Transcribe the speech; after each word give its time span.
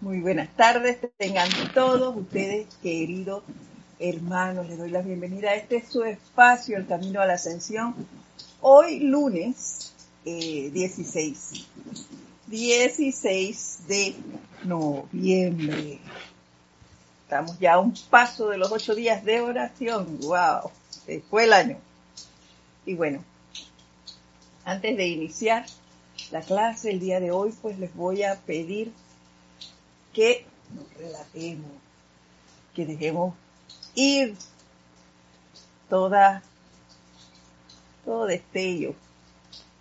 Muy 0.00 0.20
buenas 0.20 0.48
tardes, 0.56 0.96
tengan 1.18 1.50
todos 1.74 2.16
ustedes, 2.16 2.66
queridos 2.82 3.42
hermanos. 3.98 4.66
Les 4.66 4.78
doy 4.78 4.88
la 4.88 5.02
bienvenida 5.02 5.54
este 5.54 5.84
su 5.86 6.04
espacio, 6.04 6.78
El 6.78 6.86
Camino 6.86 7.20
a 7.20 7.26
la 7.26 7.34
Ascensión. 7.34 7.94
Hoy 8.62 9.00
lunes 9.00 9.92
16, 10.24 11.52
eh, 11.52 11.64
16 12.46 13.78
de 13.88 14.14
noviembre. 14.64 15.98
Estamos 17.24 17.58
ya 17.58 17.74
a 17.74 17.80
un 17.80 17.92
paso 18.08 18.48
de 18.48 18.56
los 18.56 18.72
ocho 18.72 18.94
días 18.94 19.22
de 19.22 19.42
oración. 19.42 20.18
¡Wow! 20.22 20.70
fue 21.28 21.44
el 21.44 21.52
año. 21.52 21.76
Y 22.86 22.94
bueno, 22.94 23.22
antes 24.64 24.96
de 24.96 25.08
iniciar 25.08 25.66
la 26.30 26.40
clase 26.40 26.90
el 26.90 27.00
día 27.00 27.20
de 27.20 27.32
hoy, 27.32 27.52
pues 27.60 27.78
les 27.78 27.94
voy 27.94 28.22
a 28.22 28.36
pedir 28.36 28.94
que 30.12 30.46
nos 30.74 30.92
relatemos, 30.94 31.70
que 32.74 32.86
dejemos 32.86 33.34
ir 33.94 34.36
toda, 35.88 36.42
todo 38.04 38.26
destello 38.26 38.94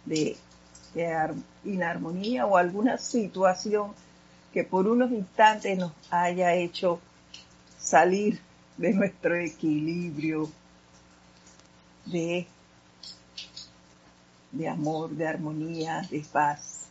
de, 0.05 0.37
de 0.93 1.33
inarmonía 1.63 2.45
o 2.45 2.57
alguna 2.57 2.97
situación 2.97 3.93
que 4.53 4.63
por 4.63 4.87
unos 4.87 5.11
instantes 5.11 5.77
nos 5.77 5.91
haya 6.09 6.53
hecho 6.55 6.99
salir 7.77 8.39
de 8.77 8.93
nuestro 8.93 9.35
equilibrio 9.35 10.49
de, 12.05 12.47
de 14.51 14.67
amor, 14.67 15.11
de 15.11 15.27
armonía, 15.27 16.01
de 16.09 16.21
paz. 16.31 16.87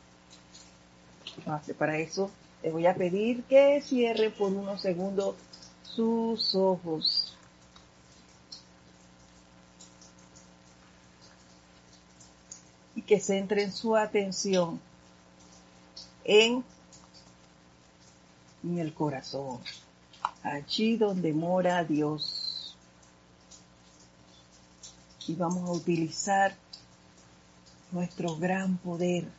para 1.77 1.99
eso 1.99 2.31
le 2.63 2.71
voy 2.71 2.87
a 2.87 2.95
pedir 2.95 3.45
que 3.45 3.81
cierre 3.81 4.31
por 4.31 4.53
unos 4.53 4.81
segundos 4.81 5.37
sus 5.83 6.55
ojos. 6.55 7.37
Y 12.95 13.03
que 13.03 13.21
centren 13.21 13.73
su 13.73 13.97
atención 13.97 14.81
en, 16.25 16.65
en 18.65 18.79
el 18.79 18.93
corazón, 18.93 19.61
allí 20.43 20.97
donde 20.97 21.33
mora 21.33 21.85
Dios. 21.85 22.77
Y 25.29 25.35
vamos 25.35 25.69
a 25.69 25.73
utilizar 25.73 26.57
nuestro 27.93 28.37
gran 28.37 28.79
poder 28.79 29.38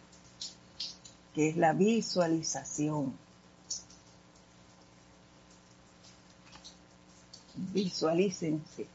que 1.39 1.47
es 1.47 1.55
la 1.55 1.71
visualización. 1.71 3.13
Visualícense 7.55 8.87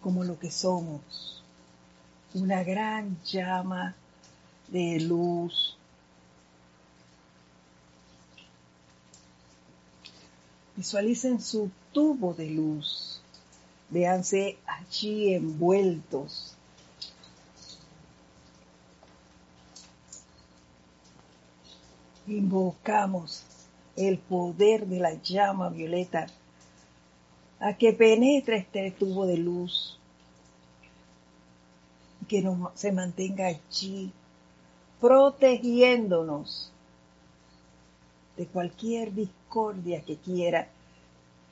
como 0.00 0.22
lo 0.22 0.38
que 0.38 0.52
somos, 0.52 1.42
una 2.32 2.62
gran 2.62 3.20
llama 3.24 3.96
de 4.68 5.00
luz. 5.00 5.76
Visualicen 10.76 11.40
su 11.40 11.72
tubo 11.92 12.34
de 12.34 12.50
luz. 12.50 13.20
Véanse 13.90 14.58
allí 14.64 15.34
envueltos 15.34 16.56
invocamos 22.26 23.44
el 23.96 24.18
poder 24.18 24.86
de 24.86 25.00
la 25.00 25.14
llama 25.14 25.70
violeta 25.70 26.26
a 27.60 27.74
que 27.74 27.92
penetre 27.92 28.58
este 28.58 28.90
tubo 28.90 29.26
de 29.26 29.38
luz, 29.38 29.98
que 32.28 32.44
se 32.74 32.92
mantenga 32.92 33.46
allí, 33.46 34.12
protegiéndonos 35.00 36.70
de 38.36 38.46
cualquier 38.46 39.14
discordia 39.14 40.02
que 40.02 40.16
quiera 40.16 40.68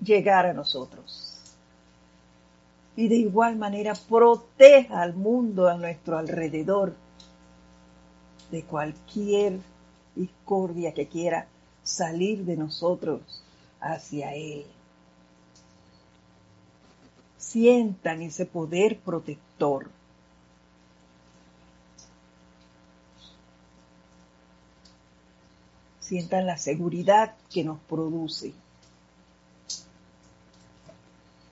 llegar 0.03 0.47
a 0.47 0.53
nosotros. 0.53 1.31
Y 2.97 3.09
de 3.09 3.17
igual 3.17 3.57
manera 3.57 3.95
proteja 3.95 5.01
al 5.01 5.15
mundo 5.15 5.69
a 5.69 5.77
nuestro 5.77 6.19
alrededor 6.19 6.95
de 8.51 8.63
cualquier 8.63 9.59
discordia 10.15 10.95
que 10.95 11.07
quiera 11.07 11.49
salir 11.83 12.45
de 12.45 12.57
nosotros 12.57 13.21
hacia 13.81 14.35
Él. 14.35 14.65
Sientan 17.39 18.23
ese 18.23 18.47
poder 18.47 18.99
protector. 18.99 19.91
Sientan 26.01 26.47
la 26.47 26.57
seguridad 26.57 27.35
que 27.51 27.65
nos 27.65 27.79
produce. 27.81 28.53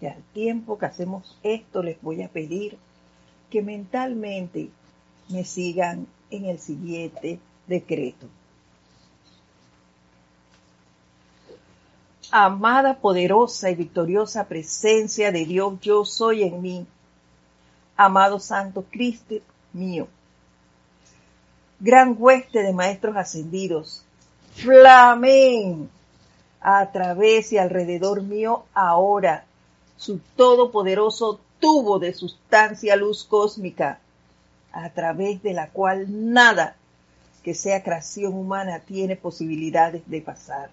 Y 0.01 0.07
al 0.07 0.23
tiempo 0.35 0.79
que 0.79 0.87
hacemos 0.87 1.39
esto 1.43 1.83
les 1.83 2.01
voy 2.03 2.23
a 2.23 2.29
pedir 2.29 2.77
que 3.51 3.63
mentalmente 3.63 4.71
me 5.29 5.45
sigan 5.45 6.07
en 6.31 6.47
el 6.47 6.59
siguiente 6.59 7.39
decreto. 7.67 8.27
Amada, 12.33 12.95
poderosa 12.95 13.71
y 13.71 13.75
victoriosa 13.75 14.49
presencia 14.49 15.31
de 15.31 15.45
Dios, 15.45 15.79
yo 15.83 16.07
soy 16.07 16.43
en 16.43 16.63
mí. 16.63 16.87
Amado 17.95 18.41
Santo 18.41 18.85
Cristo 18.91 19.35
mío. 19.75 20.09
Gran 21.79 22.17
hueste 22.19 22.63
de 22.63 22.73
maestros 22.73 23.17
ascendidos, 23.17 24.03
flamen 24.55 25.91
a 26.61 26.91
través 26.91 27.53
y 27.53 27.59
alrededor 27.59 28.23
mío 28.23 28.65
ahora 28.73 29.45
su 29.99 30.19
todopoderoso 30.37 31.39
tubo 31.61 31.99
de 31.99 32.15
sustancia 32.15 32.97
luz 32.97 33.25
cósmica, 33.25 33.99
a 34.73 34.89
través 34.91 35.43
de 35.43 35.53
la 35.53 35.69
cual 35.69 36.33
nada 36.33 36.77
que 37.43 37.55
sea 37.55 37.83
creación 37.83 38.33
humana 38.33 38.81
tiene 38.81 39.17
posibilidades 39.17 40.03
de 40.07 40.23
pasar 40.23 40.71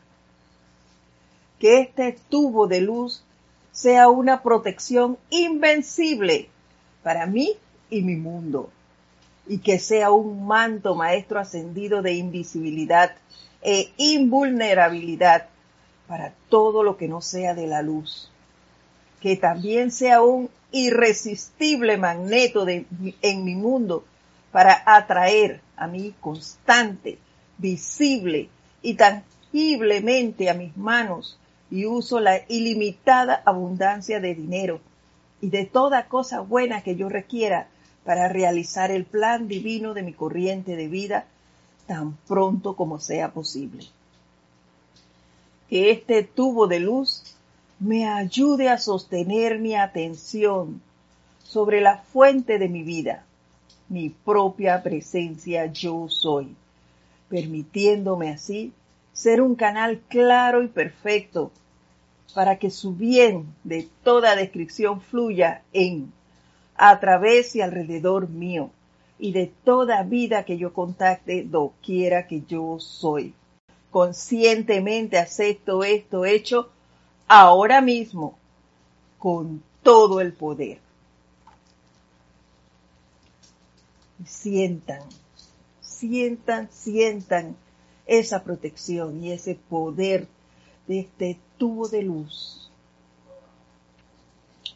que 1.60 1.82
este 1.82 2.18
tubo 2.30 2.68
de 2.68 2.82
luz 2.82 3.24
sea 3.72 4.08
una 4.08 4.42
protección 4.42 5.18
invencible 5.30 6.50
para 7.04 7.26
mí 7.26 7.54
y 7.90 8.02
mi 8.02 8.16
mundo, 8.16 8.70
y 9.48 9.60
que 9.60 9.80
sea 9.80 10.12
un 10.12 10.48
manto 10.48 10.96
maestro 10.96 11.40
ascendido 11.40 12.02
de 12.02 12.14
invisibilidad 12.14 13.12
e 13.62 13.92
invulnerabilidad 13.98 15.48
para 16.08 16.34
todo 16.50 16.84
lo 16.84 16.98
que 16.98 17.08
no 17.08 17.22
sea 17.22 17.54
de 17.54 17.68
la 17.68 17.82
luz, 17.82 18.32
que 19.22 19.36
también 19.36 19.92
sea 19.92 20.22
un 20.22 20.50
irresistible 20.72 21.98
magneto 21.98 22.66
en 22.68 23.44
mi 23.44 23.56
mundo 23.56 24.06
para 24.52 24.82
atraer 24.86 25.62
a 25.76 25.88
mí 25.88 26.14
constante, 26.20 27.18
visible 27.58 28.50
y 28.82 28.96
tangiblemente 28.96 30.50
a 30.50 30.54
mis 30.54 30.76
manos 30.78 31.38
y 31.72 31.86
uso 31.86 32.20
la 32.20 32.42
ilimitada 32.48 33.42
abundancia 33.46 34.20
de 34.20 34.36
dinero 34.36 34.80
y 35.42 35.50
de 35.50 35.66
toda 35.66 36.08
cosa 36.08 36.42
buena 36.42 36.82
que 36.82 36.96
yo 36.96 37.10
requiera 37.10 37.68
para 38.04 38.28
realizar 38.28 38.92
el 38.92 39.06
plan 39.06 39.48
divino 39.48 39.94
de 39.94 40.04
mi 40.04 40.14
corriente 40.14 40.76
de 40.76 40.88
vida 40.88 41.26
tan 41.86 42.14
pronto 42.28 42.76
como 42.76 43.00
sea 43.00 43.32
posible. 43.32 43.86
Que 45.70 45.92
este 45.92 46.24
tubo 46.24 46.68
de 46.68 46.80
luz 46.80 47.24
me 47.80 48.08
ayude 48.08 48.70
a 48.70 48.78
sostener 48.78 49.60
mi 49.60 49.76
atención 49.76 50.82
sobre 51.44 51.82
la 51.82 51.98
fuente 51.98 52.60
de 52.60 52.68
mi 52.68 52.84
vida, 52.84 53.26
mi 53.88 54.10
propia 54.10 54.84
presencia 54.84 55.66
yo 55.68 56.08
soy, 56.10 56.56
permitiéndome 57.30 58.30
así 58.30 58.74
ser 59.20 59.42
un 59.42 59.56
canal 59.56 60.00
claro 60.08 60.64
y 60.64 60.70
perfecto 60.70 61.52
para 62.34 62.58
que 62.58 62.70
su 62.70 62.94
bien 62.94 63.54
de 63.66 63.90
toda 64.02 64.38
descripción 64.38 65.02
fluya 65.02 65.62
en, 65.74 66.14
a 66.78 67.02
través 67.02 67.54
y 67.58 67.62
alrededor 67.62 68.30
mío, 68.30 68.70
y 69.18 69.34
de 69.34 69.52
toda 69.66 70.04
vida 70.04 70.46
que 70.46 70.58
yo 70.58 70.72
contacte 70.72 71.44
doquiera 71.44 72.28
que 72.28 72.44
yo 72.48 72.80
soy. 72.80 73.34
Conscientemente 73.92 75.18
acepto 75.18 75.84
esto 75.84 76.24
hecho 76.24 76.70
ahora 77.28 77.82
mismo, 77.82 78.38
con 79.18 79.62
todo 79.84 80.22
el 80.22 80.32
poder. 80.32 80.80
Sientan, 84.26 85.02
sientan, 85.82 86.70
sientan 86.72 87.58
esa 88.10 88.44
protección 88.44 89.24
y 89.24 89.32
ese 89.32 89.54
poder 89.54 90.28
de 90.88 91.02
este 91.02 91.40
tubo 91.60 91.88
de 91.88 92.02
luz 92.02 92.72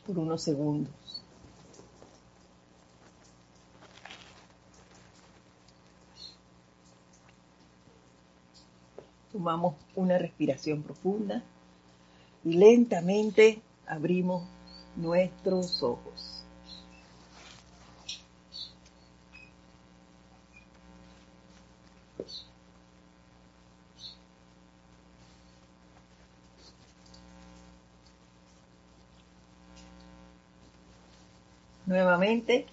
por 0.05 0.19
unos 0.19 0.43
segundos. 0.43 0.93
Tomamos 9.31 9.73
una 9.95 10.19
respiración 10.19 10.83
profunda 10.83 11.41
y 12.43 12.53
lentamente 12.53 13.63
abrimos 13.87 14.43
nuestros 14.95 15.81
ojos. 15.81 16.42
Nuevamente, 31.85 32.65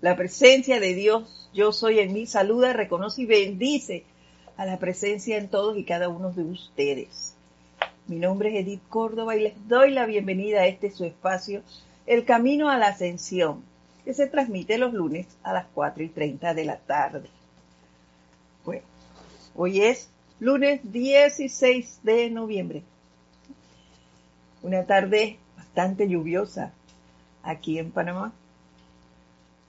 la 0.00 0.16
presencia 0.16 0.78
de 0.78 0.94
Dios, 0.94 1.48
yo 1.52 1.72
soy 1.72 1.98
en 1.98 2.12
mí, 2.12 2.26
saluda, 2.26 2.72
reconoce 2.72 3.22
y 3.22 3.26
bendice 3.26 4.04
a 4.56 4.64
la 4.64 4.78
presencia 4.78 5.38
en 5.38 5.48
todos 5.48 5.76
y 5.76 5.84
cada 5.84 6.08
uno 6.08 6.30
de 6.30 6.42
ustedes. 6.42 7.34
Mi 8.06 8.16
nombre 8.16 8.50
es 8.50 8.64
Edith 8.64 8.82
Córdoba 8.88 9.34
y 9.34 9.42
les 9.42 9.68
doy 9.68 9.90
la 9.90 10.06
bienvenida 10.06 10.60
a 10.60 10.66
este 10.66 10.90
su 10.90 11.04
espacio, 11.04 11.62
El 12.06 12.24
Camino 12.24 12.70
a 12.70 12.78
la 12.78 12.88
Ascensión, 12.88 13.64
que 14.04 14.14
se 14.14 14.26
transmite 14.26 14.78
los 14.78 14.92
lunes 14.92 15.26
a 15.42 15.52
las 15.52 15.66
4 15.74 16.04
y 16.04 16.08
30 16.08 16.54
de 16.54 16.64
la 16.64 16.76
tarde. 16.76 17.28
Bueno, 18.64 18.82
hoy 19.56 19.80
es 19.80 20.10
lunes 20.38 20.80
16 20.84 22.00
de 22.02 22.30
noviembre. 22.30 22.82
Una 24.62 24.84
tarde 24.84 25.38
bastante 25.56 26.08
lluviosa 26.08 26.72
aquí 27.42 27.78
en 27.78 27.90
Panamá. 27.90 28.32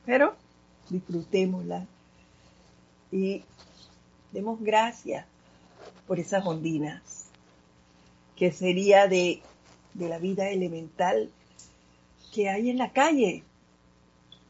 Pero 0.05 0.35
disfrutémosla 0.89 1.85
y 3.11 3.43
demos 4.31 4.61
gracias 4.61 5.25
por 6.07 6.19
esas 6.19 6.45
ondinas, 6.45 7.25
que 8.35 8.51
sería 8.51 9.07
de, 9.07 9.41
de 9.93 10.09
la 10.09 10.19
vida 10.19 10.49
elemental 10.49 11.31
que 12.33 12.49
hay 12.49 12.69
en 12.69 12.77
la 12.77 12.91
calle 12.91 13.43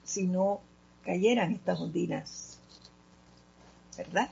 si 0.03 0.25
no 0.27 0.61
cayeran 1.03 1.53
estas 1.53 1.79
ondinas. 1.79 2.59
¿Verdad? 3.97 4.29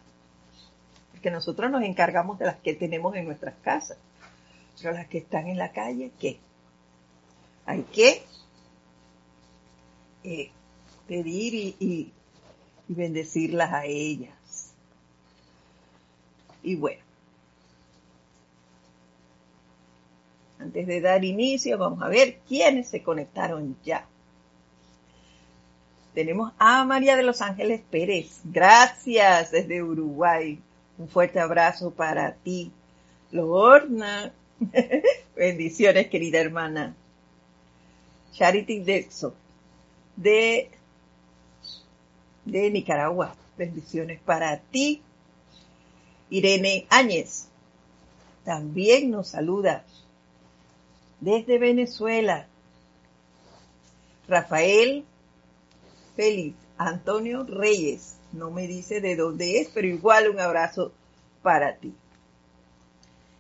Porque 1.12 1.32
nosotros 1.32 1.72
nos 1.72 1.84
encargamos 1.84 2.38
de 2.40 2.46
las 2.46 2.58
que 2.58 2.74
tenemos 2.74 3.16
en 3.16 3.26
nuestras 3.26 3.56
casas. 3.64 3.98
Pero 4.82 4.94
las 4.94 5.08
que 5.08 5.20
están 5.20 5.48
en 5.48 5.58
la 5.58 5.72
calle, 5.72 6.12
¿qué? 6.20 6.40
Hay 7.66 7.84
que 7.84 8.24
eh, 10.24 10.52
pedir 11.08 11.54
y, 11.54 11.76
y, 11.80 12.12
bendecirlas 12.88 13.72
a 13.74 13.86
ellas. 13.86 14.74
Y 16.62 16.76
bueno, 16.76 17.02
antes 20.60 20.88
de 20.88 21.02
dar 21.02 21.24
inicio, 21.24 21.78
vamos 21.78 22.02
a 22.02 22.08
ver 22.08 22.40
quiénes 22.48 22.90
se 22.90 23.04
conectaron 23.04 23.76
ya. 23.84 24.06
Tenemos 26.14 26.54
a 26.60 26.84
María 26.86 27.16
de 27.16 27.24
los 27.24 27.42
Ángeles 27.42 27.82
Pérez. 27.90 28.42
Gracias 28.44 29.52
desde 29.52 29.82
Uruguay. 29.82 30.60
Un 30.98 31.08
fuerte 31.10 31.40
abrazo 31.40 31.92
para 31.92 32.34
ti. 32.36 32.72
Lorna. 33.32 34.32
Bendiciones, 35.36 36.08
querida 36.08 36.40
hermana. 36.40 36.96
Charity 38.34 38.80
Dexo 38.80 39.34
de, 40.16 40.70
de 42.46 42.70
Nicaragua. 42.70 43.36
Bendiciones 43.58 44.20
para 44.22 44.58
ti. 44.60 45.02
Irene 46.30 46.88
Áñez 46.90 47.48
también 48.44 49.12
nos 49.12 49.30
saluda 49.30 49.86
desde 51.20 51.58
Venezuela. 51.58 52.48
Rafael 54.28 55.06
Félix 56.16 56.58
Antonio 56.78 57.44
Reyes, 57.44 58.16
no 58.32 58.52
me 58.52 58.68
dice 58.68 59.00
de 59.00 59.16
dónde 59.16 59.60
es, 59.60 59.70
pero 59.74 59.88
igual 59.88 60.30
un 60.30 60.40
abrazo 60.40 60.92
para 61.42 61.76
ti. 61.78 61.94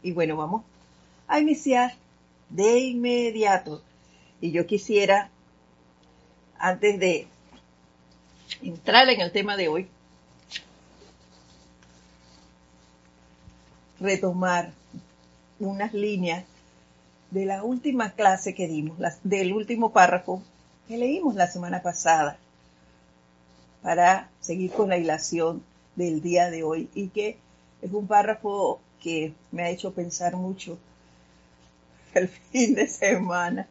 Y 0.02 0.12
bueno, 0.12 0.38
vamos 0.38 0.64
a 1.28 1.40
iniciar 1.40 1.94
de 2.50 2.80
inmediato. 2.80 3.82
Y 4.40 4.52
yo 4.52 4.66
quisiera 4.66 5.30
antes 6.58 7.00
de 7.00 7.28
entrar 8.64 9.10
en 9.10 9.22
el 9.22 9.32
tema 9.32 9.58
de 9.58 9.68
hoy, 9.68 9.88
retomar 14.00 14.72
unas 15.60 15.94
líneas 15.94 16.46
de 17.32 17.46
la 17.46 17.64
última 17.64 18.12
clase 18.12 18.54
que 18.54 18.68
dimos, 18.68 18.98
del 19.24 19.54
último 19.54 19.92
párrafo 19.92 20.42
que 20.88 20.98
leímos 20.98 21.36
la 21.36 21.48
semana 21.48 21.82
pasada, 21.82 22.38
para 23.82 24.30
seguir 24.40 24.72
con 24.72 24.90
la 24.90 24.98
hilación 24.98 25.64
del 25.96 26.22
día 26.22 26.50
de 26.50 26.64
hoy 26.64 26.90
y 26.94 27.10
que 27.10 27.38
es 27.82 27.92
un 27.92 28.08
párrafo 28.08 28.80
que 29.02 29.34
me 29.52 29.64
ha 29.64 29.70
hecho 29.70 29.94
pensar 29.94 30.36
mucho 30.36 30.78
el 32.14 32.28
fin 32.52 32.76
de 32.76 32.88
semana. 32.88 33.68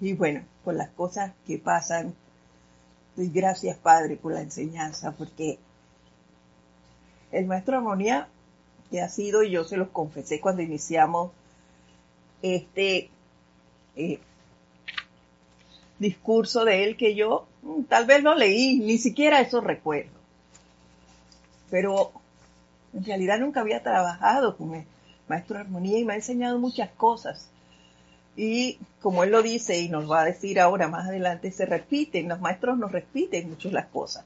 Y 0.00 0.14
bueno, 0.14 0.42
por 0.64 0.74
las 0.74 0.90
cosas 0.90 1.32
que 1.46 1.58
pasan. 1.58 2.14
Doy 3.16 3.28
gracias, 3.28 3.76
Padre, 3.76 4.16
por 4.16 4.32
la 4.32 4.40
enseñanza, 4.40 5.12
porque 5.12 5.58
el 7.30 7.46
maestro 7.46 7.76
Armonía, 7.76 8.28
que 8.90 9.00
ha 9.00 9.08
sido, 9.08 9.42
y 9.42 9.50
yo 9.50 9.64
se 9.64 9.76
los 9.76 9.88
confesé 9.88 10.40
cuando 10.40 10.62
iniciamos 10.62 11.32
este 12.42 13.10
eh, 13.96 14.18
discurso 15.98 16.64
de 16.64 16.84
él, 16.84 16.96
que 16.96 17.14
yo 17.14 17.46
mm, 17.62 17.82
tal 17.84 18.06
vez 18.06 18.22
no 18.22 18.34
leí, 18.34 18.78
ni 18.78 18.98
siquiera 18.98 19.40
eso 19.40 19.60
recuerdo. 19.60 20.10
Pero 21.70 22.12
en 22.94 23.04
realidad 23.04 23.38
nunca 23.38 23.60
había 23.60 23.82
trabajado 23.82 24.56
con 24.56 24.74
el 24.74 24.84
maestro 25.28 25.58
Armonía 25.58 25.98
y 25.98 26.04
me 26.04 26.14
ha 26.14 26.16
enseñado 26.16 26.58
muchas 26.58 26.90
cosas 26.90 27.48
y 28.36 28.78
como 29.00 29.24
él 29.24 29.30
lo 29.30 29.42
dice 29.42 29.78
y 29.78 29.88
nos 29.88 30.10
va 30.10 30.22
a 30.22 30.24
decir 30.24 30.58
ahora 30.58 30.88
más 30.88 31.08
adelante, 31.08 31.50
se 31.50 31.66
repiten, 31.66 32.28
los 32.28 32.40
maestros 32.40 32.78
nos 32.78 32.92
repiten 32.92 33.50
mucho 33.50 33.70
las 33.70 33.86
cosas. 33.86 34.24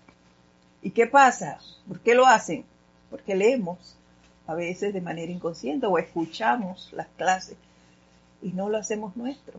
¿Y 0.83 0.91
qué 0.91 1.07
pasa? 1.07 1.59
¿Por 1.89 2.01
qué 2.01 2.15
lo 2.15 2.27
hacen? 2.27 2.65
Porque 3.11 3.35
leemos 3.35 3.97
a 4.47 4.55
veces 4.55 4.95
de 4.95 5.01
manera 5.01 5.33
inconsciente 5.33 5.87
o 5.87 5.99
escuchamos 5.99 6.91
las 6.93 7.09
clases 7.17 7.57
y 8.43 8.53
no 8.53 8.69
lo 8.69 8.79
hacemos 8.79 9.17
nuestro. 9.17 9.59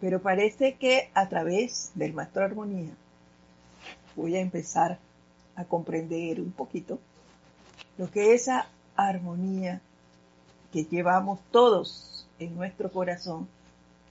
Pero 0.00 0.20
parece 0.20 0.74
que 0.74 1.10
a 1.14 1.28
través 1.28 1.90
del 1.94 2.12
maestro 2.12 2.44
armonía 2.44 2.92
voy 4.14 4.36
a 4.36 4.40
empezar 4.40 4.98
a 5.56 5.64
comprender 5.64 6.40
un 6.40 6.52
poquito 6.52 6.98
lo 7.98 8.10
que 8.10 8.34
esa 8.34 8.66
armonía 8.96 9.80
que 10.72 10.84
llevamos 10.84 11.40
todos 11.50 12.21
en 12.44 12.54
nuestro 12.54 12.90
corazón 12.90 13.48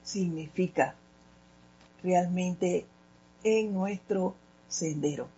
significa 0.02 0.94
realmente 2.02 2.86
en 3.44 3.72
nuestro 3.72 4.34
sendero. 4.68 5.28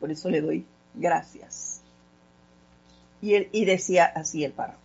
Por 0.00 0.10
eso 0.10 0.30
le 0.30 0.40
doy 0.40 0.66
gracias. 0.94 1.80
Y, 3.22 3.34
y 3.58 3.64
decía 3.64 4.04
así 4.04 4.44
el 4.44 4.52
párrafo. 4.52 4.78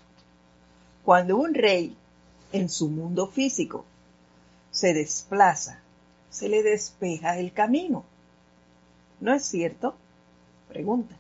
Cuando 1.04 1.38
un 1.38 1.54
rey 1.54 1.96
en 2.52 2.70
su 2.70 2.90
mundo 2.90 3.28
físico 3.28 3.86
se 4.72 4.94
desplaza, 4.94 5.80
se 6.30 6.48
le 6.48 6.64
despeja 6.64 7.38
el 7.38 7.52
camino. 7.52 8.06
¿No 9.20 9.34
es 9.34 9.44
cierto? 9.46 9.96
Pregunta. 10.70 11.16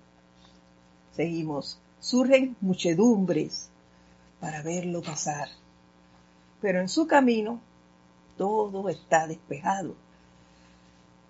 Seguimos. 1.16 1.78
Surgen 2.00 2.56
muchedumbres 2.62 3.70
para 4.42 4.62
verlo 4.64 5.02
pasar. 5.02 5.48
Pero 6.60 6.82
en 6.82 6.90
su 6.90 7.08
camino 7.08 7.62
todo 8.38 8.90
está 8.90 9.28
despejado. 9.28 9.96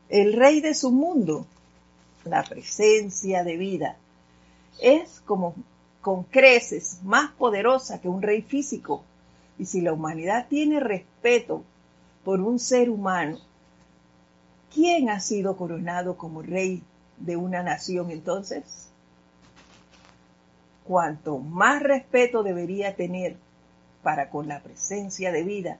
El 0.09 0.33
rey 0.33 0.61
de 0.61 0.73
su 0.73 0.91
mundo, 0.91 1.45
la 2.25 2.43
presencia 2.43 3.43
de 3.43 3.57
vida, 3.57 3.97
es 4.81 5.21
como 5.25 5.53
con 6.01 6.23
creces 6.23 6.99
más 7.03 7.31
poderosa 7.31 8.01
que 8.01 8.09
un 8.09 8.21
rey 8.21 8.41
físico. 8.41 9.03
Y 9.59 9.65
si 9.65 9.81
la 9.81 9.93
humanidad 9.93 10.47
tiene 10.49 10.79
respeto 10.79 11.63
por 12.23 12.41
un 12.41 12.59
ser 12.59 12.89
humano, 12.89 13.37
¿quién 14.73 15.09
ha 15.09 15.19
sido 15.19 15.57
coronado 15.57 16.17
como 16.17 16.41
rey 16.41 16.81
de 17.17 17.35
una 17.35 17.61
nación 17.61 18.09
entonces? 18.09 18.90
Cuanto 20.91 21.37
más 21.37 21.81
respeto 21.81 22.43
debería 22.43 22.97
tener 22.97 23.37
para 24.03 24.29
con 24.29 24.49
la 24.49 24.59
presencia 24.59 25.31
de 25.31 25.43
vida, 25.43 25.77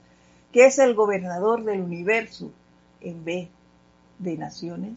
que 0.54 0.68
es 0.68 0.80
el 0.80 0.96
gobernador 0.96 1.66
del 1.66 1.82
universo, 1.82 2.50
en 3.02 3.26
vez 3.26 3.50
de 4.20 4.38
naciones. 4.38 4.94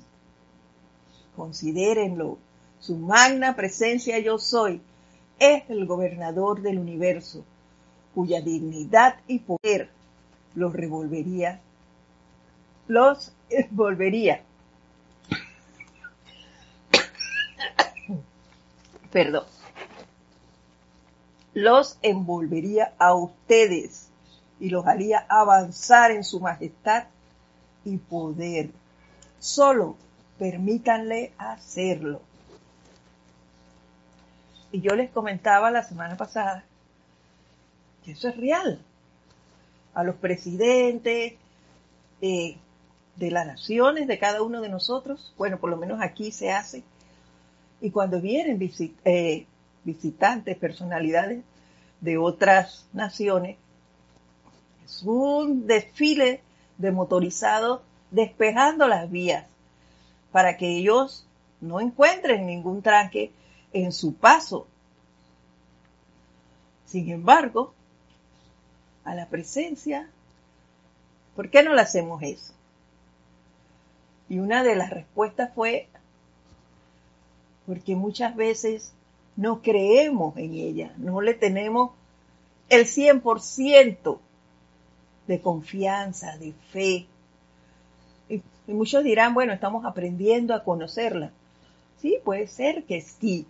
Considérenlo, 1.35 2.38
su 2.78 2.97
magna 2.97 3.56
presencia 3.56 4.21
yo 4.21 4.38
soy 4.38 4.80
es 5.40 5.68
el 5.68 5.85
gobernador 5.85 6.62
del 6.62 6.78
universo, 6.78 7.44
cuya 8.14 8.40
dignidad 8.40 9.16
y 9.26 9.40
poder 9.40 9.90
los 10.54 10.75
revolvería, 10.75 11.61
los 12.87 13.33
envolvería. 13.50 14.42
Perdón. 19.11 19.42
Los 21.54 21.99
envolvería 22.02 22.92
a 22.99 23.14
ustedes 23.14 24.08
y 24.61 24.70
los 24.70 24.87
haría 24.87 25.25
avanzar 25.28 26.11
en 26.11 26.25
su 26.25 26.40
majestad 26.40 27.04
y 27.84 27.96
poder. 27.96 28.70
Solo 29.38 29.96
permítanle 30.38 31.32
hacerlo. 31.38 32.20
Y 34.73 34.80
yo 34.80 34.96
les 34.96 35.11
comentaba 35.11 35.70
la 35.70 35.84
semana 35.84 36.16
pasada 36.16 36.64
que 38.04 38.12
eso 38.12 38.28
es 38.28 38.37
real. 38.37 38.80
A 39.94 40.02
los 40.02 40.16
presidentes 40.16 41.34
eh, 42.20 42.56
de 43.16 43.30
las 43.30 43.46
naciones, 43.46 44.08
de 44.08 44.18
cada 44.18 44.42
uno 44.42 44.61
de 44.61 44.68
nosotros, 44.68 45.32
bueno, 45.38 45.58
por 45.58 45.70
lo 45.70 45.76
menos 45.76 46.00
aquí 46.02 46.32
se 46.32 46.52
hace. 46.52 46.82
Y 47.80 47.90
cuando 47.90 48.20
vienen 48.20 48.58
eh, 49.04 49.46
visitantes, 49.85 50.57
personalidades 50.57 51.45
de 52.00 52.19
otras 52.19 52.87
naciones, 52.93 53.57
es 54.85 55.03
un 55.03 55.67
desfile 55.67 56.43
de 56.79 56.91
motorizados 56.91 57.81
despejando 58.11 58.88
las 58.88 59.11
vías 59.11 59.47
para 60.33 60.57
que 60.57 60.76
ellos 60.79 61.26
no 61.61 61.81
encuentren 61.81 62.47
ningún 62.47 62.83
tranque 62.83 63.33
en 63.73 63.93
su 63.93 64.14
paso. 64.14 64.67
Sin 66.87 67.11
embargo, 67.11 67.73
a 69.05 69.14
la 69.14 69.26
presencia, 69.26 70.09
¿por 71.35 71.50
qué 71.50 71.62
no 71.62 71.75
le 71.75 71.81
hacemos 71.81 72.23
eso? 72.23 72.53
Y 74.29 74.38
una 74.38 74.62
de 74.62 74.76
las 74.76 74.91
respuestas 74.91 75.53
fue 75.55 75.88
porque 77.67 77.97
muchas 77.97 78.37
veces 78.37 78.93
no 79.37 79.62
creemos 79.62 80.37
en 80.37 80.55
ella, 80.55 80.93
no 80.97 81.21
le 81.21 81.35
tenemos 81.35 81.91
el 82.69 82.87
100% 82.87 84.19
de 85.26 85.41
confianza, 85.41 86.37
de 86.38 86.53
fe. 86.71 87.07
Y, 88.29 88.43
muchos 88.73 89.05
dirán, 89.05 89.35
bueno, 89.35 89.53
estamos 89.53 89.85
aprendiendo 89.85 90.55
a 90.55 90.64
conocerla. 90.64 91.31
Sí, 92.00 92.19
puede 92.25 92.47
ser 92.47 92.85
que 92.85 93.00
sí, 93.00 93.47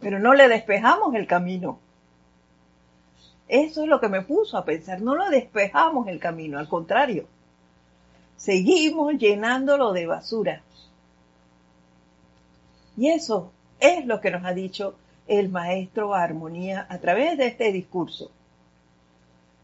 pero 0.00 0.18
no 0.18 0.34
le 0.34 0.48
despejamos 0.48 1.14
el 1.14 1.26
camino. 1.26 1.78
Eso 3.48 3.82
es 3.82 3.88
lo 3.88 4.00
que 4.00 4.08
me 4.08 4.22
puso 4.22 4.56
a 4.56 4.64
pensar, 4.64 5.02
no 5.02 5.14
lo 5.14 5.28
despejamos 5.28 6.08
el 6.08 6.18
camino, 6.18 6.58
al 6.58 6.68
contrario, 6.68 7.26
seguimos 8.36 9.14
llenándolo 9.14 9.92
de 9.92 10.06
basura. 10.06 10.62
Y 12.96 13.08
eso 13.08 13.52
es 13.80 14.06
lo 14.06 14.20
que 14.20 14.30
nos 14.30 14.44
ha 14.44 14.52
dicho 14.52 14.94
el 15.26 15.48
maestro 15.48 16.14
Armonía 16.14 16.86
a 16.88 16.98
través 16.98 17.38
de 17.38 17.46
este 17.46 17.72
discurso. 17.72 18.30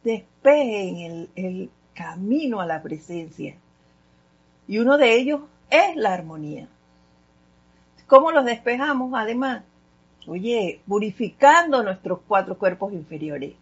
Despejen 0.05 0.97
el, 0.99 1.31
el 1.37 1.71
camino 1.95 2.61
a 2.61 2.67
la 2.67 2.83
presencia. 2.83 3.55
Y 4.67 4.79
uno 4.79 4.97
de 4.97 5.15
ellos 5.15 5.43
es 5.71 5.97
la 5.97 6.15
armonía. 6.15 6.69
¿Cómo 8.07 8.31
los 8.31 8.45
despejamos? 8.45 9.13
Además, 9.15 9.63
Oye, 10.29 10.83
purificando 10.87 11.83
nuestros 11.83 12.19
cuatro 12.29 12.59
cuerpos 12.59 12.93
inferiores, 12.93 13.55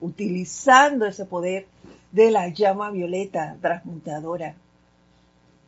utilizando 0.00 1.06
ese 1.06 1.24
poder 1.26 1.68
de 2.10 2.32
la 2.32 2.48
llama 2.48 2.90
violeta 2.90 3.56
transmutadora 3.60 4.56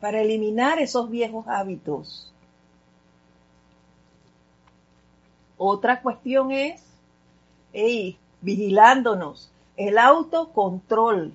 para 0.01 0.21
eliminar 0.21 0.81
esos 0.81 1.09
viejos 1.09 1.47
hábitos. 1.47 2.33
Otra 5.59 6.01
cuestión 6.01 6.53
es, 6.53 6.81
hey, 7.73 8.17
vigilándonos, 8.41 9.51
el 9.77 9.99
autocontrol. 9.99 11.33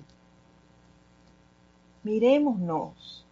Mirémonos. 2.02 3.24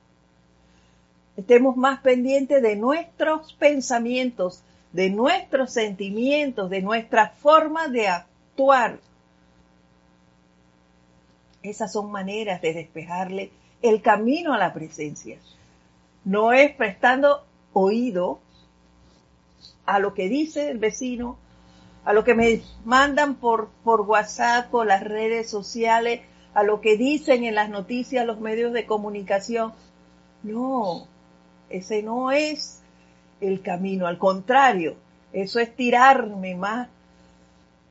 Estemos 1.37 1.77
más 1.79 2.01
pendientes 2.01 2.63
de 2.63 2.77
nuestros 2.77 3.55
pensamientos, 3.55 4.63
de 4.93 5.09
nuestros 5.09 5.73
sentimientos, 5.73 6.69
de 6.69 6.83
nuestra 6.83 7.31
forma 7.31 7.89
de 7.89 8.09
actuar. 8.09 8.99
Esas 11.63 11.91
son 11.91 12.11
maneras 12.11 12.61
de 12.61 12.75
despejarle 12.75 13.51
el 13.81 14.03
camino 14.03 14.53
a 14.53 14.59
la 14.59 14.75
presencia. 14.75 15.39
No 16.25 16.53
es 16.53 16.75
prestando 16.75 17.45
oído 17.73 18.41
a 19.87 19.99
lo 19.99 20.15
que 20.15 20.29
dice 20.29 20.71
el 20.71 20.79
vecino, 20.79 21.39
a 22.05 22.13
lo 22.13 22.25
que 22.25 22.35
me 22.35 22.63
mandan 22.85 23.37
por, 23.37 23.69
por 23.85 24.03
WhatsApp, 24.03 24.71
por 24.71 24.87
las 24.87 25.03
redes 25.03 25.49
sociales, 25.49 26.21
a 26.55 26.63
lo 26.63 26.81
que 26.81 26.97
dicen 26.97 27.45
en 27.45 27.55
las 27.55 27.71
noticias 27.71 28.27
los 28.27 28.41
medios 28.41 28.73
de 28.73 28.87
comunicación. 28.87 29.73
No, 30.43 31.07
ese 31.71 32.03
no 32.03 32.31
es 32.31 32.83
el 33.41 33.63
camino, 33.63 34.07
al 34.07 34.19
contrario, 34.19 34.97
eso 35.33 35.59
es 35.61 35.75
tirarme 35.75 36.55
más 36.55 36.89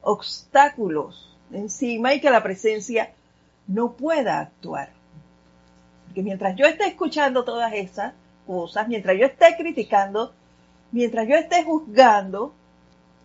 obstáculos 0.02 1.36
encima 1.52 2.14
y 2.14 2.22
que 2.22 2.30
la 2.30 2.44
presencia 2.44 3.14
no 3.68 3.94
pueda 3.94 4.40
actuar. 4.40 4.90
Porque 6.06 6.24
mientras 6.24 6.56
yo 6.56 6.66
esté 6.66 6.88
escuchando 6.88 7.44
todas 7.44 7.74
esas 7.74 8.14
cosas, 8.46 8.88
mientras 8.88 9.18
yo 9.18 9.26
esté 9.26 9.56
criticando, 9.58 10.34
mientras 10.92 11.28
yo 11.28 11.36
esté 11.36 11.64
juzgando, 11.64 12.54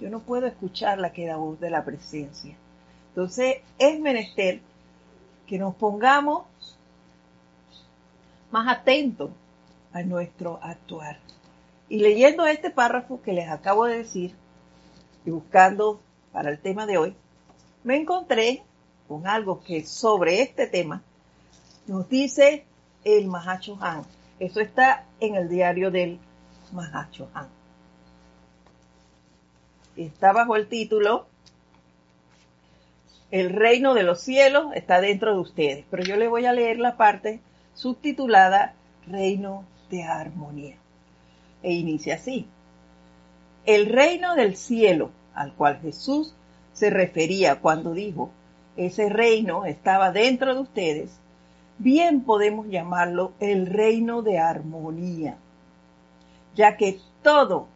yo 0.01 0.11
no 0.11 0.21
puedo 0.21 0.47
escuchar 0.47 0.99
la 0.99 1.13
queda 1.13 1.37
voz 1.37 1.59
de 1.61 1.71
la 1.71 1.85
presencia. 1.85 2.57
Entonces 3.09 3.57
es 3.79 4.01
menester 4.01 4.61
que 5.47 5.59
nos 5.59 5.75
pongamos 5.75 6.45
más 8.51 8.69
atentos 8.69 9.31
a 9.93 10.03
nuestro 10.03 10.59
actuar. 10.63 11.19
Y 11.89 12.01
leyendo 12.01 12.47
este 12.47 12.71
párrafo 12.71 13.23
que 13.23 13.33
les 13.33 13.49
acabo 13.49 13.87
de 13.87 13.99
decir 13.99 14.35
y 15.25 15.31
buscando 15.31 16.01
para 16.33 16.51
el 16.51 16.59
tema 16.59 16.85
de 16.87 16.99
hoy, 16.99 17.15
me 17.85 17.97
encontré 17.97 18.65
con 19.09 19.27
algo 19.27 19.63
que 19.63 19.87
sobre 19.87 20.43
este 20.43 20.67
tema 20.67 21.03
nos 21.87 22.09
dice 22.09 22.67
el 23.05 23.29
Mahacho 23.29 23.79
Han. 23.81 24.03
Eso 24.39 24.61
está 24.61 25.07
en 25.21 25.37
el 25.37 25.49
diario 25.49 25.91
del 25.91 26.19
Mahacho 26.73 27.29
Han. 27.33 27.56
Está 29.97 30.33
bajo 30.33 30.57
el 30.57 30.69
título 30.69 31.27
El 33.31 33.51
reino 33.51 33.95
de 33.95 34.03
los 34.03 34.21
cielos 34.21 34.67
está 34.75 35.01
dentro 35.01 35.35
de 35.35 35.41
ustedes, 35.41 35.85
pero 35.91 36.03
yo 36.03 36.17
le 36.17 36.29
voy 36.29 36.47
a 36.47 36.53
leer 36.53 36.79
la 36.79 36.97
parte 36.97 37.41
subtitulada 37.75 38.75
Reino 39.07 39.65
de 39.91 40.03
Armonía 40.05 40.77
e 41.63 41.73
inicia 41.73 42.15
así. 42.17 42.47
El 43.65 43.87
reino 43.87 44.35
del 44.35 44.57
cielo 44.57 45.11
al 45.35 45.53
cual 45.53 45.79
Jesús 45.81 46.35
se 46.73 46.91
refería 46.91 47.61
cuando 47.61 47.93
dijo, 47.93 48.31
ese 48.77 49.09
reino 49.09 49.65
estaba 49.65 50.11
dentro 50.11 50.55
de 50.55 50.61
ustedes, 50.61 51.19
bien 51.79 52.23
podemos 52.23 52.67
llamarlo 52.69 53.33
el 53.41 53.67
reino 53.67 54.23
de 54.23 54.39
armonía, 54.39 55.37
ya 56.55 56.77
que 56.77 56.99
todo 57.23 57.69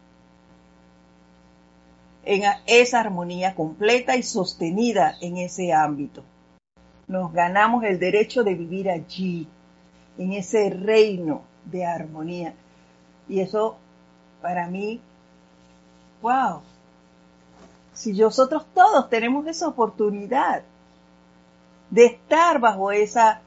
en 2.23 2.43
esa 2.67 2.99
armonía 2.99 3.55
completa 3.55 4.15
y 4.15 4.23
sostenida 4.23 5.15
en 5.21 5.37
ese 5.37 5.73
ámbito. 5.73 6.23
Nos 7.07 7.33
ganamos 7.33 7.83
el 7.83 7.99
derecho 7.99 8.43
de 8.43 8.53
vivir 8.53 8.89
allí, 8.89 9.47
en 10.17 10.33
ese 10.33 10.69
reino 10.69 11.43
de 11.65 11.85
armonía. 11.85 12.53
Y 13.27 13.39
eso 13.39 13.77
para 14.41 14.67
mí, 14.67 15.01
wow, 16.21 16.61
si 17.93 18.13
nosotros 18.13 18.65
todos 18.73 19.09
tenemos 19.09 19.47
esa 19.47 19.67
oportunidad 19.67 20.63
de 21.89 22.05
estar 22.05 22.59
bajo 22.59 22.91
esa, 22.91 23.41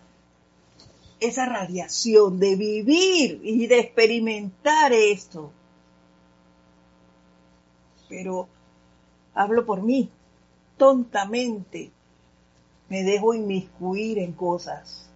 esa 1.21 1.47
radiación, 1.47 2.39
de 2.39 2.57
vivir 2.57 3.41
y 3.43 3.67
de 3.67 3.81
experimentar 3.81 4.93
esto, 4.93 5.51
pero 8.09 8.49
hablo 9.35 9.67
por 9.67 9.83
mí, 9.83 10.11
tontamente 10.77 11.91
me 12.89 13.03
dejo 13.03 13.35
inmiscuir 13.35 14.19
en 14.19 14.33
cosas. 14.33 15.09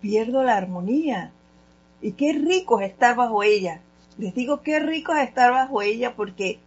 Pierdo 0.00 0.42
la 0.42 0.56
armonía. 0.56 1.32
Y 2.00 2.12
qué 2.12 2.32
rico 2.32 2.80
es 2.80 2.90
estar 2.90 3.16
bajo 3.16 3.42
ella. 3.42 3.80
Les 4.18 4.34
digo 4.34 4.62
qué 4.62 4.78
rico 4.78 5.12
es 5.14 5.28
estar 5.28 5.50
bajo 5.50 5.82
ella 5.82 6.14
porque 6.14 6.60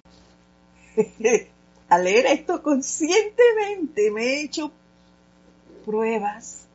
al 1.90 2.04
leer 2.04 2.26
esto 2.26 2.62
conscientemente 2.62 4.12
me 4.12 4.24
he 4.24 4.44
hecho 4.44 4.72
pruebas 5.86 6.68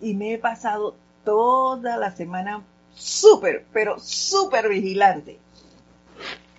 y 0.00 0.14
me 0.14 0.34
he 0.34 0.38
pasado 0.38 0.94
toda 1.24 1.96
la 1.96 2.14
semana 2.14 2.64
súper, 2.94 3.66
pero 3.72 3.98
súper 3.98 4.68
vigilante 4.68 5.38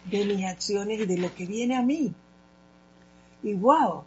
de 0.10 0.26
mis 0.26 0.46
acciones 0.46 1.00
y 1.00 1.06
de 1.06 1.18
lo 1.18 1.34
que 1.34 1.46
viene 1.46 1.76
a 1.76 1.82
mí. 1.82 2.14
Y 3.44 3.54
wow, 3.54 4.04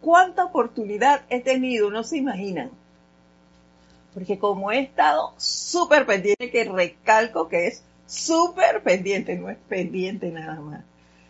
cuánta 0.00 0.44
oportunidad 0.44 1.22
he 1.28 1.40
tenido, 1.40 1.90
no 1.90 2.02
se 2.02 2.18
imaginan. 2.18 2.70
Porque 4.14 4.38
como 4.38 4.72
he 4.72 4.80
estado 4.80 5.34
súper 5.36 6.06
pendiente, 6.06 6.50
que 6.50 6.64
recalco 6.64 7.48
que 7.48 7.68
es 7.68 7.82
súper 8.06 8.82
pendiente, 8.82 9.36
no 9.36 9.50
es 9.50 9.58
pendiente 9.68 10.30
nada 10.30 10.60
más, 10.60 10.84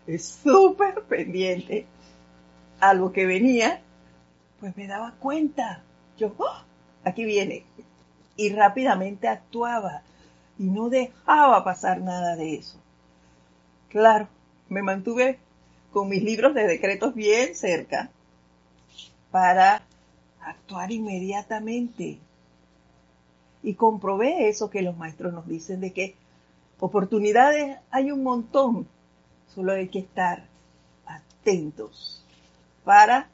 es 0.06 0.24
súper 0.42 1.02
pendiente 1.02 1.86
a 2.80 2.94
lo 2.94 3.12
que 3.12 3.26
venía, 3.26 3.80
pues 4.60 4.76
me 4.76 4.86
daba 4.86 5.12
cuenta. 5.18 5.82
Yo, 6.18 6.32
¡oh! 6.38 6.64
aquí 7.04 7.24
viene. 7.24 7.64
Y 8.36 8.50
rápidamente 8.50 9.28
actuaba 9.28 10.02
y 10.58 10.64
no 10.64 10.88
dejaba 10.88 11.62
pasar 11.64 12.00
nada 12.00 12.36
de 12.36 12.54
eso. 12.56 12.78
Claro, 13.90 14.28
me 14.68 14.82
mantuve 14.82 15.40
con 15.92 16.08
mis 16.08 16.22
libros 16.22 16.54
de 16.54 16.64
decretos 16.68 17.12
bien 17.12 17.56
cerca 17.56 18.08
para 19.32 19.82
actuar 20.40 20.92
inmediatamente. 20.92 22.20
Y 23.64 23.74
comprobé 23.74 24.48
eso 24.48 24.70
que 24.70 24.82
los 24.82 24.96
maestros 24.96 25.32
nos 25.32 25.46
dicen 25.48 25.80
de 25.80 25.92
que 25.92 26.14
oportunidades 26.78 27.78
hay 27.90 28.12
un 28.12 28.22
montón, 28.22 28.86
solo 29.52 29.72
hay 29.72 29.88
que 29.88 29.98
estar 29.98 30.44
atentos 31.04 32.24
para 32.84 33.28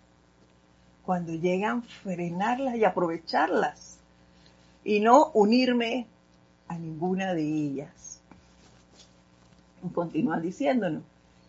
cuando 1.05 1.35
llegan 1.35 1.83
frenarlas 1.83 2.77
y 2.77 2.85
aprovecharlas 2.85 3.99
y 4.85 5.01
no 5.01 5.31
unirme 5.35 6.07
a 6.67 6.79
ninguna 6.79 7.35
de 7.35 7.43
ellas. 7.43 8.06
Continúan 9.91 10.43
diciéndonos, 10.43 11.03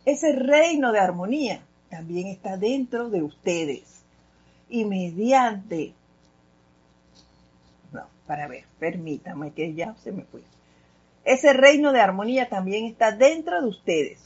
ese 0.05 0.31
reino 0.33 0.91
de 0.91 0.99
armonía 0.99 1.61
también 1.89 2.27
está 2.27 2.57
dentro 2.57 3.09
de 3.09 3.23
ustedes. 3.23 4.03
Y 4.69 4.85
mediante... 4.85 5.93
No, 7.91 8.03
para 8.25 8.47
ver, 8.47 8.65
permítame 8.79 9.51
que 9.51 9.73
ya 9.73 9.95
se 9.95 10.11
me 10.11 10.23
fue. 10.23 10.41
Ese 11.23 11.53
reino 11.53 11.91
de 11.91 11.99
armonía 11.99 12.47
también 12.47 12.85
está 12.85 13.11
dentro 13.11 13.61
de 13.61 13.67
ustedes. 13.67 14.19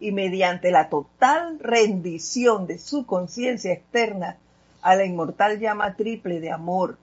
Y 0.00 0.12
mediante 0.12 0.70
la 0.70 0.88
total 0.88 1.58
rendición 1.58 2.66
de 2.66 2.78
su 2.78 3.04
conciencia 3.04 3.72
externa 3.72 4.38
a 4.80 4.96
la 4.96 5.04
inmortal 5.04 5.58
llama 5.58 5.96
triple 5.96 6.40
de 6.40 6.50
amor, 6.50 6.98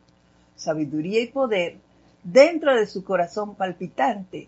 sabiduría 0.56 1.22
y 1.22 1.28
poder, 1.28 1.78
dentro 2.24 2.76
de 2.76 2.88
su 2.88 3.04
corazón 3.04 3.56
palpitante, 3.56 4.48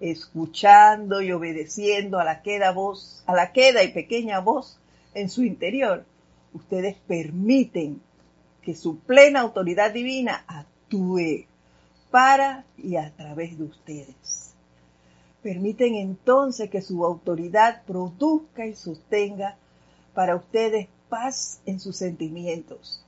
escuchando 0.00 1.22
y 1.22 1.32
obedeciendo 1.32 2.18
a 2.18 2.24
la 2.24 2.42
queda 2.42 2.72
voz, 2.72 3.22
a 3.26 3.34
la 3.34 3.52
queda 3.52 3.82
y 3.82 3.92
pequeña 3.92 4.40
voz 4.40 4.78
en 5.14 5.28
su 5.28 5.44
interior, 5.44 6.04
ustedes 6.52 6.96
permiten 7.06 8.00
que 8.62 8.74
su 8.74 8.98
plena 8.98 9.40
autoridad 9.40 9.92
divina 9.92 10.44
actúe 10.46 11.46
para 12.10 12.64
y 12.78 12.96
a 12.96 13.10
través 13.14 13.58
de 13.58 13.64
ustedes. 13.64 14.54
Permiten 15.42 15.96
entonces 15.96 16.70
que 16.70 16.80
su 16.80 17.04
autoridad 17.04 17.82
produzca 17.84 18.66
y 18.66 18.74
sostenga 18.74 19.56
para 20.14 20.36
ustedes 20.36 20.88
paz 21.08 21.60
en 21.66 21.80
sus 21.80 21.96
sentimientos, 21.96 23.04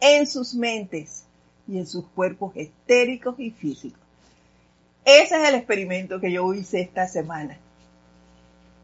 en 0.00 0.26
sus 0.26 0.54
mentes 0.54 1.24
y 1.68 1.78
en 1.78 1.86
sus 1.86 2.06
cuerpos 2.06 2.52
estéricos 2.56 3.38
y 3.38 3.50
físicos. 3.50 4.07
Ese 5.04 5.42
es 5.42 5.48
el 5.48 5.54
experimento 5.54 6.20
que 6.20 6.32
yo 6.32 6.52
hice 6.54 6.80
esta 6.80 7.06
semana. 7.06 7.58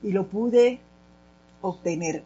Y 0.03 0.13
lo 0.13 0.27
pude 0.27 0.79
obtener. 1.61 2.23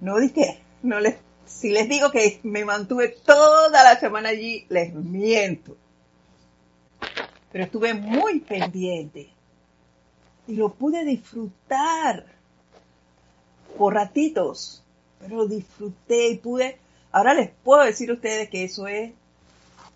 No 0.00 0.18
dije, 0.18 0.60
no 0.82 1.00
les, 1.00 1.16
si 1.46 1.70
les 1.70 1.88
digo 1.88 2.10
que 2.10 2.40
me 2.42 2.64
mantuve 2.64 3.08
toda 3.08 3.82
la 3.82 3.98
semana 3.98 4.30
allí, 4.30 4.66
les 4.68 4.94
miento. 4.94 5.76
Pero 7.52 7.64
estuve 7.64 7.94
muy 7.94 8.40
pendiente. 8.40 9.30
Y 10.46 10.56
lo 10.56 10.74
pude 10.74 11.04
disfrutar. 11.04 12.26
Por 13.78 13.94
ratitos, 13.94 14.84
pero 15.24 15.36
lo 15.36 15.46
disfruté 15.46 16.28
y 16.28 16.36
pude, 16.36 16.78
ahora 17.10 17.34
les 17.34 17.50
puedo 17.50 17.82
decir 17.82 18.10
a 18.10 18.14
ustedes 18.14 18.48
que 18.50 18.64
eso 18.64 18.86
es 18.86 19.12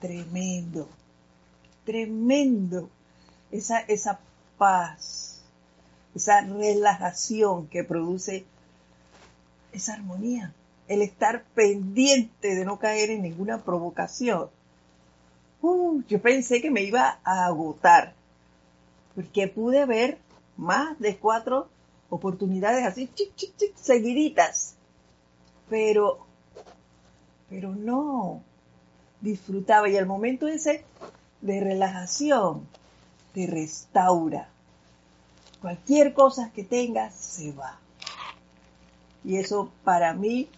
tremendo, 0.00 0.88
tremendo, 1.84 2.88
esa, 3.50 3.80
esa 3.80 4.20
paz, 4.56 5.40
esa 6.14 6.40
relajación 6.40 7.66
que 7.68 7.84
produce 7.84 8.44
esa 9.72 9.94
armonía 9.94 10.52
el 10.88 11.02
estar 11.02 11.44
pendiente 11.54 12.54
de 12.54 12.64
no 12.64 12.78
caer 12.78 13.10
en 13.10 13.22
ninguna 13.22 13.62
provocación. 13.62 14.48
Uh, 15.60 16.02
yo 16.08 16.20
pensé 16.20 16.60
que 16.62 16.70
me 16.70 16.82
iba 16.82 17.20
a 17.24 17.46
agotar, 17.46 18.14
porque 19.14 19.48
pude 19.48 19.84
ver 19.84 20.18
más 20.56 20.98
de 20.98 21.16
cuatro 21.16 21.68
oportunidades 22.10 22.86
así, 22.86 23.08
chic, 23.14 23.34
chic, 23.36 23.56
chic, 23.56 23.76
seguiditas. 23.76 24.74
Pero, 25.68 26.26
pero 27.50 27.74
no, 27.74 28.42
disfrutaba 29.20 29.88
y 29.88 29.96
el 29.96 30.06
momento 30.06 30.48
ese 30.48 30.84
de 31.42 31.60
relajación 31.60 32.66
te 33.32 33.46
restaura. 33.46 34.48
Cualquier 35.60 36.14
cosa 36.14 36.50
que 36.54 36.64
tengas 36.64 37.14
se 37.14 37.52
va. 37.52 37.78
Y 39.24 39.36
eso 39.36 39.70
para 39.84 40.14
mí 40.14 40.48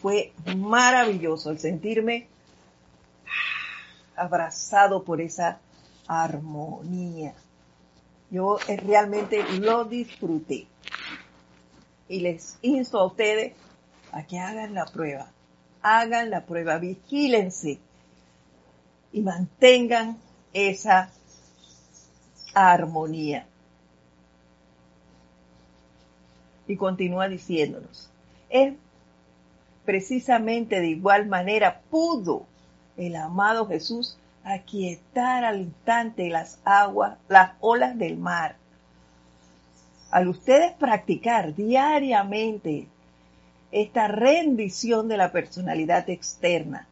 fue 0.00 0.32
maravilloso 0.56 1.50
el 1.50 1.58
sentirme 1.58 2.26
abrazado 4.16 5.04
por 5.04 5.20
esa 5.20 5.60
armonía. 6.06 7.34
Yo 8.30 8.58
eh, 8.66 8.76
realmente 8.76 9.44
lo 9.58 9.84
disfruté. 9.84 10.66
Y 12.08 12.20
les 12.20 12.56
insto 12.62 12.98
a 12.98 13.06
ustedes 13.06 13.54
a 14.10 14.22
que 14.24 14.38
hagan 14.38 14.74
la 14.74 14.86
prueba. 14.86 15.30
Hagan 15.82 16.30
la 16.30 16.44
prueba, 16.44 16.78
vigílense 16.78 17.78
y 19.12 19.20
mantengan 19.20 20.18
esa 20.52 21.10
armonía. 22.54 23.46
Y 26.66 26.76
continúa 26.76 27.28
diciéndonos, 27.28 28.10
es 28.48 28.74
precisamente 29.84 30.80
de 30.80 30.88
igual 30.88 31.26
manera 31.26 31.80
pudo 31.90 32.46
el 32.96 33.16
amado 33.16 33.66
Jesús 33.66 34.16
aquietar 34.44 35.44
al 35.44 35.60
instante 35.60 36.28
las 36.28 36.58
aguas, 36.64 37.18
las 37.28 37.52
olas 37.60 37.98
del 37.98 38.16
mar. 38.16 38.56
Al 40.10 40.28
ustedes 40.28 40.72
practicar 40.72 41.54
diariamente 41.54 42.86
esta 43.70 44.08
rendición 44.08 45.08
de 45.08 45.16
la 45.16 45.32
personalidad 45.32 46.08
externa 46.10 46.86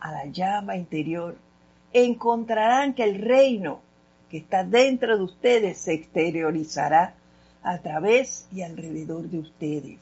a 0.00 0.12
la 0.12 0.26
llama 0.26 0.76
interior, 0.76 1.36
encontrarán 1.92 2.94
que 2.94 3.04
el 3.04 3.20
reino 3.20 3.80
que 4.32 4.38
está 4.38 4.64
dentro 4.64 5.16
de 5.16 5.22
ustedes 5.22 5.78
se 5.78 5.92
exteriorizará 5.92 7.14
a 7.62 7.78
través 7.78 8.48
y 8.52 8.62
alrededor 8.62 9.28
de 9.28 9.38
ustedes 9.38 10.00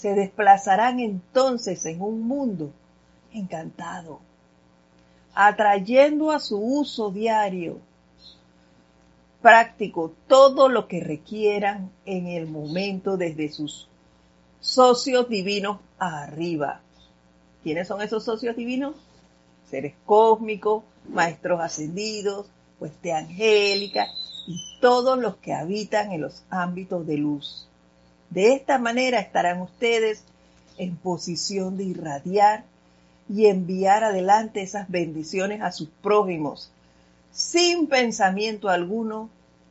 se 0.00 0.14
desplazarán 0.14 0.98
entonces 0.98 1.84
en 1.84 2.00
un 2.00 2.22
mundo 2.22 2.72
encantado, 3.34 4.20
atrayendo 5.34 6.30
a 6.30 6.40
su 6.40 6.58
uso 6.58 7.10
diario 7.10 7.78
práctico 9.42 10.14
todo 10.26 10.70
lo 10.70 10.88
que 10.88 11.00
requieran 11.00 11.90
en 12.06 12.28
el 12.28 12.46
momento 12.46 13.18
desde 13.18 13.50
sus 13.50 13.88
socios 14.58 15.28
divinos 15.28 15.80
arriba. 15.98 16.80
¿Quiénes 17.62 17.86
son 17.86 18.00
esos 18.00 18.24
socios 18.24 18.56
divinos? 18.56 18.96
Seres 19.68 19.94
cósmicos, 20.06 20.82
maestros 21.10 21.60
ascendidos, 21.60 22.46
hueste 22.80 23.12
angélica 23.12 24.08
y 24.46 24.58
todos 24.80 25.18
los 25.18 25.36
que 25.36 25.54
habitan 25.54 26.12
en 26.12 26.22
los 26.22 26.42
ámbitos 26.50 27.06
de 27.06 27.18
luz 27.18 27.68
De 28.30 28.54
esta 28.54 28.78
manera 28.78 29.20
estarán 29.20 29.60
ustedes 29.60 30.24
en 30.78 30.96
posición 30.96 31.76
de 31.76 31.84
irradiar 31.84 32.64
y 33.28 33.46
enviar 33.46 34.02
adelante 34.02 34.62
esas 34.62 34.88
bendiciones 34.90 35.62
a 35.62 35.70
sus 35.70 35.88
prójimos, 36.02 36.72
sin 37.30 37.86
pensamiento 37.86 38.68
alguno 38.68 39.30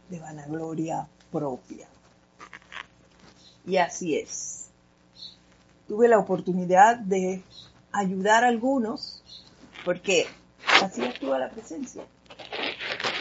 de 0.09 0.19
vanagloria 0.19 1.07
propia. 1.31 1.87
Y 3.65 3.77
así 3.77 4.15
es. 4.15 4.69
Tuve 5.87 6.07
la 6.07 6.19
oportunidad 6.19 6.97
de 6.97 7.41
ayudar 7.91 8.43
a 8.43 8.47
algunos, 8.47 9.23
porque 9.83 10.25
así 10.81 11.03
actúa 11.03 11.39
la 11.39 11.49
presencia. 11.49 12.03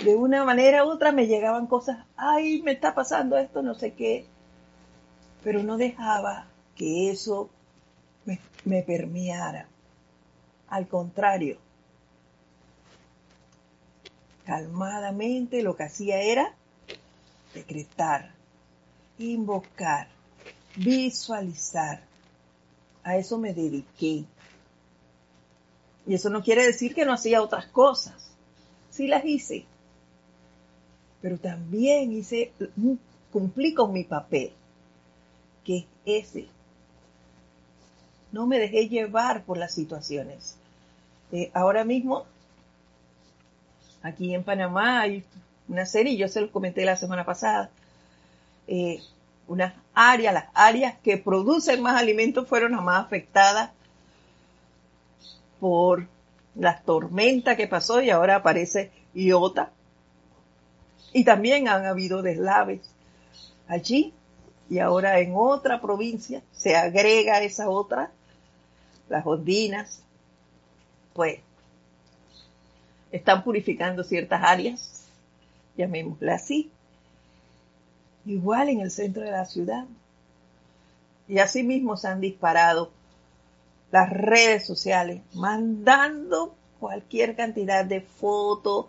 De 0.05 0.15
una 0.15 0.45
manera 0.45 0.85
u 0.85 0.91
otra 0.91 1.13
me 1.13 1.27
llegaban 1.27 1.67
cosas, 1.67 1.99
ay, 2.17 2.63
me 2.63 2.73
está 2.73 2.95
pasando 2.95 3.37
esto, 3.37 3.63
no 3.63 3.75
sé 3.75 3.95
qué, 3.95 4.27
pero 5.43 5.63
no 5.63 5.77
dejaba 5.77 6.47
que 6.77 7.11
eso 7.11 7.51
me, 8.25 8.39
me 8.65 8.83
permeara. 8.83 9.67
Al 10.69 10.87
contrario, 10.87 11.59
calmadamente 14.45 15.63
lo 15.63 15.77
que 15.77 15.85
hacía 15.85 16.21
era 16.23 16.55
decretar, 17.55 18.31
invocar, 19.19 20.09
visualizar. 20.77 22.03
A 23.03 23.17
eso 23.17 23.39
me 23.39 23.53
dediqué. 23.53 24.25
Y 26.07 26.15
eso 26.15 26.31
no 26.31 26.43
quiere 26.43 26.65
decir 26.65 26.95
que 26.95 27.05
no 27.05 27.13
hacía 27.13 27.43
otras 27.43 27.67
cosas. 27.67 28.31
Sí 28.91 29.07
las 29.07 29.25
hice. 29.25 29.67
Pero 31.21 31.39
también 31.39 32.13
hice, 32.13 32.53
cumplí 33.33 33.75
con 33.75 33.93
mi 33.93 34.05
papel, 34.05 34.53
que 35.65 35.79
es 35.79 35.87
ese. 36.05 36.47
No 38.31 38.47
me 38.47 38.59
dejé 38.59 38.89
llevar 38.89 39.45
por 39.45 39.59
las 39.59 39.75
situaciones. 39.75 40.57
Eh, 41.33 41.51
ahora 41.55 41.85
mismo, 41.85 42.25
aquí 44.03 44.35
en 44.35 44.45
Panamá 44.45 45.01
hay 45.01 45.25
una 45.69 45.87
serie, 45.87 46.17
yo 46.17 46.29
se 46.29 46.41
lo 46.41 46.51
comenté 46.51 46.85
la 46.85 46.97
semana 46.97 47.25
pasada, 47.25 47.71
eh, 48.67 49.01
unas 49.47 49.75
áreas, 49.95 50.35
las 50.35 50.45
áreas 50.55 50.97
que 51.03 51.17
producen 51.17 51.83
más 51.83 52.01
alimentos 52.01 52.47
fueron 52.47 52.73
las 52.73 52.83
más 52.83 53.05
afectadas 53.05 53.71
por 55.59 56.07
la 56.55 56.81
tormenta 56.81 57.57
que 57.57 57.67
pasó 57.67 58.01
y 58.03 58.11
ahora 58.11 58.37
aparece 58.37 58.91
Iota. 59.15 59.71
Y 61.13 61.25
también 61.25 61.69
han 61.69 61.87
habido 61.87 62.23
deslaves 62.23 62.81
allí 63.67 64.13
y 64.71 64.79
ahora 64.79 65.19
en 65.21 65.33
otra 65.35 65.81
provincia 65.81 66.43
se 66.53 66.77
agrega 66.77 67.43
esa 67.43 67.71
otra, 67.71 68.11
las 69.09 69.27
ondinas, 69.27 70.03
pues 71.15 71.41
están 73.11 73.43
purificando 73.43 74.05
ciertas 74.05 74.43
áreas, 74.45 75.05
llamémosla 75.77 76.35
así, 76.35 76.71
igual 78.27 78.69
en 78.69 78.81
el 78.81 78.91
centro 78.91 79.23
de 79.23 79.31
la 79.31 79.47
ciudad. 79.47 79.87
Y 81.27 81.39
asimismo 81.39 81.97
se 81.97 82.09
han 82.09 82.21
disparado 82.21 82.91
las 83.91 84.11
redes 84.11 84.67
sociales, 84.67 85.23
mandando 85.33 86.55
cualquier 86.79 87.37
cantidad 87.37 87.85
de 87.85 88.03
fotos, 88.03 88.87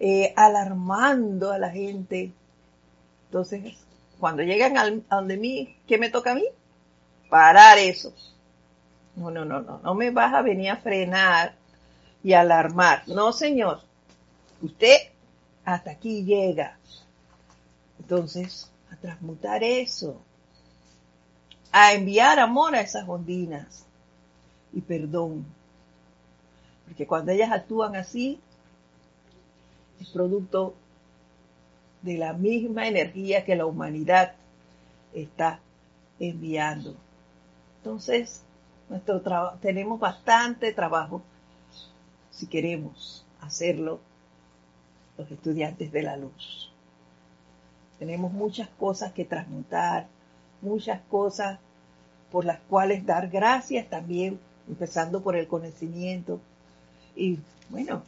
eh, 0.00 0.32
alarmando 0.34 1.52
a 1.52 1.58
la 1.58 1.70
gente. 1.70 2.32
Entonces, 3.26 3.76
cuando 4.18 4.42
llegan 4.42 4.78
al, 4.78 5.04
a 5.10 5.16
donde 5.16 5.36
mí, 5.36 5.76
¿qué 5.86 5.98
me 5.98 6.10
toca 6.10 6.32
a 6.32 6.34
mí? 6.34 6.46
Parar 7.28 7.78
eso. 7.78 8.12
No, 9.14 9.30
no, 9.30 9.44
no, 9.44 9.60
no, 9.60 9.78
no 9.78 9.94
me 9.94 10.10
vas 10.10 10.32
a 10.32 10.42
venir 10.42 10.70
a 10.70 10.78
frenar 10.78 11.54
y 12.22 12.32
alarmar. 12.32 13.02
No, 13.06 13.32
señor. 13.32 13.82
Usted 14.62 14.96
hasta 15.64 15.90
aquí 15.90 16.24
llega. 16.24 16.78
Entonces, 17.98 18.70
a 18.90 18.96
transmutar 18.96 19.62
eso, 19.62 20.20
a 21.70 21.92
enviar 21.92 22.38
amor 22.38 22.74
a 22.74 22.80
esas 22.80 23.08
ondinas 23.08 23.84
y 24.72 24.80
perdón. 24.80 25.44
Porque 26.86 27.06
cuando 27.06 27.32
ellas 27.32 27.52
actúan 27.52 27.94
así, 27.94 28.40
es 30.00 30.08
producto 30.08 30.74
de 32.02 32.16
la 32.16 32.32
misma 32.32 32.88
energía 32.88 33.44
que 33.44 33.56
la 33.56 33.66
humanidad 33.66 34.32
está 35.12 35.60
enviando. 36.18 36.94
Entonces, 37.78 38.42
nuestro 38.88 39.20
tenemos 39.60 40.00
bastante 40.00 40.72
trabajo 40.72 41.22
si 42.30 42.46
queremos 42.46 43.24
hacerlo 43.40 44.00
los 45.18 45.30
estudiantes 45.30 45.92
de 45.92 46.02
la 46.02 46.16
luz. 46.16 46.72
Tenemos 47.98 48.32
muchas 48.32 48.68
cosas 48.78 49.12
que 49.12 49.26
transmutar, 49.26 50.06
muchas 50.62 51.00
cosas 51.10 51.58
por 52.32 52.44
las 52.44 52.60
cuales 52.60 53.04
dar 53.04 53.28
gracias 53.28 53.88
también, 53.90 54.38
empezando 54.68 55.22
por 55.22 55.36
el 55.36 55.46
conocimiento. 55.46 56.40
Y 57.14 57.38
bueno, 57.68 58.02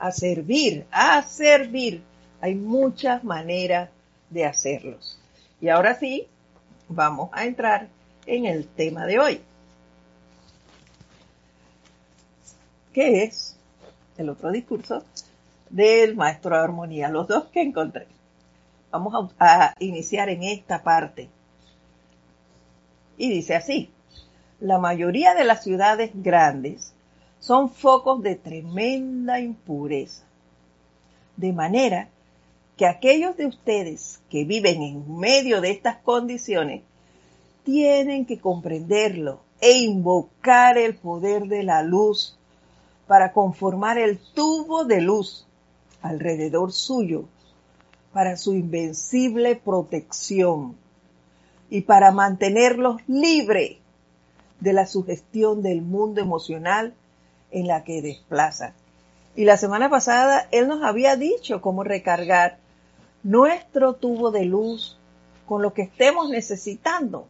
a 0.00 0.10
servir, 0.10 0.86
a 0.90 1.22
servir. 1.22 2.02
Hay 2.40 2.54
muchas 2.54 3.22
maneras 3.22 3.90
de 4.30 4.46
hacerlos. 4.46 5.18
Y 5.60 5.68
ahora 5.68 5.94
sí, 5.94 6.26
vamos 6.88 7.28
a 7.32 7.44
entrar 7.44 7.88
en 8.26 8.46
el 8.46 8.66
tema 8.66 9.04
de 9.06 9.18
hoy. 9.18 9.40
¿Qué 12.94 13.24
es 13.24 13.56
el 14.16 14.30
otro 14.30 14.50
discurso 14.50 15.04
del 15.68 16.16
maestro 16.16 16.56
de 16.56 16.62
armonía? 16.62 17.10
Los 17.10 17.28
dos 17.28 17.44
que 17.52 17.60
encontré. 17.60 18.06
Vamos 18.90 19.32
a, 19.38 19.64
a 19.64 19.74
iniciar 19.78 20.30
en 20.30 20.42
esta 20.42 20.82
parte. 20.82 21.28
Y 23.18 23.28
dice 23.28 23.54
así, 23.54 23.90
la 24.60 24.78
mayoría 24.78 25.34
de 25.34 25.44
las 25.44 25.62
ciudades 25.62 26.10
grandes 26.14 26.94
son 27.40 27.70
focos 27.70 28.22
de 28.22 28.36
tremenda 28.36 29.40
impureza. 29.40 30.24
De 31.36 31.52
manera 31.52 32.08
que 32.76 32.86
aquellos 32.86 33.36
de 33.36 33.46
ustedes 33.46 34.20
que 34.30 34.44
viven 34.44 34.82
en 34.82 35.18
medio 35.18 35.60
de 35.60 35.70
estas 35.70 35.96
condiciones 35.96 36.82
tienen 37.64 38.26
que 38.26 38.38
comprenderlo 38.38 39.40
e 39.60 39.78
invocar 39.78 40.78
el 40.78 40.96
poder 40.96 41.44
de 41.46 41.62
la 41.62 41.82
luz 41.82 42.36
para 43.06 43.32
conformar 43.32 43.98
el 43.98 44.18
tubo 44.18 44.84
de 44.84 45.00
luz 45.00 45.46
alrededor 46.02 46.72
suyo 46.72 47.24
para 48.12 48.36
su 48.36 48.54
invencible 48.54 49.56
protección 49.56 50.76
y 51.68 51.82
para 51.82 52.12
mantenerlos 52.12 53.00
libres 53.06 53.78
de 54.60 54.72
la 54.72 54.86
sugestión 54.86 55.62
del 55.62 55.82
mundo 55.82 56.20
emocional 56.20 56.94
en 57.50 57.66
la 57.66 57.84
que 57.84 58.02
desplaza. 58.02 58.74
Y 59.36 59.44
la 59.44 59.56
semana 59.56 59.88
pasada 59.88 60.48
él 60.50 60.68
nos 60.68 60.82
había 60.82 61.16
dicho 61.16 61.60
cómo 61.60 61.84
recargar 61.84 62.58
nuestro 63.22 63.94
tubo 63.94 64.30
de 64.30 64.44
luz 64.44 64.98
con 65.46 65.62
lo 65.62 65.72
que 65.72 65.82
estemos 65.82 66.28
necesitando. 66.28 67.26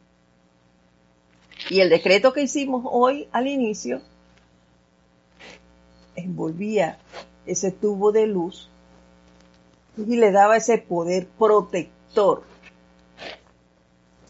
Y 1.68 1.80
el 1.80 1.90
decreto 1.90 2.32
que 2.32 2.42
hicimos 2.42 2.84
hoy 2.90 3.28
al 3.32 3.46
inicio 3.46 4.00
envolvía 6.16 6.98
ese 7.46 7.70
tubo 7.70 8.12
de 8.12 8.26
luz 8.26 8.68
y 9.96 10.16
le 10.16 10.32
daba 10.32 10.56
ese 10.56 10.78
poder 10.78 11.26
protector. 11.26 12.44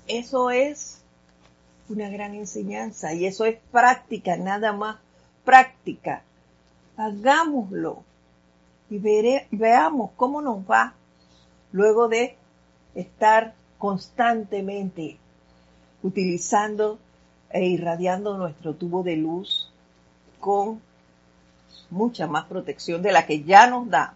Eso 0.07 0.51
es 0.51 0.99
una 1.89 2.09
gran 2.09 2.35
enseñanza 2.35 3.15
y 3.15 3.27
eso 3.27 3.45
es 3.45 3.59
práctica, 3.71 4.37
nada 4.37 4.73
más 4.73 4.97
práctica. 5.51 6.23
Hagámoslo 6.97 8.05
y 8.89 8.99
veamos 9.51 10.13
cómo 10.15 10.41
nos 10.41 10.59
va 10.59 10.95
luego 11.73 12.07
de 12.07 12.37
estar 12.95 13.55
constantemente 13.77 15.17
utilizando 16.05 17.01
e 17.51 17.67
irradiando 17.67 18.39
nuestro 18.39 18.75
tubo 18.77 19.03
de 19.03 19.17
luz 19.17 19.73
con 20.39 20.81
mucha 21.91 22.29
más 22.29 22.45
protección 22.45 23.03
de 23.03 23.11
la 23.11 23.27
que 23.27 23.43
ya 23.43 23.69
nos 23.69 23.91
da, 23.91 24.15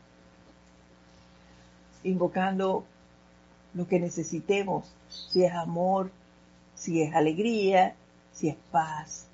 invocando 2.04 2.84
lo 3.74 3.88
que 3.88 3.98
necesitemos, 3.98 4.84
si 5.08 5.42
es 5.42 5.52
amor, 5.52 6.12
si 6.76 7.02
es 7.02 7.12
alegría, 7.12 7.96
si 8.32 8.50
es 8.50 8.56
paz, 8.70 9.26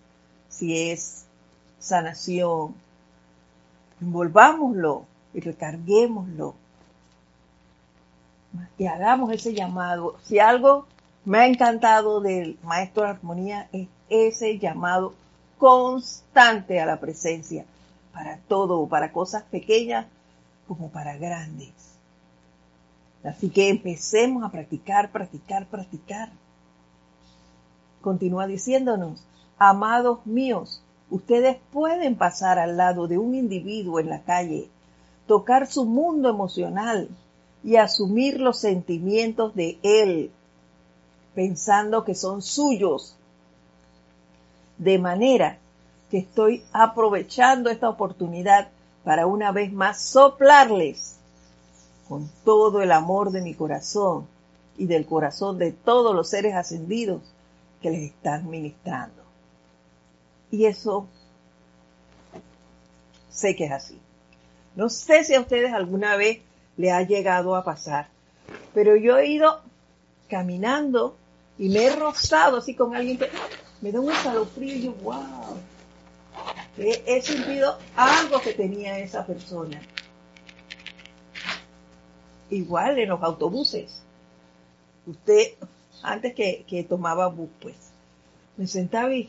si 0.48 0.90
es 0.90 1.26
sanación. 1.80 2.74
Envolvámoslo 4.00 5.06
y 5.34 5.40
recarguémoslo. 5.40 6.54
Y 8.78 8.86
hagamos 8.86 9.32
ese 9.32 9.54
llamado. 9.54 10.16
Si 10.22 10.38
algo 10.38 10.86
me 11.24 11.38
ha 11.38 11.46
encantado 11.46 12.20
del 12.20 12.58
maestro 12.62 13.02
de 13.02 13.10
armonía 13.10 13.68
es 13.72 13.88
ese 14.08 14.58
llamado 14.58 15.14
constante 15.58 16.80
a 16.80 16.86
la 16.86 17.00
presencia 17.00 17.64
para 18.12 18.38
todo, 18.48 18.86
para 18.86 19.12
cosas 19.12 19.42
pequeñas 19.44 20.06
como 20.66 20.88
para 20.88 21.16
grandes. 21.16 21.72
Así 23.22 23.50
que 23.50 23.68
empecemos 23.68 24.42
a 24.42 24.50
practicar, 24.50 25.10
practicar, 25.12 25.66
practicar. 25.66 26.30
Continúa 28.00 28.46
diciéndonos, 28.46 29.22
amados 29.58 30.24
míos, 30.24 30.82
ustedes 31.10 31.58
pueden 31.72 32.16
pasar 32.16 32.58
al 32.58 32.76
lado 32.76 33.06
de 33.08 33.18
un 33.18 33.34
individuo 33.34 34.00
en 34.00 34.08
la 34.08 34.22
calle, 34.22 34.68
tocar 35.26 35.66
su 35.66 35.84
mundo 35.84 36.28
emocional 36.28 37.08
y 37.62 37.76
asumir 37.76 38.40
los 38.40 38.58
sentimientos 38.58 39.54
de 39.54 39.78
él, 39.82 40.30
pensando 41.34 42.04
que 42.04 42.14
son 42.14 42.42
suyos. 42.42 43.16
De 44.78 44.98
manera 44.98 45.58
que 46.10 46.18
estoy 46.18 46.64
aprovechando 46.72 47.70
esta 47.70 47.88
oportunidad 47.88 48.68
para 49.04 49.26
una 49.26 49.52
vez 49.52 49.72
más 49.72 50.00
soplarles 50.00 51.16
con 52.08 52.28
todo 52.44 52.82
el 52.82 52.90
amor 52.92 53.30
de 53.30 53.42
mi 53.42 53.54
corazón 53.54 54.26
y 54.76 54.86
del 54.86 55.06
corazón 55.06 55.58
de 55.58 55.72
todos 55.72 56.14
los 56.14 56.28
seres 56.28 56.54
ascendidos 56.54 57.22
que 57.80 57.90
les 57.90 58.10
están 58.10 58.48
ministrando. 58.50 59.19
Y 60.50 60.66
eso 60.66 61.08
sé 63.30 63.56
que 63.56 63.66
es 63.66 63.72
así. 63.72 63.98
No 64.76 64.88
sé 64.88 65.24
si 65.24 65.34
a 65.34 65.40
ustedes 65.40 65.72
alguna 65.72 66.16
vez 66.16 66.40
le 66.76 66.92
ha 66.92 67.02
llegado 67.02 67.56
a 67.56 67.64
pasar, 67.64 68.08
pero 68.74 68.96
yo 68.96 69.18
he 69.18 69.26
ido 69.26 69.60
caminando 70.28 71.16
y 71.58 71.68
me 71.68 71.84
he 71.84 71.96
rozado 71.96 72.58
así 72.58 72.74
con 72.74 72.94
alguien 72.94 73.18
que 73.18 73.28
me 73.80 73.92
da 73.92 74.00
un 74.00 74.10
escalofrío 74.10 74.74
y 74.74 74.82
yo, 74.82 74.92
wow, 75.02 75.56
he, 76.78 77.02
he 77.06 77.22
sentido 77.22 77.78
algo 77.96 78.40
que 78.40 78.52
tenía 78.52 78.98
esa 78.98 79.26
persona. 79.26 79.80
Igual 82.48 82.98
en 82.98 83.08
los 83.08 83.22
autobuses. 83.22 84.02
Usted, 85.06 85.54
antes 86.02 86.34
que, 86.34 86.64
que 86.66 86.82
tomaba 86.84 87.28
bus, 87.28 87.48
pues, 87.60 87.76
me 88.56 88.66
sentaba 88.66 89.14
y 89.14 89.28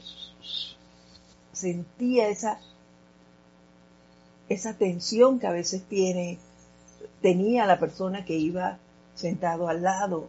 sentía 1.61 2.27
esa, 2.27 2.59
esa 4.49 4.73
tensión 4.73 5.39
que 5.39 5.47
a 5.47 5.51
veces 5.51 5.83
tiene, 5.83 6.39
tenía 7.21 7.65
la 7.65 7.79
persona 7.79 8.25
que 8.25 8.35
iba 8.35 8.77
sentado 9.15 9.67
al 9.69 9.83
lado. 9.83 10.27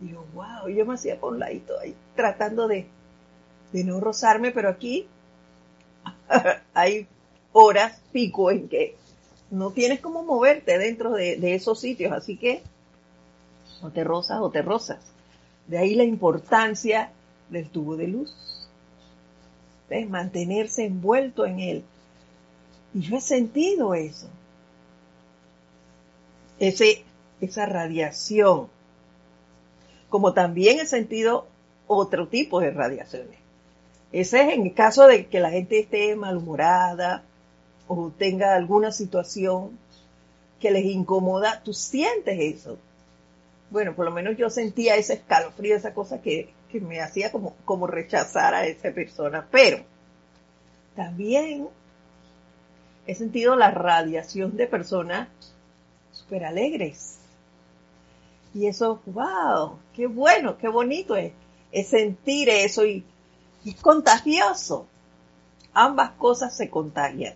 Yo, 0.00 0.24
wow, 0.34 0.68
yo 0.68 0.84
me 0.86 0.94
hacía 0.94 1.20
por 1.20 1.34
un 1.34 1.40
ladito 1.40 1.78
ahí, 1.78 1.94
tratando 2.16 2.66
de, 2.68 2.86
de 3.72 3.84
no 3.84 4.00
rozarme, 4.00 4.50
pero 4.50 4.68
aquí 4.68 5.06
hay 6.74 7.06
horas 7.52 8.00
pico 8.12 8.50
en 8.50 8.68
que 8.68 8.96
no 9.50 9.70
tienes 9.70 10.00
cómo 10.00 10.22
moverte 10.22 10.78
dentro 10.78 11.12
de, 11.12 11.36
de 11.36 11.54
esos 11.54 11.80
sitios, 11.80 12.12
así 12.12 12.36
que 12.36 12.62
o 13.82 13.90
te 13.90 14.04
rozas 14.04 14.40
o 14.40 14.50
te 14.50 14.62
rozas. 14.62 15.00
De 15.66 15.78
ahí 15.78 15.94
la 15.94 16.04
importancia 16.04 17.10
del 17.50 17.68
tubo 17.68 17.96
de 17.96 18.08
luz. 18.08 18.34
Es 19.90 20.08
mantenerse 20.08 20.84
envuelto 20.84 21.44
en 21.44 21.60
él. 21.60 21.84
Y 22.94 23.00
yo 23.00 23.16
he 23.16 23.20
sentido 23.20 23.94
eso. 23.94 24.28
Ese, 26.58 27.04
esa 27.40 27.66
radiación. 27.66 28.68
Como 30.08 30.32
también 30.32 30.80
he 30.80 30.86
sentido 30.86 31.46
otro 31.86 32.28
tipo 32.28 32.60
de 32.60 32.70
radiaciones. 32.70 33.38
Ese 34.12 34.42
es 34.42 34.54
en 34.54 34.66
el 34.66 34.74
caso 34.74 35.06
de 35.06 35.26
que 35.26 35.40
la 35.40 35.50
gente 35.50 35.80
esté 35.80 36.16
malhumorada 36.16 37.22
o 37.86 38.10
tenga 38.16 38.54
alguna 38.54 38.92
situación 38.92 39.78
que 40.60 40.70
les 40.70 40.84
incomoda. 40.84 41.62
Tú 41.62 41.72
sientes 41.72 42.38
eso 42.38 42.78
bueno, 43.70 43.94
por 43.94 44.04
lo 44.04 44.10
menos 44.10 44.36
yo 44.36 44.50
sentía 44.50 44.96
ese 44.96 45.14
escalofrío, 45.14 45.76
esa 45.76 45.94
cosa 45.94 46.20
que, 46.20 46.50
me 46.78 47.00
hacía 47.00 47.32
como, 47.32 47.56
como 47.64 47.88
rechazar 47.88 48.54
a 48.54 48.66
esa 48.66 48.92
persona. 48.92 49.48
Pero 49.50 49.82
también 50.94 51.68
he 53.06 53.14
sentido 53.14 53.56
la 53.56 53.70
radiación 53.72 54.56
de 54.56 54.68
personas 54.68 55.28
súper 56.12 56.44
alegres. 56.44 57.18
Y 58.54 58.66
eso, 58.66 59.00
wow, 59.06 59.78
qué 59.94 60.06
bueno, 60.06 60.58
qué 60.58 60.68
bonito 60.68 61.16
es, 61.16 61.32
es 61.72 61.88
sentir 61.88 62.48
eso 62.48 62.84
y, 62.84 63.04
y 63.64 63.70
es 63.70 63.80
contagioso. 63.80 64.86
Ambas 65.72 66.12
cosas 66.12 66.56
se 66.56 66.68
contagian. 66.68 67.34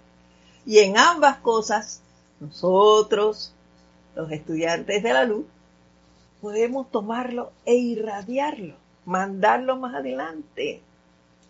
Y 0.67 0.79
en 0.79 0.99
ambas 0.99 1.39
cosas, 1.39 2.01
nosotros, 2.41 3.53
los 4.15 4.31
estudiantes 4.31 5.03
de 5.03 5.13
la 5.13 5.25
luz, 5.25 5.47
podemos 6.41 6.91
tomarlo 6.91 7.53
e 7.65 7.75
irradiarlo, 7.75 8.77
mandarlo 9.05 9.77
más 9.77 9.95
adelante. 9.95 10.81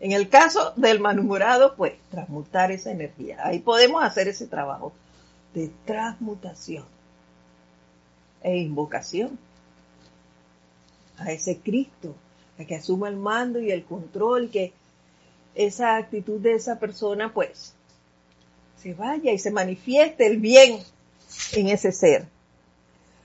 En 0.01 0.13
el 0.13 0.29
caso 0.29 0.73
del 0.77 1.01
manumorado, 1.01 1.77
pues 1.77 1.95
transmutar 2.11 2.73
esa 2.73 2.91
energía. 2.91 3.39
Ahí 3.43 3.61
podemos 3.61 4.03
hacer 4.03 4.29
ese 4.29 4.47
trabajo 4.47 4.93
de 5.55 5.71
transmutación 5.85 6.85
e 8.43 8.59
invocación 8.59 9.39
a 11.17 11.31
ese 11.33 11.59
Cristo, 11.59 12.15
a 12.59 12.65
que 12.65 12.75
asuma 12.75 13.09
el 13.09 13.17
mando 13.17 13.61
y 13.61 13.71
el 13.71 13.85
control, 13.85 14.51
que 14.51 14.73
esa 15.55 15.97
actitud 15.97 16.41
de 16.41 16.55
esa 16.55 16.79
persona, 16.79 17.33
pues, 17.33 17.75
se 18.83 18.95
vaya 18.95 19.33
y 19.33 19.39
se 19.39 19.51
manifieste 19.51 20.27
el 20.27 20.39
bien 20.39 20.81
en 21.53 21.69
ese 21.69 21.93
ser. 21.93 22.27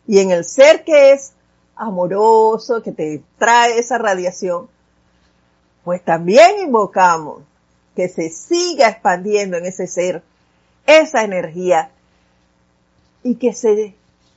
Y 0.08 0.20
en 0.20 0.32
el 0.32 0.46
ser 0.46 0.84
que 0.84 1.12
es 1.12 1.34
amoroso 1.80 2.84
que 2.84 2.92
te 2.92 3.24
trae 3.38 3.80
esa 3.80 3.98
radiación, 3.98 4.68
pues 5.84 6.04
también 6.04 6.60
invocamos 6.60 7.42
que 7.96 8.10
se 8.10 8.30
siga 8.30 8.90
expandiendo 8.90 9.58
en 9.58 9.66
ese 9.66 9.88
ser 9.88 10.22
esa 10.86 11.24
energía 11.24 11.92
y 13.24 13.36
que 13.36 13.54
se 13.54 13.96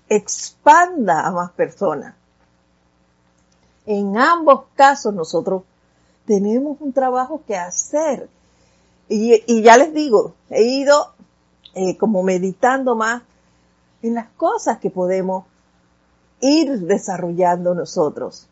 expanda 0.09 1.27
a 1.27 1.33
más 1.33 1.51
personas. 1.53 2.15
En 3.87 4.17
ambos 4.17 4.65
casos 4.77 5.13
nosotros 5.13 5.63
tenemos 6.27 6.77
un 6.81 6.93
trabajo 6.93 7.43
que 7.47 7.57
hacer. 7.57 8.29
Y, 9.09 9.63
ya 9.63 9.77
les 9.77 9.93
digo, 9.93 10.35
he 10.49 10.63
ido 10.63 11.13
eh, 11.75 11.97
como 11.97 12.23
meditando 12.23 12.95
más 12.95 13.23
en 14.03 14.15
las 14.15 14.29
cosas 14.37 14.79
que 14.79 14.91
podemos 14.91 15.45
ir 16.43 16.81
desarrollando 16.81 17.75
nosotros. 17.75 18.47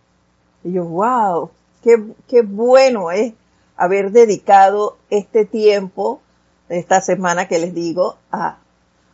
Y 0.64 0.72
yo, 0.72 0.86
wow, 0.86 1.50
qué, 1.82 2.02
qué 2.26 2.40
bueno 2.40 3.10
es 3.10 3.34
haber 3.76 4.12
dedicado 4.12 4.96
este 5.10 5.44
tiempo, 5.44 6.22
esta 6.70 7.02
semana 7.02 7.48
que 7.48 7.58
les 7.58 7.74
digo, 7.74 8.16
a, 8.32 8.58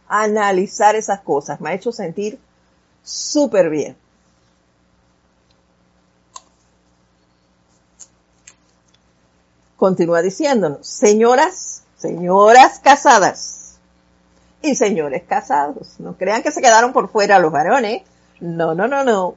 analizar 0.08 0.94
esas 0.94 1.20
cosas. 1.20 1.60
Me 1.60 1.70
ha 1.70 1.74
hecho 1.74 1.92
sentir 1.92 2.38
súper 3.02 3.70
bien. 3.70 3.96
Continúa 9.76 10.22
diciéndonos, 10.22 10.86
señoras, 10.86 11.82
señoras 11.96 12.78
casadas 12.78 13.78
y 14.62 14.74
señores 14.74 15.22
casados. 15.28 16.00
No 16.00 16.16
crean 16.16 16.42
que 16.42 16.50
se 16.50 16.62
quedaron 16.62 16.92
por 16.92 17.08
fuera 17.10 17.38
los 17.38 17.52
varones. 17.52 18.02
No, 18.40 18.74
no, 18.74 18.86
no, 18.86 19.04
no. 19.04 19.34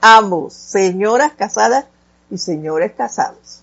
Ambos, 0.00 0.54
señoras 0.54 1.32
casadas 1.32 1.86
y 2.30 2.38
señores 2.38 2.92
casados. 2.96 3.62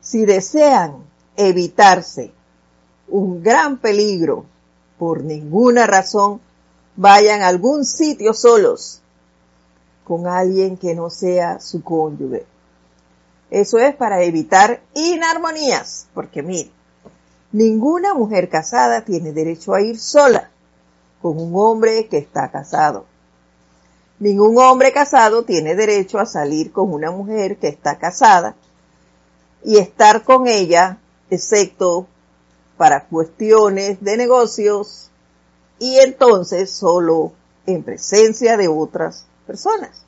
Si 0.00 0.24
desean 0.24 0.96
evitarse 1.36 2.32
un 3.08 3.42
gran 3.42 3.78
peligro 3.78 4.46
por 4.98 5.22
ninguna 5.22 5.86
razón, 5.86 6.40
vayan 6.96 7.42
a 7.42 7.48
algún 7.48 7.84
sitio 7.84 8.32
solos 8.32 9.00
con 10.04 10.26
alguien 10.26 10.76
que 10.76 10.94
no 10.94 11.10
sea 11.10 11.60
su 11.60 11.82
cónyuge. 11.82 12.46
Eso 13.50 13.78
es 13.78 13.94
para 13.94 14.22
evitar 14.22 14.82
inarmonías, 14.94 16.06
porque 16.14 16.42
mire, 16.42 16.70
ninguna 17.52 18.14
mujer 18.14 18.48
casada 18.48 19.04
tiene 19.04 19.32
derecho 19.32 19.74
a 19.74 19.80
ir 19.80 19.98
sola 19.98 20.50
con 21.20 21.38
un 21.38 21.52
hombre 21.54 22.08
que 22.08 22.18
está 22.18 22.50
casado. 22.50 23.06
Ningún 24.18 24.58
hombre 24.58 24.92
casado 24.92 25.44
tiene 25.44 25.74
derecho 25.74 26.18
a 26.18 26.26
salir 26.26 26.72
con 26.72 26.92
una 26.92 27.10
mujer 27.10 27.56
que 27.56 27.68
está 27.68 27.98
casada 27.98 28.54
y 29.64 29.78
estar 29.78 30.22
con 30.22 30.46
ella, 30.46 30.98
excepto 31.30 32.06
para 32.76 33.04
cuestiones 33.06 34.02
de 34.02 34.16
negocios 34.16 35.10
y 35.78 35.98
entonces 35.98 36.70
solo 36.70 37.32
en 37.66 37.82
presencia 37.82 38.56
de 38.56 38.68
otras 38.68 39.26
personas. 39.46 40.04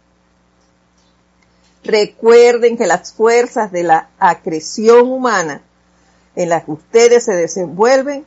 Recuerden 1.84 2.76
que 2.76 2.86
las 2.86 3.12
fuerzas 3.12 3.70
de 3.70 3.84
la 3.84 4.10
acreción 4.18 5.10
humana 5.10 5.62
en 6.34 6.48
las 6.48 6.64
que 6.64 6.72
ustedes 6.72 7.24
se 7.24 7.34
desenvuelven 7.34 8.26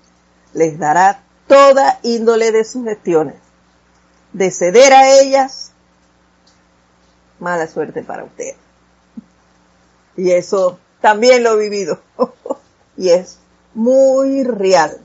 les 0.54 0.80
dará 0.80 1.24
toda 1.48 2.00
índole 2.04 2.52
de 2.52 2.64
sugestiones. 2.64 3.36
De 4.34 4.52
ceder 4.52 4.94
a 4.94 5.10
ellas, 5.20 5.69
mala 7.40 7.68
suerte 7.68 8.04
para 8.04 8.24
ustedes. 8.24 8.58
Y 10.16 10.32
eso 10.32 10.80
también 11.02 11.44
lo 11.44 11.54
he 11.54 11.70
vivido. 11.70 12.00
y 12.98 13.10
es 13.10 13.40
muy 13.74 14.44
real. 14.44 15.00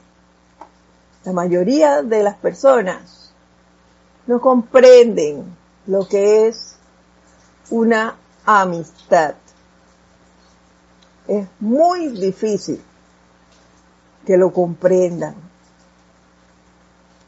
La 1.24 1.32
mayoría 1.32 2.02
de 2.02 2.22
las 2.22 2.36
personas 2.36 3.32
no 4.26 4.40
comprenden 4.40 5.56
lo 5.86 6.06
que 6.08 6.48
es 6.48 6.76
una 7.70 8.16
amistad. 8.44 9.34
Es 11.28 11.46
muy 11.60 12.08
difícil 12.08 12.82
que 14.26 14.36
lo 14.36 14.52
comprendan. 14.52 15.34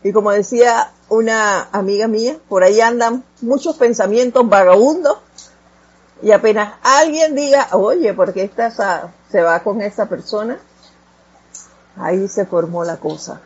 Y 0.03 0.13
como 0.13 0.31
decía 0.31 0.93
una 1.09 1.69
amiga 1.73 2.09
mía, 2.09 2.39
por 2.49 2.63
ahí 2.65 2.81
andan 2.81 3.25
muchos 3.41 3.77
pensamientos 3.77 4.49
vagabundos 4.49 5.19
y 6.23 6.33
apenas 6.33 6.75
alguien 6.83 7.35
diga, 7.35 7.69
oye, 7.73 8.15
¿por 8.15 8.33
qué 8.33 8.43
esta 8.43 8.71
se 9.31 9.43
va 9.43 9.63
con 9.63 9.83
esa 9.83 10.09
persona? 10.09 10.59
Ahí 11.97 12.29
se 12.29 12.47
formó 12.47 12.85
la 12.85 12.97
cosa. 12.97 13.41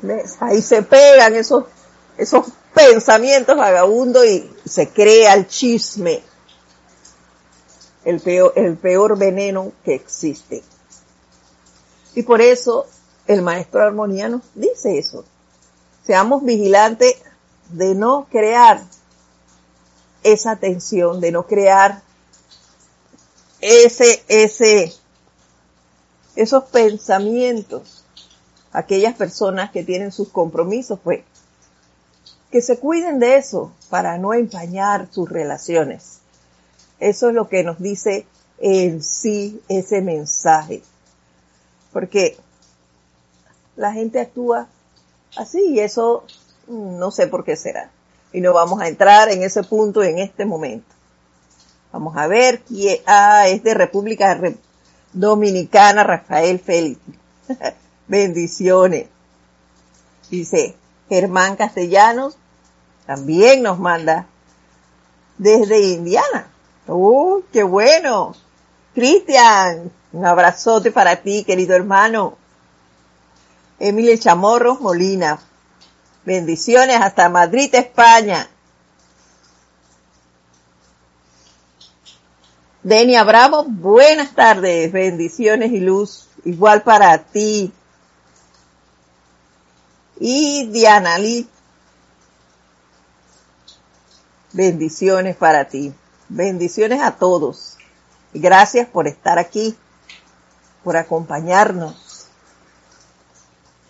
¿Ves? 0.00 0.36
Ahí 0.40 0.60
se 0.62 0.82
pegan 0.82 1.34
esos, 1.34 1.64
esos 2.16 2.46
pensamientos 2.74 3.56
vagabundos 3.56 4.24
y 4.26 4.50
se 4.64 4.88
crea 4.88 5.34
el 5.34 5.46
chisme. 5.46 6.22
El 8.04 8.20
peor, 8.20 8.52
el 8.56 8.76
peor 8.76 9.16
veneno 9.16 9.72
que 9.84 9.94
existe. 9.94 10.64
Y 12.14 12.22
por 12.24 12.40
eso 12.40 12.86
el 13.26 13.42
maestro 13.42 13.82
armoniano 13.82 14.42
dice 14.54 14.98
eso. 14.98 15.24
Seamos 16.04 16.44
vigilantes 16.44 17.16
de 17.70 17.94
no 17.94 18.26
crear 18.30 18.82
esa 20.22 20.56
tensión, 20.56 21.20
de 21.20 21.32
no 21.32 21.46
crear 21.46 22.02
ese, 23.60 24.22
ese, 24.28 24.92
esos 26.36 26.64
pensamientos. 26.64 28.04
Aquellas 28.72 29.14
personas 29.14 29.70
que 29.70 29.84
tienen 29.84 30.12
sus 30.12 30.30
compromisos, 30.30 30.98
pues, 31.02 31.24
que 32.50 32.62
se 32.62 32.78
cuiden 32.78 33.18
de 33.18 33.36
eso 33.36 33.72
para 33.90 34.18
no 34.18 34.34
empañar 34.34 35.08
sus 35.10 35.28
relaciones. 35.28 36.20
Eso 36.98 37.28
es 37.28 37.34
lo 37.34 37.48
que 37.48 37.64
nos 37.64 37.78
dice 37.80 38.26
en 38.58 39.02
sí 39.02 39.60
ese 39.68 40.00
mensaje. 40.00 40.82
Porque 41.92 42.36
la 43.76 43.92
gente 43.92 44.20
actúa 44.20 44.68
así 45.36 45.60
y 45.70 45.80
eso 45.80 46.24
mm, 46.66 46.98
no 46.98 47.10
sé 47.10 47.26
por 47.26 47.44
qué 47.44 47.56
será. 47.56 47.90
Y 48.32 48.40
no 48.40 48.52
vamos 48.52 48.80
a 48.80 48.88
entrar 48.88 49.30
en 49.30 49.42
ese 49.42 49.62
punto 49.62 50.02
en 50.02 50.18
este 50.18 50.44
momento. 50.44 50.94
Vamos 51.92 52.16
a 52.16 52.26
ver 52.26 52.60
quién, 52.62 52.98
ah, 53.06 53.48
es 53.48 53.62
de 53.62 53.74
República 53.74 54.40
Dominicana, 55.12 56.04
Rafael 56.04 56.58
Félix. 56.58 57.00
Bendiciones. 58.08 59.06
Dice, 60.30 60.74
Germán 61.10 61.56
Castellanos 61.56 62.38
también 63.06 63.62
nos 63.62 63.78
manda 63.78 64.26
desde 65.36 65.80
Indiana. 65.80 66.48
¡Uh, 66.86 67.42
qué 67.52 67.62
bueno! 67.62 68.34
Cristian, 68.94 69.90
un 70.12 70.26
abrazote 70.26 70.90
para 70.90 71.16
ti, 71.16 71.44
querido 71.44 71.74
hermano. 71.74 72.36
Emilio 73.78 74.16
Chamorro 74.16 74.78
Molina. 74.80 75.40
Bendiciones 76.24 77.00
hasta 77.00 77.28
Madrid, 77.28 77.74
España. 77.74 78.48
Denia 82.82 83.22
Bravo, 83.22 83.64
buenas 83.64 84.34
tardes, 84.34 84.90
bendiciones 84.90 85.70
y 85.70 85.78
luz, 85.78 86.26
igual 86.44 86.82
para 86.82 87.16
ti. 87.18 87.72
Y 90.18 90.66
Diana 90.66 91.16
Lee, 91.16 91.48
bendiciones 94.52 95.36
para 95.36 95.68
ti, 95.68 95.94
bendiciones 96.28 97.00
a 97.02 97.12
todos. 97.12 97.76
Gracias 98.34 98.88
por 98.88 99.06
estar 99.06 99.38
aquí 99.38 99.76
por 100.82 100.96
acompañarnos. 100.96 102.11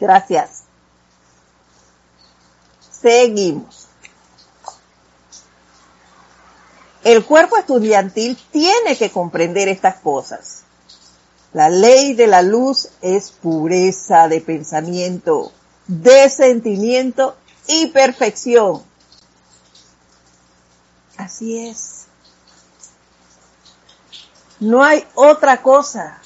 Gracias. 0.02 0.64
Seguimos. 2.90 3.86
El 7.04 7.24
cuerpo 7.24 7.56
estudiantil 7.56 8.36
tiene 8.50 8.98
que 8.98 9.12
comprender 9.12 9.68
estas 9.68 10.00
cosas. 10.00 10.64
La 11.52 11.68
ley 11.68 12.14
de 12.14 12.26
la 12.26 12.42
luz 12.42 12.88
es 13.00 13.30
pureza 13.30 14.26
de 14.26 14.40
pensamiento, 14.40 15.52
de 15.86 16.28
sentimiento 16.28 17.36
y 17.68 17.86
perfección. 17.86 18.82
Así 21.16 21.68
es. 21.68 22.06
No 24.58 24.82
hay 24.82 25.06
otra 25.14 25.62
cosa 25.62 26.18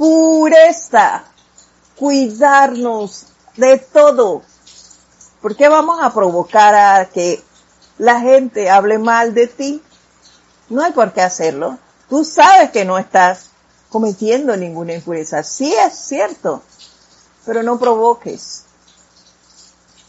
pureza, 0.00 1.24
cuidarnos 2.00 3.26
de 3.56 3.76
todo. 3.76 4.40
¿Por 5.42 5.54
qué 5.54 5.68
vamos 5.68 5.98
a 6.02 6.14
provocar 6.14 6.74
a 6.74 7.04
que 7.04 7.42
la 7.98 8.20
gente 8.20 8.70
hable 8.70 8.98
mal 8.98 9.34
de 9.34 9.46
ti? 9.46 9.82
No 10.70 10.82
hay 10.82 10.92
por 10.92 11.12
qué 11.12 11.20
hacerlo. 11.20 11.78
Tú 12.08 12.24
sabes 12.24 12.70
que 12.70 12.86
no 12.86 12.96
estás 12.96 13.50
cometiendo 13.90 14.56
ninguna 14.56 14.94
impureza. 14.94 15.42
Sí 15.42 15.74
es 15.74 15.94
cierto, 15.94 16.62
pero 17.44 17.62
no 17.62 17.78
provoques. 17.78 18.64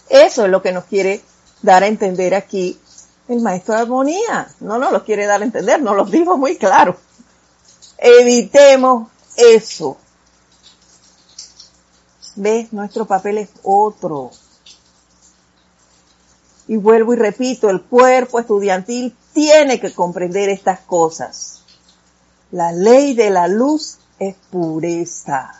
Eso 0.07 0.45
es 0.45 0.49
lo 0.49 0.61
que 0.61 0.71
nos 0.71 0.85
quiere 0.85 1.21
dar 1.61 1.83
a 1.83 1.87
entender 1.87 2.35
aquí 2.35 2.79
el 3.27 3.41
maestro 3.41 3.75
de 3.75 3.81
armonía. 3.81 4.47
No 4.61 4.77
nos 4.77 4.93
lo 4.93 5.03
quiere 5.03 5.25
dar 5.25 5.41
a 5.41 5.45
entender, 5.45 5.81
nos 5.81 5.97
lo 5.97 6.05
dijo 6.05 6.37
muy 6.37 6.55
claro. 6.55 6.95
Evitemos 7.97 9.09
eso. 9.35 9.97
¿Ves? 12.35 12.71
Nuestro 12.71 13.05
papel 13.05 13.39
es 13.39 13.49
otro. 13.63 14.31
Y 16.67 16.77
vuelvo 16.77 17.13
y 17.13 17.17
repito, 17.17 17.69
el 17.69 17.81
cuerpo 17.81 18.39
estudiantil 18.39 19.15
tiene 19.33 19.79
que 19.79 19.93
comprender 19.93 20.49
estas 20.49 20.79
cosas. 20.81 21.63
La 22.51 22.71
ley 22.71 23.13
de 23.13 23.29
la 23.29 23.47
luz 23.47 23.97
es 24.19 24.35
pureza. 24.49 25.53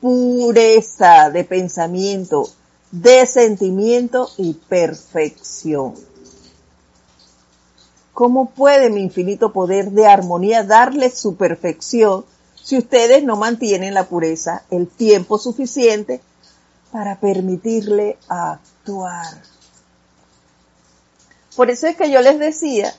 Pureza 0.00 1.30
de 1.30 1.44
pensamiento, 1.44 2.48
de 2.90 3.26
sentimiento 3.26 4.30
y 4.36 4.54
perfección. 4.54 5.94
¿Cómo 8.12 8.50
puede 8.50 8.88
mi 8.88 9.02
infinito 9.02 9.52
poder 9.52 9.90
de 9.90 10.06
armonía 10.06 10.64
darle 10.64 11.10
su 11.10 11.36
perfección 11.36 12.24
si 12.66 12.76
ustedes 12.76 13.22
no 13.22 13.36
mantienen 13.36 13.94
la 13.94 14.08
pureza 14.08 14.64
el 14.72 14.88
tiempo 14.88 15.38
suficiente 15.38 16.20
para 16.90 17.14
permitirle 17.14 18.18
actuar. 18.26 19.40
Por 21.54 21.70
eso 21.70 21.86
es 21.86 21.94
que 21.94 22.10
yo 22.10 22.20
les 22.22 22.40
decía 22.40 22.92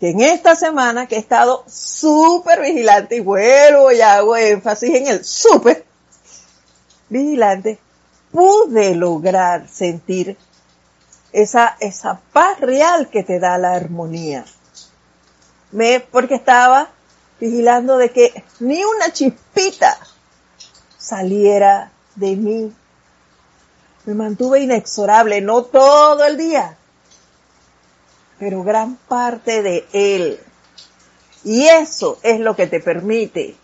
que 0.00 0.10
en 0.10 0.20
esta 0.20 0.56
semana 0.56 1.06
que 1.06 1.14
he 1.14 1.20
estado 1.20 1.62
súper 1.68 2.60
vigilante 2.60 3.14
y 3.14 3.20
vuelvo 3.20 3.92
y 3.92 4.00
hago 4.00 4.34
énfasis 4.34 4.92
en 4.92 5.06
el 5.06 5.24
súper 5.24 5.84
vigilante, 7.08 7.78
pude 8.32 8.96
lograr 8.96 9.68
sentir 9.68 10.36
esa, 11.32 11.76
esa 11.78 12.20
paz 12.32 12.58
real 12.58 13.10
que 13.10 13.22
te 13.22 13.38
da 13.38 13.58
la 13.58 13.74
armonía. 13.74 14.44
Me, 15.70 16.00
porque 16.00 16.34
estaba 16.34 16.90
vigilando 17.40 17.96
de 17.96 18.10
que 18.10 18.44
ni 18.60 18.84
una 18.84 19.12
chispita 19.12 19.98
saliera 20.98 21.90
de 22.14 22.36
mí. 22.36 22.72
Me 24.06 24.14
mantuve 24.14 24.60
inexorable, 24.60 25.40
no 25.40 25.62
todo 25.64 26.24
el 26.24 26.36
día, 26.36 26.76
pero 28.38 28.62
gran 28.62 28.96
parte 28.96 29.62
de 29.62 29.86
él. 29.92 30.40
Y 31.42 31.66
eso 31.66 32.18
es 32.22 32.40
lo 32.40 32.56
que 32.56 32.66
te 32.66 32.80
permite 32.80 33.56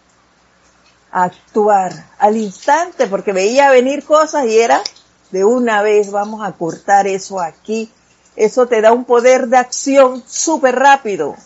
actuar 1.10 1.92
al 2.18 2.36
instante, 2.36 3.06
porque 3.06 3.32
veía 3.32 3.70
venir 3.70 4.04
cosas 4.04 4.46
y 4.46 4.58
era 4.58 4.82
de 5.30 5.44
una 5.44 5.82
vez, 5.82 6.10
vamos 6.10 6.42
a 6.42 6.52
cortar 6.52 7.06
eso 7.06 7.40
aquí, 7.40 7.90
eso 8.36 8.66
te 8.66 8.80
da 8.80 8.92
un 8.92 9.04
poder 9.04 9.48
de 9.48 9.56
acción 9.56 10.22
súper 10.26 10.76
rápido. 10.76 11.36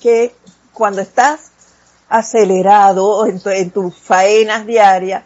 Que 0.00 0.34
cuando 0.76 1.00
estás 1.00 1.52
acelerado 2.06 3.26
en, 3.26 3.70
tus 3.70 3.96
faenas 3.96 4.66
diarias, 4.66 5.24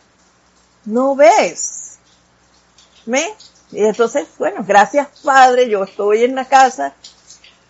no 0.84 1.16
ves. 1.16 1.98
¿Me? 3.04 3.34
Y 3.72 3.84
entonces, 3.84 4.28
bueno, 4.38 4.64
gracias 4.66 5.08
Padre, 5.24 5.68
yo 5.68 5.82
estoy 5.82 6.22
en 6.22 6.36
la 6.36 6.44
casa 6.44 6.94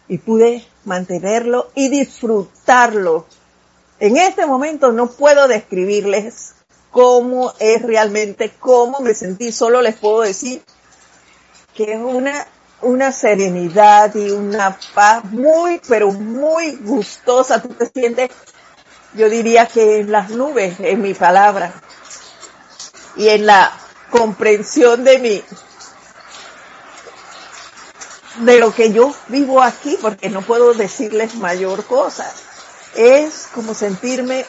y 0.09 0.19
pude 0.19 0.67
mantenerlo 0.85 1.71
y 1.75 1.89
disfrutarlo. 1.89 3.25
En 3.99 4.19
este 4.19 4.45
momento 4.45 4.93
no 4.93 5.11
puedo 5.11 5.49
describirles 5.49 6.55
cómo 6.91 7.55
es 7.61 7.81
realmente, 7.81 8.53
cómo 8.61 9.01
me 9.01 9.15
sentí, 9.15 9.53
solo 9.53 9.81
les 9.81 9.97
puedo 9.97 10.21
decir 10.21 10.63
que 11.75 11.95
es 11.95 11.99
una, 11.99 12.47
una 12.83 13.13
serenidad 13.13 14.15
y 14.15 14.31
una 14.31 14.79
paz 14.95 15.25
muy, 15.25 15.81
pero 15.89 16.11
muy 16.13 16.77
gustosa. 16.77 17.61
Tú 17.61 17.69
te 17.69 17.87
sientes, 17.89 18.31
yo 19.15 19.29
diría 19.29 19.67
que 19.67 20.01
en 20.01 20.13
las 20.13 20.31
nubes, 20.31 20.79
en 20.81 21.03
mi 21.03 21.15
palabra, 21.15 21.73
y 23.17 23.29
en 23.29 23.47
la 23.47 23.73
comprensión 24.11 25.05
de 25.05 25.19
mi, 25.19 25.45
de 28.45 28.59
lo 28.59 28.73
que 28.75 28.93
yo 28.93 29.15
vivo 29.29 29.63
aquí, 29.63 29.99
porque 30.01 30.31
no 30.31 30.43
puedo 30.43 30.75
decirles 30.75 31.35
mayor 31.35 31.85
cosa. 31.85 32.31
Es 32.95 33.49
como 33.55 33.75
sentirme 33.75 34.45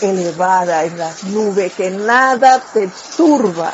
elevada 0.00 0.84
en 0.84 0.98
las 0.98 1.24
nubes, 1.24 1.72
que 1.72 1.90
nada 1.90 2.62
te 2.72 2.90
turba. 3.16 3.72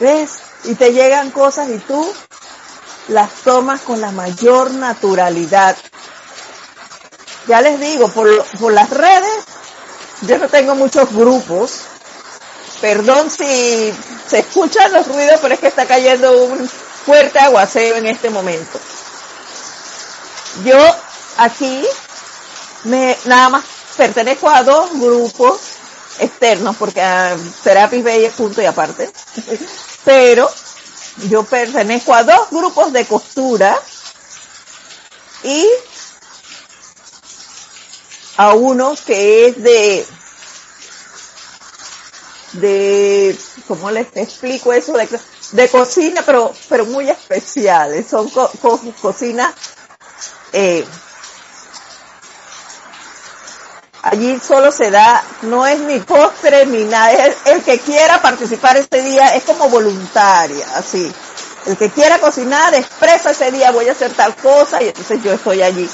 ¿Ves? 0.00 0.40
Y 0.64 0.74
te 0.74 0.92
llegan 0.92 1.30
cosas 1.30 1.68
y 1.68 1.78
tú 1.78 2.12
las 3.08 3.30
tomas 3.42 3.80
con 3.82 4.00
la 4.00 4.12
mayor 4.12 4.70
naturalidad. 4.72 5.76
Ya 7.46 7.60
les 7.60 7.78
digo, 7.78 8.08
por, 8.08 8.44
por 8.58 8.72
las 8.72 8.88
redes, 8.90 9.44
yo 10.22 10.38
no 10.38 10.48
tengo 10.48 10.74
muchos 10.74 11.12
grupos. 11.12 11.80
Perdón 12.80 13.30
si 13.30 13.94
se 14.26 14.40
escuchan 14.40 14.92
los 14.92 15.06
ruidos, 15.06 15.38
pero 15.40 15.54
es 15.54 15.60
que 15.60 15.68
está 15.68 15.86
cayendo 15.86 16.44
un 16.44 16.68
fuerte 16.68 17.38
aguacero 17.38 17.96
en 17.96 18.06
este 18.06 18.30
momento. 18.30 18.80
Yo 20.64 20.78
aquí 21.38 21.84
me 22.84 23.16
nada 23.24 23.48
más 23.48 23.64
pertenezco 23.96 24.48
a 24.48 24.62
dos 24.62 24.90
grupos 24.94 25.60
externos, 26.18 26.76
porque 26.76 27.02
a 27.02 27.36
Serapis 27.62 28.04
es 28.06 28.32
punto 28.34 28.62
y 28.62 28.66
aparte, 28.66 29.10
pero 30.04 30.50
yo 31.28 31.44
pertenezco 31.44 32.14
a 32.14 32.24
dos 32.24 32.50
grupos 32.50 32.92
de 32.92 33.06
costura 33.06 33.80
y 35.42 35.68
a 38.36 38.54
uno 38.54 38.94
que 39.06 39.46
es 39.46 39.62
de 39.62 40.06
de 42.54 43.36
cómo 43.66 43.90
les 43.90 44.06
explico 44.14 44.72
eso 44.72 44.92
de, 44.92 45.08
de 45.52 45.68
cocina 45.68 46.22
pero 46.24 46.52
pero 46.68 46.84
muy 46.86 47.08
especiales. 47.08 48.06
Son 48.08 48.28
co, 48.30 48.50
co, 48.60 48.80
cocinas 49.00 49.54
eh, 50.52 50.84
Allí 54.04 54.38
solo 54.38 54.70
se 54.70 54.90
da, 54.90 55.24
no 55.42 55.66
es 55.66 55.78
ni 55.80 55.98
postre 55.98 56.66
ni 56.66 56.84
nada, 56.84 57.10
el, 57.46 57.62
que 57.62 57.78
quiera 57.78 58.20
participar 58.20 58.76
este 58.76 59.00
día 59.00 59.34
es 59.34 59.44
como 59.44 59.70
voluntaria, 59.70 60.66
así. 60.74 61.10
El 61.64 61.78
que 61.78 61.88
quiera 61.88 62.18
cocinar 62.18 62.74
expresa 62.74 63.30
ese 63.30 63.50
día 63.50 63.70
voy 63.70 63.88
a 63.88 63.92
hacer 63.92 64.12
tal 64.12 64.36
cosa 64.36 64.82
y 64.82 64.88
entonces 64.88 65.22
yo 65.22 65.32
estoy 65.32 65.62
allí. 65.62 65.88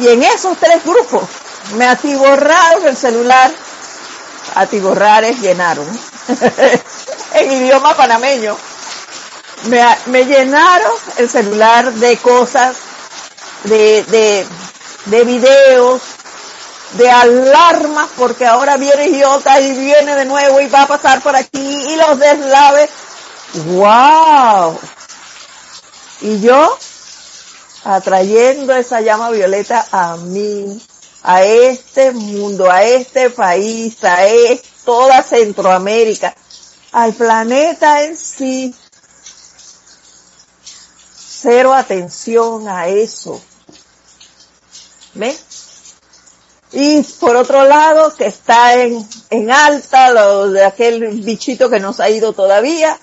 Y 0.00 0.08
en 0.08 0.24
esos 0.24 0.58
tres 0.58 0.84
grupos 0.84 1.22
me 1.76 1.86
atiborraron 1.86 2.84
el 2.84 2.96
celular, 2.96 3.52
atiborrar 4.56 5.22
es 5.22 5.40
llenaron, 5.40 5.86
en 7.34 7.52
idioma 7.52 7.96
panameño. 7.96 8.56
Me, 9.68 9.84
me, 10.06 10.24
llenaron 10.24 10.92
el 11.18 11.30
celular 11.30 11.92
de 11.92 12.16
cosas, 12.16 12.74
de, 13.62 14.02
de, 14.08 14.44
de 15.06 15.24
videos, 15.24 16.02
de 16.94 17.10
alarmas 17.10 18.08
porque 18.16 18.46
ahora 18.46 18.76
viene 18.76 19.08
Iota 19.08 19.60
y 19.60 19.72
viene 19.72 20.14
de 20.14 20.24
nuevo 20.24 20.60
y 20.60 20.68
va 20.68 20.82
a 20.82 20.88
pasar 20.88 21.22
por 21.22 21.34
aquí 21.34 21.60
y 21.60 21.96
los 21.96 22.18
deslaves. 22.18 22.90
¡Wow! 23.54 24.78
Y 26.20 26.40
yo 26.40 26.78
atrayendo 27.84 28.74
esa 28.74 29.00
llama 29.00 29.30
violeta 29.30 29.86
a 29.90 30.16
mí, 30.16 30.80
a 31.22 31.42
este 31.42 32.12
mundo, 32.12 32.70
a 32.70 32.82
este 32.84 33.30
país, 33.30 34.02
a 34.04 34.18
toda 34.84 35.22
Centroamérica, 35.22 36.34
al 36.92 37.14
planeta 37.14 38.04
en 38.04 38.16
sí. 38.16 38.74
Cero 41.14 41.74
atención 41.74 42.68
a 42.68 42.86
eso. 42.86 43.40
¿Ves? 45.14 45.51
Y 46.72 47.02
por 47.20 47.36
otro 47.36 47.64
lado, 47.64 48.14
que 48.14 48.26
está 48.26 48.74
en, 48.74 49.06
en 49.30 49.50
alta, 49.50 50.10
lo 50.10 50.50
de 50.50 50.64
aquel 50.64 51.06
bichito 51.22 51.68
que 51.68 51.80
nos 51.80 52.00
ha 52.00 52.08
ido 52.08 52.32
todavía, 52.32 52.98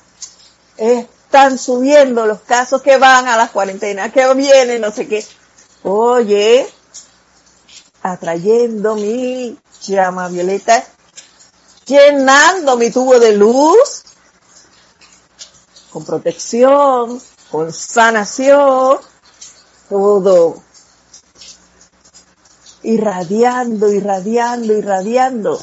están 0.78 1.60
subiendo 1.60 2.26
los 2.26 2.42
casos 2.42 2.82
que 2.82 2.98
van 2.98 3.28
a 3.28 3.38
las 3.38 3.52
cuarentenas, 3.52 4.12
que 4.12 4.34
vienen, 4.34 4.82
no 4.82 4.92
sé 4.92 5.08
qué. 5.08 5.24
Oye, 5.84 6.68
atrayendo 8.02 8.96
mi 8.96 9.58
llama 9.82 10.28
violeta, 10.30 10.84
llenando 11.86 12.76
mi 12.78 12.90
tubo 12.90 13.20
de 13.20 13.34
luz, 13.34 14.04
con 15.92 16.06
protección, 16.06 17.22
con 17.52 17.72
sanación, 17.72 19.00
todo 19.90 20.62
irradiando, 22.84 23.92
irradiando, 23.92 24.74
irradiando. 24.74 25.60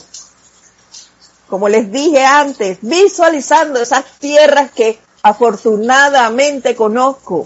Como 1.49 1.69
les 1.69 1.91
dije 1.91 2.25
antes, 2.25 2.79
visualizando 2.83 3.81
esas 3.81 4.05
tierras 4.19 4.71
que 4.73 4.99
afortunadamente 5.23 6.75
conozco, 6.75 7.45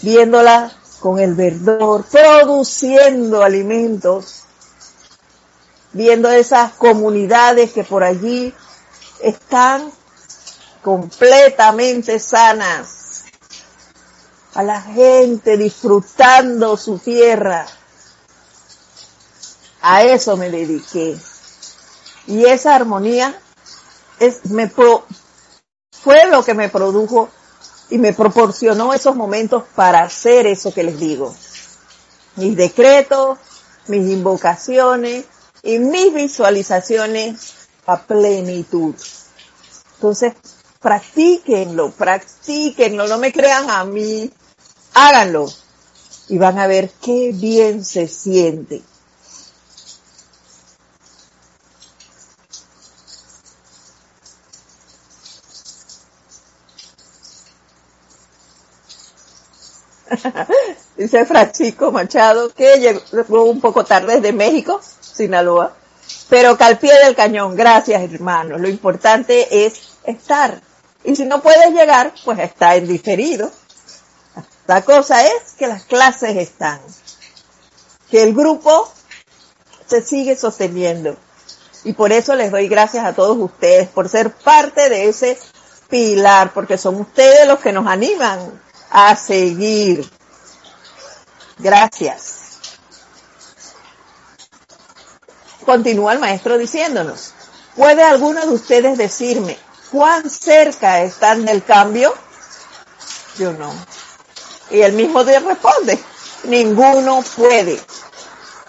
viéndolas 0.00 0.72
con 1.00 1.18
el 1.18 1.34
verdor, 1.34 2.04
produciendo 2.04 3.42
alimentos, 3.42 4.44
viendo 5.92 6.30
esas 6.30 6.72
comunidades 6.72 7.72
que 7.72 7.84
por 7.84 8.04
allí 8.04 8.54
están 9.20 9.92
completamente 10.82 12.18
sanas, 12.18 13.24
a 14.54 14.62
la 14.62 14.80
gente 14.80 15.56
disfrutando 15.56 16.76
su 16.76 16.98
tierra, 16.98 17.66
a 19.82 20.04
eso 20.04 20.36
me 20.36 20.50
dediqué. 20.50 21.16
Y 22.26 22.44
esa 22.44 22.74
armonía 22.74 23.38
es, 24.20 24.46
me 24.46 24.68
pro, 24.68 25.04
fue 25.90 26.26
lo 26.26 26.44
que 26.44 26.54
me 26.54 26.68
produjo 26.68 27.28
y 27.90 27.98
me 27.98 28.12
proporcionó 28.12 28.94
esos 28.94 29.16
momentos 29.16 29.64
para 29.74 30.02
hacer 30.02 30.46
eso 30.46 30.72
que 30.72 30.84
les 30.84 30.98
digo. 30.98 31.34
Mis 32.36 32.56
decretos, 32.56 33.38
mis 33.88 34.10
invocaciones 34.10 35.26
y 35.62 35.78
mis 35.78 36.14
visualizaciones 36.14 37.68
a 37.86 38.00
plenitud. 38.00 38.94
Entonces, 39.96 40.34
practíquenlo, 40.80 41.90
practíquenlo, 41.90 43.06
no 43.08 43.18
me 43.18 43.32
crean 43.32 43.68
a 43.68 43.84
mí, 43.84 44.30
háganlo 44.94 45.46
y 46.28 46.38
van 46.38 46.58
a 46.58 46.66
ver 46.66 46.90
qué 47.00 47.32
bien 47.34 47.84
se 47.84 48.08
siente. 48.08 48.82
Dice 60.96 61.24
Francisco 61.24 61.90
Machado 61.90 62.50
que 62.50 62.78
llegó 62.78 63.44
un 63.44 63.60
poco 63.60 63.84
tarde 63.84 64.20
de 64.20 64.32
México, 64.32 64.80
Sinaloa, 65.00 65.74
pero 66.28 66.56
que 66.56 66.64
al 66.64 66.78
pie 66.78 66.92
del 67.04 67.14
cañón, 67.14 67.56
gracias 67.56 68.02
hermano, 68.12 68.58
lo 68.58 68.68
importante 68.68 69.66
es 69.66 69.96
estar. 70.04 70.60
Y 71.04 71.16
si 71.16 71.24
no 71.24 71.42
puedes 71.42 71.72
llegar, 71.72 72.12
pues 72.24 72.38
está 72.38 72.76
en 72.76 72.86
diferido. 72.86 73.50
La 74.66 74.82
cosa 74.82 75.24
es 75.26 75.54
que 75.58 75.66
las 75.66 75.84
clases 75.84 76.36
están, 76.36 76.80
que 78.10 78.22
el 78.22 78.34
grupo 78.34 78.92
se 79.86 80.02
sigue 80.02 80.36
sosteniendo. 80.36 81.16
Y 81.84 81.94
por 81.94 82.12
eso 82.12 82.36
les 82.36 82.52
doy 82.52 82.68
gracias 82.68 83.04
a 83.04 83.12
todos 83.12 83.36
ustedes 83.36 83.88
por 83.88 84.08
ser 84.08 84.30
parte 84.30 84.88
de 84.88 85.08
ese 85.08 85.36
pilar, 85.88 86.52
porque 86.54 86.78
son 86.78 87.00
ustedes 87.00 87.46
los 87.48 87.58
que 87.58 87.72
nos 87.72 87.88
animan 87.88 88.62
a 88.92 89.16
seguir. 89.16 90.08
Gracias. 91.58 92.40
Continúa 95.64 96.12
el 96.12 96.18
maestro 96.18 96.58
diciéndonos, 96.58 97.32
¿puede 97.74 98.02
alguno 98.02 98.42
de 98.42 98.48
ustedes 98.48 98.98
decirme 98.98 99.58
cuán 99.90 100.28
cerca 100.28 101.00
están 101.00 101.44
del 101.46 101.64
cambio? 101.64 102.14
Yo 103.38 103.52
no. 103.54 103.72
Y 104.70 104.82
el 104.82 104.92
mismo 104.92 105.22
responde, 105.22 105.98
ninguno 106.44 107.22
puede. 107.36 107.80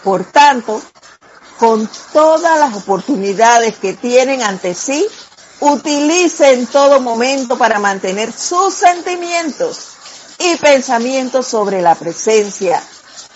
Por 0.03 0.23
tanto, 0.25 0.81
con 1.59 1.89
todas 2.13 2.59
las 2.59 2.75
oportunidades 2.75 3.77
que 3.77 3.93
tienen 3.93 4.41
ante 4.41 4.73
sí, 4.73 5.05
utilice 5.59 6.53
en 6.53 6.67
todo 6.67 7.01
momento 7.01 7.57
para 7.57 7.79
mantener 7.79 8.31
sus 8.31 8.73
sentimientos 8.73 9.92
y 10.43 10.57
pensamientos 10.57 11.47
sobre 11.47 11.81
la 11.81 11.95
presencia, 11.95 12.83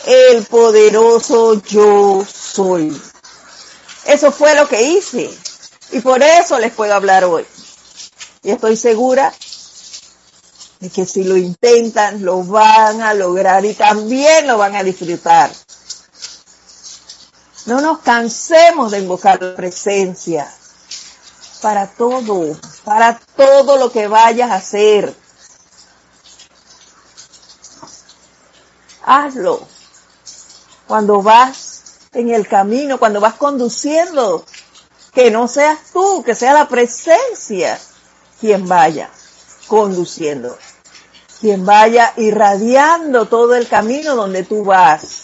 el 0.05 0.45
poderoso 0.45 1.61
yo 1.63 2.25
soy. 2.25 3.01
Eso 4.05 4.31
fue 4.31 4.55
lo 4.55 4.67
que 4.67 4.81
hice 4.81 5.29
y 5.91 5.99
por 6.01 6.21
eso 6.21 6.59
les 6.59 6.73
puedo 6.73 6.93
hablar 6.93 7.23
hoy. 7.23 7.45
Y 8.43 8.51
estoy 8.51 8.75
segura 8.75 9.33
de 10.79 10.89
que 10.89 11.05
si 11.05 11.23
lo 11.23 11.37
intentan, 11.37 12.23
lo 12.23 12.43
van 12.43 13.01
a 13.01 13.13
lograr 13.13 13.65
y 13.65 13.73
también 13.73 14.47
lo 14.47 14.57
van 14.57 14.75
a 14.75 14.83
disfrutar. 14.83 15.49
No 17.65 17.81
nos 17.81 17.99
cansemos 17.99 18.91
de 18.91 18.99
invocar 18.99 19.41
la 19.41 19.55
presencia 19.55 20.53
para 21.61 21.87
todo, 21.87 22.57
para 22.83 23.19
todo 23.35 23.77
lo 23.77 23.91
que 23.91 24.07
vayas 24.07 24.51
a 24.51 24.55
hacer. 24.55 25.13
Hazlo. 29.07 29.65
Cuando 30.85 31.21
vas 31.21 31.99
en 32.11 32.29
el 32.29 32.45
camino, 32.45 32.99
cuando 32.99 33.21
vas 33.21 33.35
conduciendo, 33.35 34.43
que 35.13 35.31
no 35.31 35.47
seas 35.47 35.79
tú, 35.93 36.21
que 36.25 36.35
sea 36.35 36.53
la 36.53 36.67
presencia 36.67 37.79
quien 38.41 38.67
vaya 38.67 39.09
conduciendo, 39.67 40.57
quien 41.39 41.65
vaya 41.65 42.13
irradiando 42.17 43.27
todo 43.27 43.55
el 43.55 43.69
camino 43.69 44.13
donde 44.13 44.43
tú 44.43 44.65
vas. 44.65 45.23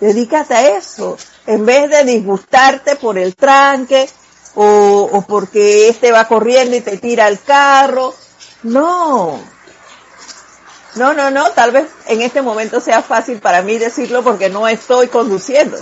Dedícate 0.00 0.54
a 0.54 0.76
eso, 0.76 1.16
en 1.46 1.64
vez 1.64 1.88
de 1.88 2.02
disgustarte 2.02 2.96
por 2.96 3.18
el 3.18 3.36
tranque 3.36 4.10
o, 4.56 5.08
o 5.12 5.22
porque 5.22 5.88
este 5.88 6.10
va 6.10 6.26
corriendo 6.26 6.74
y 6.74 6.80
te 6.80 6.96
tira 6.96 7.28
el 7.28 7.40
carro. 7.40 8.12
No, 8.64 9.40
no, 10.96 11.12
no, 11.12 11.30
no, 11.30 11.50
tal 11.52 11.72
vez 11.72 11.86
en 12.06 12.22
este 12.22 12.42
momento 12.42 12.80
sea 12.80 13.02
fácil 13.02 13.38
para 13.38 13.62
mí 13.62 13.78
decirlo 13.78 14.22
porque 14.22 14.48
no 14.48 14.66
estoy 14.66 15.08
conduciendo. 15.08 15.78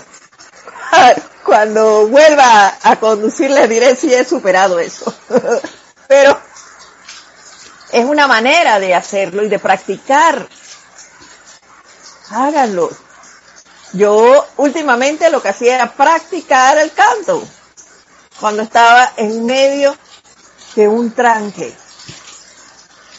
Cuando 1.44 2.08
vuelva 2.08 2.74
a 2.82 2.96
conducir 2.96 3.50
les 3.50 3.68
diré 3.68 3.96
si 3.96 4.12
he 4.12 4.24
superado 4.24 4.78
eso. 4.78 5.14
Pero 6.08 6.38
es 7.92 8.04
una 8.04 8.26
manera 8.26 8.78
de 8.80 8.94
hacerlo 8.94 9.44
y 9.44 9.48
de 9.48 9.58
practicar. 9.58 10.48
Háganlo. 12.30 12.90
Yo 13.92 14.44
últimamente 14.56 15.30
lo 15.30 15.40
que 15.40 15.50
hacía 15.50 15.76
era 15.76 15.92
practicar 15.92 16.78
el 16.78 16.92
canto 16.92 17.46
cuando 18.40 18.62
estaba 18.62 19.12
en 19.16 19.46
medio 19.46 19.96
de 20.74 20.88
un 20.88 21.12
tranque. 21.12 21.72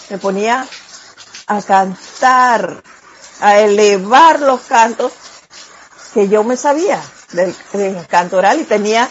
Me 0.09 0.17
ponía 0.17 0.67
a 1.47 1.61
cantar, 1.61 2.83
a 3.41 3.59
elevar 3.59 4.39
los 4.39 4.61
cantos 4.61 5.11
que 6.13 6.27
yo 6.29 6.43
me 6.43 6.57
sabía 6.57 7.01
del, 7.31 7.55
canto 8.07 8.37
oral 8.37 8.61
y 8.61 8.63
tenía 8.63 9.09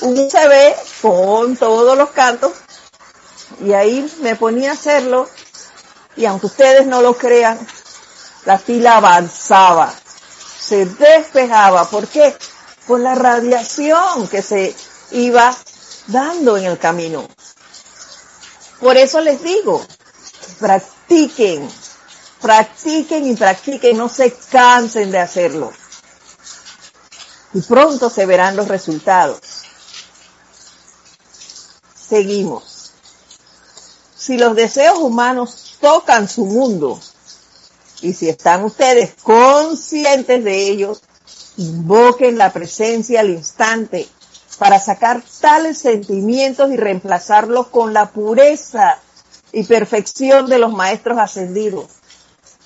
un 0.00 0.30
CD 0.30 0.74
con 1.02 1.56
todos 1.56 1.96
los 1.96 2.10
cantos 2.10 2.52
y 3.60 3.72
ahí 3.72 4.12
me 4.22 4.36
ponía 4.36 4.70
a 4.70 4.74
hacerlo 4.74 5.28
y 6.16 6.26
aunque 6.26 6.46
ustedes 6.46 6.86
no 6.86 7.02
lo 7.02 7.16
crean, 7.16 7.58
la 8.44 8.58
fila 8.58 8.96
avanzaba 8.96 9.92
se 10.64 10.86
despejaba. 10.86 11.84
¿Por 11.88 12.08
qué? 12.08 12.34
Por 12.86 13.00
la 13.00 13.14
radiación 13.14 14.28
que 14.28 14.42
se 14.42 14.74
iba 15.10 15.54
dando 16.06 16.56
en 16.56 16.64
el 16.64 16.78
camino. 16.78 17.28
Por 18.80 18.96
eso 18.96 19.20
les 19.20 19.42
digo, 19.42 19.86
practiquen, 21.06 21.68
practiquen 22.40 23.26
y 23.26 23.36
practiquen, 23.36 23.96
no 23.96 24.08
se 24.08 24.32
cansen 24.50 25.10
de 25.10 25.18
hacerlo. 25.18 25.72
Y 27.52 27.60
pronto 27.62 28.10
se 28.10 28.26
verán 28.26 28.56
los 28.56 28.68
resultados. 28.68 29.40
Seguimos. 32.08 32.92
Si 34.16 34.38
los 34.38 34.56
deseos 34.56 34.98
humanos 34.98 35.76
tocan 35.80 36.28
su 36.28 36.46
mundo, 36.46 37.00
y 38.00 38.12
si 38.12 38.28
están 38.28 38.64
ustedes 38.64 39.14
conscientes 39.22 40.42
de 40.42 40.68
ellos, 40.68 41.02
invoquen 41.56 42.38
la 42.38 42.52
presencia 42.52 43.20
al 43.20 43.30
instante 43.30 44.08
para 44.58 44.80
sacar 44.80 45.22
tales 45.40 45.78
sentimientos 45.78 46.70
y 46.72 46.76
reemplazarlos 46.76 47.68
con 47.68 47.92
la 47.92 48.10
pureza 48.10 49.00
y 49.54 49.64
perfección 49.64 50.48
de 50.48 50.58
los 50.58 50.72
maestros 50.72 51.16
ascendidos. 51.18 51.86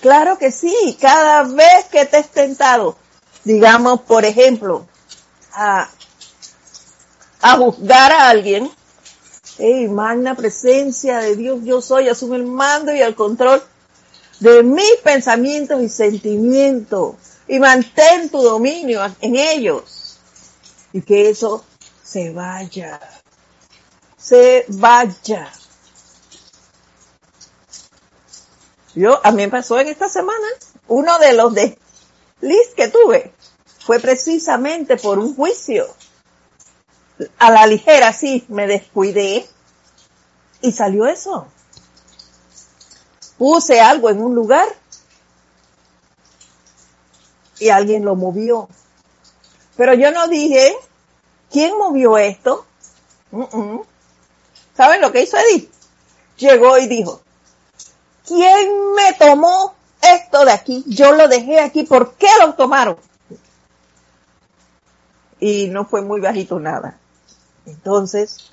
Claro 0.01 0.37
que 0.37 0.51
sí, 0.51 0.97
cada 0.99 1.43
vez 1.43 1.85
que 1.91 2.05
te 2.05 2.17
estés 2.17 2.29
tentado, 2.29 2.97
digamos, 3.43 4.01
por 4.01 4.25
ejemplo, 4.25 4.87
a, 5.53 5.89
a 7.41 7.57
juzgar 7.57 8.11
a 8.11 8.29
alguien, 8.29 8.71
hey, 9.57 9.87
magna 9.87 10.35
presencia 10.35 11.19
de 11.19 11.35
Dios, 11.35 11.59
yo 11.63 11.81
soy, 11.81 12.09
asume 12.09 12.37
el 12.37 12.45
mando 12.45 12.93
y 12.93 13.01
el 13.01 13.13
control 13.13 13.61
de 14.39 14.63
mis 14.63 14.95
pensamientos 15.03 15.81
y 15.81 15.89
sentimientos 15.89 17.15
y 17.47 17.59
mantén 17.59 18.29
tu 18.29 18.41
dominio 18.41 19.01
en 19.21 19.35
ellos 19.35 20.17
y 20.93 21.01
que 21.01 21.29
eso 21.29 21.63
se 22.03 22.31
vaya, 22.31 22.99
se 24.17 24.65
vaya. 24.69 25.51
Yo, 28.95 29.19
a 29.23 29.31
mí 29.31 29.43
me 29.43 29.49
pasó 29.49 29.79
en 29.79 29.87
esta 29.87 30.09
semana, 30.09 30.47
uno 30.87 31.17
de 31.19 31.33
los 31.33 31.53
de 31.53 31.77
Liz 32.41 32.69
que 32.75 32.87
tuve 32.87 33.33
fue 33.85 33.99
precisamente 33.99 34.97
por 34.97 35.19
un 35.19 35.35
juicio. 35.35 35.87
A 37.37 37.51
la 37.51 37.67
ligera, 37.67 38.13
sí, 38.13 38.45
me 38.47 38.65
descuidé 38.65 39.45
y 40.61 40.71
salió 40.71 41.05
eso 41.05 41.47
puse 43.39 43.79
algo 43.79 44.09
en 44.09 44.21
un 44.21 44.35
lugar 44.35 44.67
y 47.57 47.69
alguien 47.69 48.05
lo 48.05 48.15
movió. 48.15 48.69
Pero 49.77 49.93
yo 49.93 50.11
no 50.11 50.27
dije, 50.27 50.75
¿quién 51.49 51.77
movió 51.77 52.17
esto? 52.17 52.65
¿Saben 54.75 55.01
lo 55.01 55.11
que 55.11 55.23
hizo 55.23 55.37
Edith? 55.37 55.71
Llegó 56.37 56.77
y 56.77 56.87
dijo, 56.87 57.21
¿quién 58.29 58.93
me 58.95 59.13
tomó 59.17 59.73
esto 60.01 60.45
de 60.45 60.51
aquí? 60.51 60.83
Yo 60.87 61.13
lo 61.13 61.27
dejé 61.27 61.59
aquí, 61.59 61.83
¿por 61.83 62.13
qué 62.13 62.27
lo 62.39 62.53
tomaron? 62.53 62.97
Y 65.39 65.67
no 65.69 65.85
fue 65.85 66.01
muy 66.01 66.21
bajito 66.21 66.59
nada. 66.59 66.97
Entonces, 67.65 68.51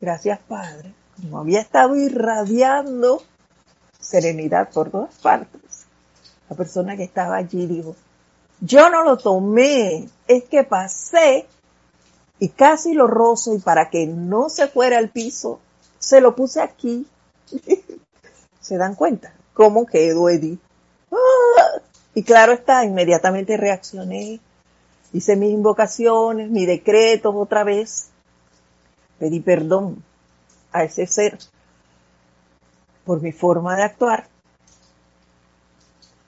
gracias 0.00 0.38
Padre, 0.46 0.92
como 1.16 1.38
había 1.38 1.60
estado 1.60 1.96
irradiando 1.96 3.22
serenidad 3.98 4.70
por 4.70 4.90
todas 4.90 5.14
partes. 5.16 5.86
La 6.48 6.56
persona 6.56 6.96
que 6.96 7.04
estaba 7.04 7.36
allí 7.36 7.66
dijo, 7.66 7.96
yo 8.60 8.90
no 8.90 9.02
lo 9.02 9.16
tomé, 9.16 10.08
es 10.28 10.44
que 10.44 10.64
pasé 10.64 11.46
y 12.38 12.50
casi 12.50 12.92
lo 12.92 13.06
rozo 13.06 13.54
y 13.54 13.58
para 13.60 13.88
que 13.88 14.06
no 14.06 14.50
se 14.50 14.66
fuera 14.66 14.98
al 14.98 15.10
piso, 15.10 15.60
se 15.98 16.20
lo 16.20 16.34
puse 16.34 16.60
aquí. 16.60 17.06
¿Se 18.60 18.76
dan 18.76 18.94
cuenta? 18.94 19.32
¿Cómo 19.54 19.86
quedó 19.86 20.28
Edith? 20.28 20.60
¡Ah! 21.10 21.80
Y 22.14 22.22
claro 22.22 22.52
está, 22.52 22.84
inmediatamente 22.84 23.56
reaccioné, 23.56 24.40
hice 25.12 25.36
mis 25.36 25.50
invocaciones, 25.50 26.50
mis 26.50 26.66
decretos 26.66 27.34
otra 27.36 27.64
vez, 27.64 28.08
pedí 29.18 29.40
perdón 29.40 30.02
a 30.72 30.84
ese 30.84 31.06
ser 31.06 31.38
por 33.04 33.20
mi 33.20 33.32
forma 33.32 33.76
de 33.76 33.82
actuar 33.82 34.28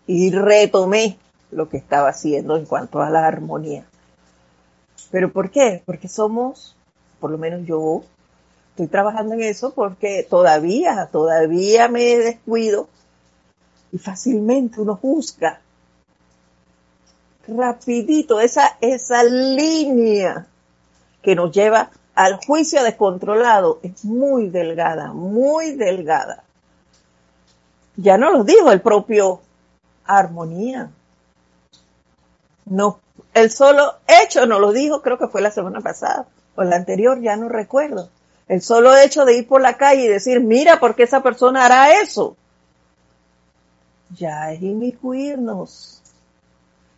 y 0.07 0.31
retomé 0.31 1.19
lo 1.51 1.69
que 1.69 1.77
estaba 1.77 2.09
haciendo 2.09 2.57
en 2.57 2.67
cuanto 2.67 3.01
a 3.01 3.11
la 3.11 3.27
armonía. 3.27 3.85
¿Pero 5.11 5.33
por 5.33 5.51
qué? 5.51 5.83
Porque 5.85 6.09
somos, 6.09 6.77
por 7.21 7.31
lo 7.31 7.39
menos 7.39 7.67
yo, 7.67 8.03
estoy 8.85 8.93
trabajando 8.93 9.35
en 9.35 9.43
eso 9.43 9.73
porque 9.75 10.27
todavía, 10.29 11.09
todavía 11.13 11.89
me 11.89 12.17
descuido 12.19 12.89
y 13.93 13.99
fácilmente 13.99 14.81
uno 14.81 14.97
juzga. 14.97 15.61
Rapidito, 17.47 18.41
esa, 18.41 18.77
esa 18.81 19.23
línea 19.25 20.47
que 21.23 21.35
nos 21.35 21.53
lleva 21.53 21.91
al 22.15 22.37
juicio 22.45 22.83
descontrolado 22.83 23.79
es 23.83 24.05
muy 24.05 24.49
delgada, 24.49 25.13
muy 25.13 25.75
delgada. 25.75 26.45
Ya 27.97 28.17
no 28.17 28.31
lo 28.33 28.45
dijo 28.45 28.73
el 28.73 28.81
propio 28.81 29.43
Armonía. 30.07 30.91
No, 32.65 33.01
el 33.35 33.51
solo 33.51 33.97
hecho 34.07 34.47
no 34.47 34.59
lo 34.59 34.73
dijo, 34.73 35.03
creo 35.03 35.19
que 35.19 35.29
fue 35.29 35.41
la 35.41 35.51
semana 35.51 35.81
pasada 35.81 36.27
o 36.57 36.65
la 36.65 36.77
anterior, 36.77 37.21
ya 37.21 37.37
no 37.37 37.49
recuerdo. 37.49 38.09
El 38.49 38.61
solo 38.61 38.97
hecho 38.97 39.25
de 39.25 39.37
ir 39.39 39.49
por 39.49 39.61
la 39.61 39.77
calle 39.77 40.05
y 40.05 40.09
decir, 40.09 40.41
mira, 40.41 40.81
¿por 40.81 40.95
qué 40.95 41.05
esa 41.05 41.23
persona 41.23 41.65
hará 41.65 42.01
eso? 42.01 42.37
Ya 44.11 44.53
es 44.53 44.61
inmiscuirnos 44.63 46.03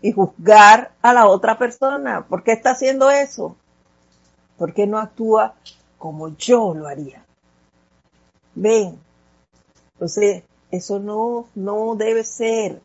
y 0.02 0.12
juzgar 0.12 0.92
a 1.00 1.12
la 1.12 1.26
otra 1.26 1.56
persona. 1.56 2.26
¿Por 2.26 2.42
qué 2.42 2.52
está 2.52 2.70
haciendo 2.70 3.10
eso? 3.10 3.56
¿Por 4.58 4.74
qué 4.74 4.86
no 4.86 4.98
actúa 4.98 5.54
como 5.98 6.36
yo 6.36 6.74
lo 6.74 6.86
haría? 6.86 7.24
Ven. 8.54 8.98
Entonces, 9.94 10.42
eso 10.70 10.98
no, 10.98 11.48
no 11.54 11.94
debe 11.94 12.24
ser. 12.24 12.80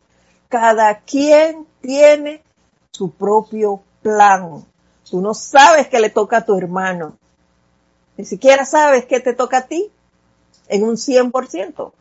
Cada 0.48 1.00
quien 1.00 1.66
tiene 1.80 2.42
su 2.90 3.10
propio 3.10 3.82
plan. 4.02 4.64
Tú 5.08 5.20
no 5.20 5.34
sabes 5.34 5.88
que 5.88 6.00
le 6.00 6.10
toca 6.10 6.38
a 6.38 6.44
tu 6.44 6.56
hermano. 6.56 7.19
Ni 8.20 8.26
siquiera 8.26 8.66
sabes 8.66 9.06
que 9.06 9.18
te 9.18 9.32
toca 9.32 9.56
a 9.56 9.66
ti 9.66 9.90
en 10.68 10.84
un 10.84 10.96
100%. 10.96 11.92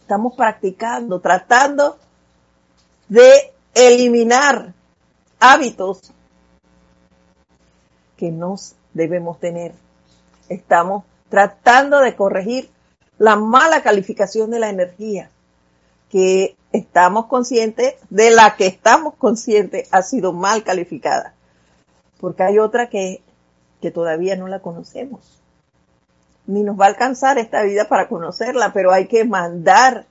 Estamos 0.00 0.34
practicando, 0.34 1.20
tratando 1.20 1.98
de 3.08 3.52
eliminar 3.72 4.74
hábitos 5.38 6.12
que 8.16 8.32
nos 8.32 8.74
debemos 8.92 9.38
tener. 9.38 9.72
Estamos 10.48 11.04
tratando 11.28 12.00
de 12.00 12.16
corregir 12.16 12.68
la 13.16 13.36
mala 13.36 13.84
calificación 13.84 14.50
de 14.50 14.58
la 14.58 14.68
energía 14.68 15.30
que 16.10 16.56
estamos 16.72 17.26
conscientes, 17.26 17.94
de 18.08 18.30
la 18.32 18.56
que 18.56 18.66
estamos 18.66 19.14
conscientes 19.14 19.86
ha 19.92 20.02
sido 20.02 20.32
mal 20.32 20.64
calificada. 20.64 21.34
Porque 22.18 22.42
hay 22.42 22.58
otra 22.58 22.90
que, 22.90 23.22
que 23.80 23.90
todavía 23.90 24.36
no 24.36 24.48
la 24.48 24.60
conocemos. 24.60 25.40
Ni 26.46 26.62
nos 26.62 26.78
va 26.78 26.86
a 26.86 26.88
alcanzar 26.88 27.38
esta 27.38 27.62
vida 27.62 27.88
para 27.88 28.08
conocerla, 28.08 28.72
pero 28.72 28.92
hay 28.92 29.06
que 29.06 29.24
mandar, 29.24 30.06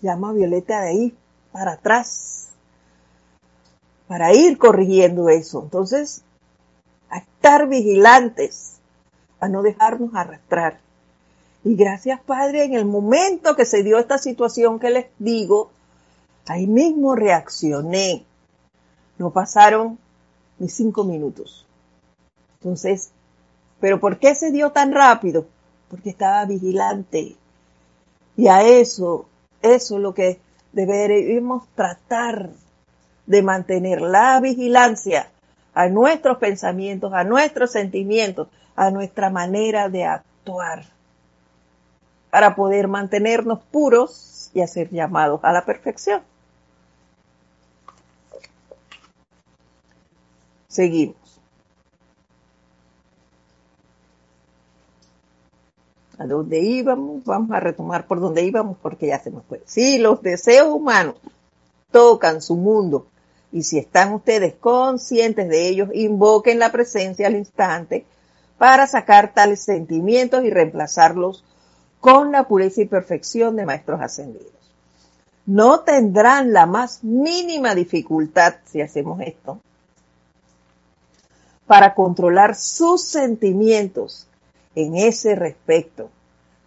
llama 0.00 0.30
a 0.30 0.32
Violeta 0.32 0.82
de 0.82 0.88
ahí, 0.88 1.14
para 1.52 1.72
atrás, 1.72 2.48
para 4.08 4.32
ir 4.34 4.58
corrigiendo 4.58 5.28
eso. 5.28 5.62
Entonces, 5.62 6.22
a 7.10 7.18
estar 7.18 7.68
vigilantes, 7.68 8.78
a 9.40 9.48
no 9.48 9.62
dejarnos 9.62 10.14
arrastrar. 10.14 10.80
Y 11.64 11.76
gracias 11.76 12.20
Padre, 12.20 12.64
en 12.64 12.74
el 12.74 12.84
momento 12.84 13.54
que 13.54 13.64
se 13.64 13.82
dio 13.82 13.98
esta 13.98 14.18
situación 14.18 14.80
que 14.80 14.90
les 14.90 15.06
digo, 15.18 15.70
ahí 16.46 16.66
mismo 16.66 17.14
reaccioné. 17.14 18.24
No 19.18 19.30
pasaron 19.30 19.98
ni 20.58 20.68
cinco 20.68 21.04
minutos. 21.04 21.66
Entonces, 22.62 23.10
¿pero 23.80 23.98
por 23.98 24.18
qué 24.20 24.36
se 24.36 24.52
dio 24.52 24.70
tan 24.70 24.92
rápido? 24.92 25.46
Porque 25.90 26.10
estaba 26.10 26.44
vigilante. 26.44 27.34
Y 28.36 28.46
a 28.46 28.62
eso, 28.62 29.26
eso 29.62 29.96
es 29.96 30.00
lo 30.00 30.14
que 30.14 30.38
deberíamos 30.72 31.66
tratar 31.74 32.50
de 33.26 33.42
mantener 33.42 34.00
la 34.00 34.38
vigilancia 34.40 35.28
a 35.74 35.88
nuestros 35.88 36.38
pensamientos, 36.38 37.12
a 37.12 37.24
nuestros 37.24 37.72
sentimientos, 37.72 38.46
a 38.76 38.92
nuestra 38.92 39.28
manera 39.28 39.88
de 39.88 40.04
actuar, 40.04 40.84
para 42.30 42.54
poder 42.54 42.86
mantenernos 42.86 43.58
puros 43.72 44.50
y 44.54 44.60
hacer 44.60 44.88
llamados 44.90 45.40
a 45.42 45.52
la 45.52 45.64
perfección. 45.64 46.22
Seguimos. 50.68 51.21
¿A 56.22 56.26
dónde 56.26 56.60
íbamos? 56.60 57.24
Vamos 57.24 57.50
a 57.50 57.58
retomar 57.58 58.06
por 58.06 58.20
dónde 58.20 58.44
íbamos 58.44 58.76
porque 58.80 59.08
ya 59.08 59.18
se 59.18 59.32
nos 59.32 59.44
fue. 59.44 59.60
Si 59.66 59.98
los 59.98 60.22
deseos 60.22 60.68
humanos 60.68 61.16
tocan 61.90 62.40
su 62.40 62.54
mundo 62.54 63.08
y 63.50 63.64
si 63.64 63.78
están 63.78 64.14
ustedes 64.14 64.54
conscientes 64.54 65.48
de 65.48 65.68
ellos, 65.68 65.88
invoquen 65.92 66.60
la 66.60 66.70
presencia 66.70 67.26
al 67.26 67.34
instante 67.34 68.06
para 68.56 68.86
sacar 68.86 69.34
tales 69.34 69.62
sentimientos 69.62 70.44
y 70.44 70.50
reemplazarlos 70.50 71.44
con 71.98 72.30
la 72.30 72.46
pureza 72.46 72.82
y 72.82 72.86
perfección 72.86 73.56
de 73.56 73.66
maestros 73.66 74.00
ascendidos. 74.00 74.52
No 75.44 75.80
tendrán 75.80 76.52
la 76.52 76.66
más 76.66 77.02
mínima 77.02 77.74
dificultad 77.74 78.54
si 78.64 78.80
hacemos 78.80 79.20
esto 79.22 79.58
para 81.66 81.96
controlar 81.96 82.54
sus 82.54 83.02
sentimientos 83.02 84.28
en 84.74 84.96
ese 84.96 85.34
respecto, 85.34 86.10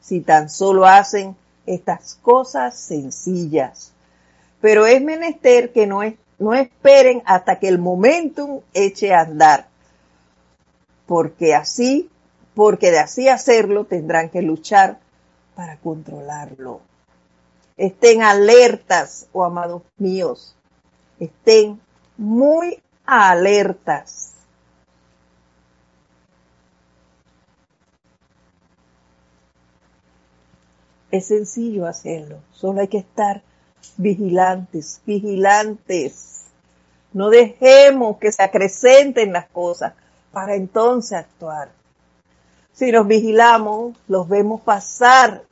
si 0.01 0.21
tan 0.21 0.49
solo 0.49 0.85
hacen 0.85 1.35
estas 1.65 2.15
cosas 2.21 2.77
sencillas. 2.77 3.91
Pero 4.61 4.85
es 4.85 5.01
menester 5.01 5.71
que 5.71 5.87
no 5.87 6.01
no 6.37 6.53
esperen 6.53 7.21
hasta 7.25 7.59
que 7.59 7.67
el 7.67 7.79
momentum 7.79 8.61
eche 8.73 9.13
a 9.13 9.21
andar, 9.21 9.67
porque 11.05 11.55
así, 11.55 12.09
porque 12.53 12.91
de 12.91 12.99
así 12.99 13.29
hacerlo 13.29 13.85
tendrán 13.85 14.29
que 14.29 14.41
luchar 14.41 14.99
para 15.55 15.77
controlarlo. 15.77 16.81
Estén 17.77 18.21
alertas, 18.21 19.27
oh 19.33 19.43
amados 19.43 19.83
míos, 19.97 20.55
estén 21.19 21.79
muy 22.17 22.81
alertas. 23.05 24.34
Es 31.15 31.27
sencillo 31.27 31.87
hacerlo, 31.87 32.39
solo 32.51 32.81
hay 32.81 32.89
que 32.89 32.97
estar 32.97 33.41
vigilantes, 33.95 34.99
vigilantes. 35.05 36.43
No 37.13 37.29
dejemos 37.29 38.17
que 38.17 38.33
se 38.33 38.43
acrecenten 38.43 39.31
las 39.31 39.47
cosas 39.47 39.93
para 40.33 40.55
entonces 40.55 41.17
actuar. 41.17 41.69
Si 42.73 42.91
nos 42.91 43.07
vigilamos, 43.07 43.95
los 44.09 44.27
vemos 44.27 44.59
pasar 44.59 45.43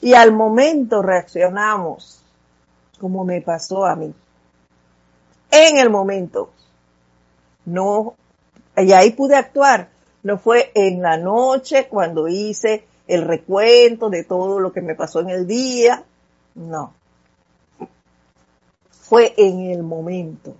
y 0.00 0.14
al 0.14 0.32
momento 0.32 1.02
reaccionamos, 1.02 2.24
como 2.98 3.24
me 3.24 3.40
pasó 3.42 3.86
a 3.86 3.94
mí. 3.94 4.12
En 5.52 5.78
el 5.78 5.88
momento. 5.88 6.50
No, 7.64 8.16
y 8.76 8.90
ahí 8.90 9.12
pude 9.12 9.36
actuar. 9.36 9.88
No 10.24 10.36
fue 10.36 10.72
en 10.74 11.00
la 11.00 11.16
noche 11.16 11.86
cuando 11.86 12.26
hice 12.26 12.89
el 13.14 13.22
recuento 13.22 14.10
de 14.10 14.24
todo 14.24 14.60
lo 14.60 14.72
que 14.72 14.80
me 14.80 14.94
pasó 14.94 15.20
en 15.20 15.30
el 15.30 15.46
día. 15.46 16.04
No 16.54 16.94
fue 19.10 19.34
en 19.36 19.72
el 19.72 19.82
momento. 19.82 20.54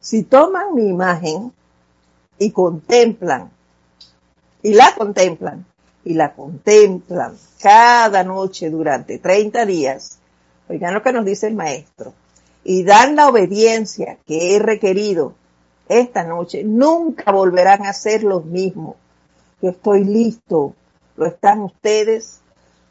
Si 0.00 0.24
toman 0.24 0.74
mi 0.74 0.88
imagen 0.88 1.52
y 2.36 2.50
contemplan, 2.50 3.52
y 4.60 4.74
la 4.74 4.92
contemplan, 4.96 5.64
y 6.04 6.14
la 6.14 6.34
contemplan 6.34 7.36
cada 7.60 8.24
noche 8.24 8.70
durante 8.70 9.20
30 9.20 9.64
días, 9.66 10.18
oigan 10.68 10.94
lo 10.94 11.02
que 11.04 11.12
nos 11.12 11.24
dice 11.24 11.46
el 11.46 11.54
maestro, 11.54 12.12
y 12.64 12.82
dan 12.82 13.14
la 13.14 13.28
obediencia 13.28 14.18
que 14.26 14.56
he 14.56 14.58
requerido 14.58 15.34
esta 15.88 16.24
noche, 16.24 16.64
nunca 16.64 17.32
volverán 17.32 17.86
a 17.86 17.92
ser 17.92 18.22
los 18.22 18.44
mismos. 18.44 18.96
Yo 19.60 19.70
estoy 19.70 20.04
listo, 20.04 20.74
lo 21.16 21.26
están 21.26 21.60
ustedes, 21.60 22.40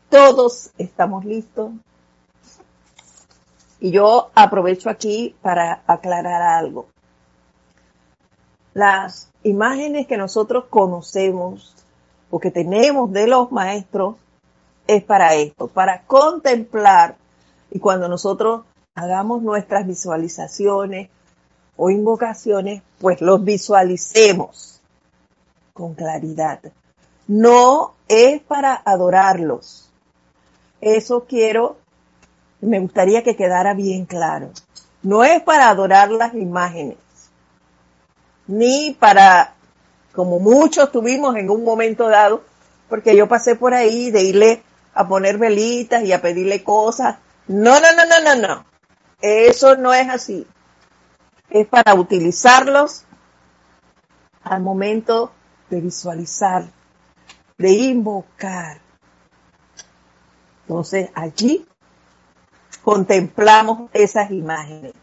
todos 0.10 0.72
estamos 0.78 1.26
listos. 1.26 1.72
Y 3.80 3.92
yo 3.92 4.32
aprovecho 4.34 4.90
aquí 4.90 5.36
para 5.42 5.84
aclarar 5.86 6.42
algo. 6.42 6.88
Las 8.74 9.32
imágenes 9.44 10.08
que 10.08 10.18
nosotros 10.18 10.66
conocemos 10.70 11.76
o 12.30 12.40
que 12.40 12.52
tenemos 12.52 13.12
de 13.12 13.28
los 13.28 13.52
maestros 13.52 14.16
es 14.88 15.04
para 15.04 15.36
esto, 15.36 15.68
para 15.68 16.04
contemplar 16.04 17.18
y 17.70 17.80
cuando 17.80 18.08
nosotros 18.08 18.64
hagamos 18.96 19.42
nuestras 19.44 19.86
visualizaciones, 19.86 21.10
o 21.78 21.90
invocaciones, 21.90 22.82
pues 23.00 23.22
los 23.22 23.44
visualicemos 23.44 24.82
con 25.74 25.94
claridad. 25.94 26.60
No 27.28 27.94
es 28.08 28.42
para 28.42 28.82
adorarlos. 28.84 29.90
Eso 30.82 31.26
quiero, 31.26 31.78
me 32.62 32.80
gustaría 32.80 33.24
que 33.24 33.36
quedara 33.36 33.74
bien 33.74 34.06
claro. 34.06 34.50
No 35.04 35.24
es 35.24 35.42
para 35.44 35.70
adorar 35.70 36.10
las 36.10 36.34
imágenes, 36.34 36.98
ni 38.48 38.96
para, 39.00 39.54
como 40.14 40.40
muchos 40.40 40.92
tuvimos 40.92 41.36
en 41.36 41.50
un 41.50 41.64
momento 41.64 42.10
dado, 42.10 42.44
porque 42.90 43.16
yo 43.16 43.28
pasé 43.28 43.56
por 43.56 43.74
ahí 43.74 44.10
de 44.12 44.24
irle 44.24 44.64
a 44.94 45.08
poner 45.08 45.38
velitas 45.38 46.04
y 46.04 46.12
a 46.12 46.22
pedirle 46.22 46.64
cosas. 46.64 47.18
No, 47.48 47.80
no, 47.80 47.88
no, 47.96 48.06
no, 48.06 48.36
no, 48.36 48.48
no. 48.48 48.66
Eso 49.22 49.76
no 49.76 49.94
es 49.94 50.10
así. 50.10 50.48
Es 51.50 51.68
para 51.68 51.94
utilizarlos 51.94 53.06
al 54.44 54.62
momento 54.62 55.32
de 55.70 55.82
visualizar, 55.82 56.66
de 57.58 57.72
invocar. 57.72 58.80
Entonces 60.62 61.10
allí 61.16 61.66
contemplamos 62.84 63.90
esas 63.94 64.32
imágenes. 64.32 64.94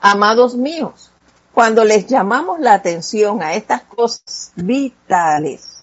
Amados 0.00 0.54
míos, 0.54 1.10
cuando 1.54 1.82
les 1.82 2.06
llamamos 2.06 2.60
la 2.60 2.74
atención 2.74 3.42
a 3.42 3.54
estas 3.54 3.84
cosas 3.84 4.52
vitales, 4.54 5.73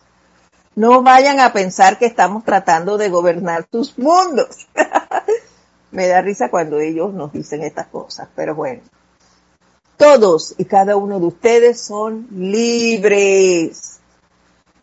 no 0.75 1.01
vayan 1.01 1.39
a 1.39 1.51
pensar 1.51 1.97
que 1.97 2.05
estamos 2.05 2.43
tratando 2.43 2.97
de 2.97 3.09
gobernar 3.09 3.67
sus 3.71 3.97
mundos. 3.97 4.67
Me 5.91 6.07
da 6.07 6.21
risa 6.21 6.49
cuando 6.49 6.79
ellos 6.79 7.13
nos 7.13 7.33
dicen 7.33 7.63
estas 7.63 7.87
cosas, 7.87 8.29
pero 8.35 8.55
bueno. 8.55 8.81
Todos 9.97 10.55
y 10.57 10.65
cada 10.65 10.95
uno 10.95 11.19
de 11.19 11.25
ustedes 11.27 11.79
son 11.79 12.27
libres, 12.31 13.99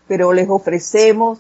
pero 0.07 0.33
les 0.33 0.49
ofrecemos 0.49 1.39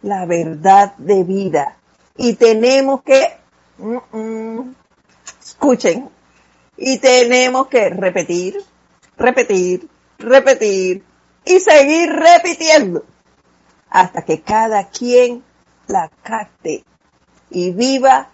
la 0.00 0.24
verdad 0.24 0.96
de 0.96 1.22
vida. 1.22 1.76
Y 2.16 2.34
tenemos 2.34 3.02
que, 3.02 3.36
mm, 3.78 4.16
mm, 4.16 4.74
escuchen, 5.40 6.08
y 6.76 6.98
tenemos 6.98 7.68
que 7.68 7.90
repetir, 7.90 8.56
repetir, 9.16 9.88
repetir 10.18 11.04
y 11.44 11.60
seguir 11.60 12.10
repitiendo 12.10 13.04
hasta 13.92 14.22
que 14.22 14.40
cada 14.40 14.88
quien 14.88 15.44
la 15.86 16.10
capte 16.22 16.82
y 17.50 17.72
viva 17.72 18.28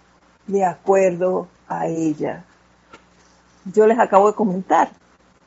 de 0.47 0.63
acuerdo 0.63 1.49
a 1.67 1.87
ella. 1.87 2.45
Yo 3.65 3.85
les 3.85 3.99
acabo 3.99 4.27
de 4.27 4.35
comentar, 4.35 4.91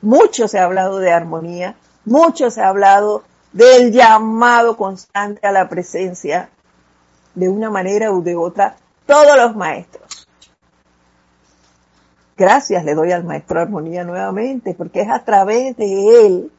mucho 0.03 0.49
se 0.49 0.59
ha 0.59 0.65
hablado 0.65 0.99
de 0.99 1.11
armonía, 1.11 1.77
mucho 2.05 2.51
se 2.51 2.61
ha 2.61 2.69
hablado 2.69 3.25
del 3.55 3.91
llamado 3.91 4.77
constante 4.77 5.47
a 5.47 5.53
la 5.53 5.71
presencia 5.71 6.51
de 7.35 7.49
una 7.49 7.71
manera 7.71 8.13
u 8.13 8.23
de 8.23 8.37
otra, 8.37 8.77
todos 9.07 9.35
los 9.39 9.57
maestros. 9.57 10.29
Gracias 12.37 12.85
le 12.85 12.95
doy 12.95 13.13
al 13.13 13.25
maestro 13.25 13.61
Armonía 13.61 14.05
nuevamente, 14.05 14.75
porque 14.75 15.01
es 15.01 15.09
a 15.09 15.25
través 15.25 15.75
de 15.79 16.27
él 16.27 16.53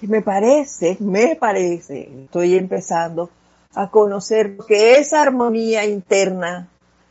que 0.00 0.08
me 0.08 0.22
parece, 0.22 0.96
me 1.00 1.36
parece, 1.36 2.10
estoy 2.24 2.56
empezando 2.56 3.28
a 3.74 3.90
conocer 3.90 4.54
lo 4.56 4.64
que 4.64 4.94
esa 4.96 5.20
armonía 5.20 5.84
interna 5.84 6.68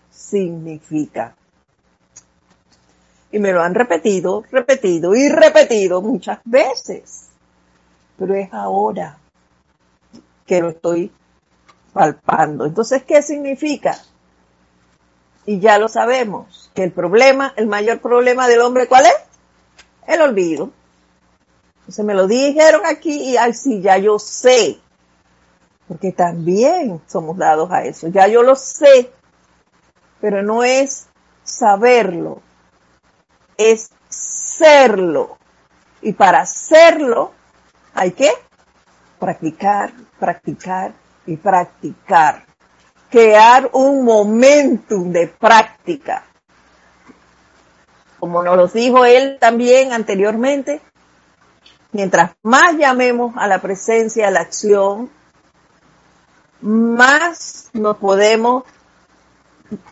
significa. 0.10 1.36
Y 3.32 3.38
me 3.38 3.52
lo 3.52 3.62
han 3.62 3.76
repetido, 3.76 4.44
repetido 4.52 5.14
y 5.14 5.30
repetido 5.30 6.02
muchas 6.02 6.40
veces. 6.46 7.30
Pero 8.18 8.34
es 8.34 8.52
ahora 8.52 9.20
que 10.48 10.60
lo 10.60 10.70
estoy 10.70 11.12
palpando. 11.94 12.66
Entonces, 12.66 13.04
¿qué 13.04 13.22
significa? 13.22 13.96
Y 15.46 15.60
ya 15.60 15.78
lo 15.78 15.88
sabemos, 15.88 16.72
que 16.74 16.84
el 16.84 16.92
problema, 16.92 17.54
el 17.56 17.68
mayor 17.68 18.02
problema 18.02 18.48
del 18.48 18.62
hombre, 18.62 18.88
¿cuál 18.88 19.06
es? 19.06 19.16
El 20.08 20.22
olvido. 20.22 20.72
Entonces 21.90 22.06
me 22.06 22.14
lo 22.14 22.28
dijeron 22.28 22.82
aquí 22.86 23.32
y 23.32 23.38
ay 23.38 23.52
sí, 23.56 23.82
ya 23.82 23.98
yo 23.98 24.20
sé. 24.20 24.80
Porque 25.88 26.12
también 26.12 27.02
somos 27.08 27.36
dados 27.36 27.72
a 27.72 27.84
eso. 27.84 28.10
Ya 28.10 28.28
yo 28.28 28.44
lo 28.44 28.56
sé. 28.56 29.12
Pero 30.22 30.44
no 30.44 30.64
es 30.64 31.08
saberlo. 31.44 32.44
Es 33.58 33.90
serlo. 34.08 35.40
Y 36.04 36.14
para 36.14 36.42
hacerlo 36.42 37.32
hay 37.96 38.12
que 38.12 38.30
practicar, 39.18 39.92
practicar 40.20 40.94
y 41.26 41.38
practicar 41.38 42.46
crear 43.10 43.72
un 43.74 44.06
momentum 44.06 45.12
de 45.12 45.28
práctica. 45.28 46.26
Como 48.20 48.44
nos 48.44 48.56
lo 48.56 48.68
dijo 48.68 49.04
él 49.04 49.38
también 49.40 49.94
anteriormente, 49.94 50.82
mientras 51.92 52.32
más 52.44 52.76
llamemos 52.78 53.34
a 53.38 53.48
la 53.48 53.60
presencia, 53.62 54.28
a 54.28 54.32
la 54.32 54.42
acción, 54.42 55.10
más 56.62 57.70
nos 57.74 57.98
podemos 57.98 58.64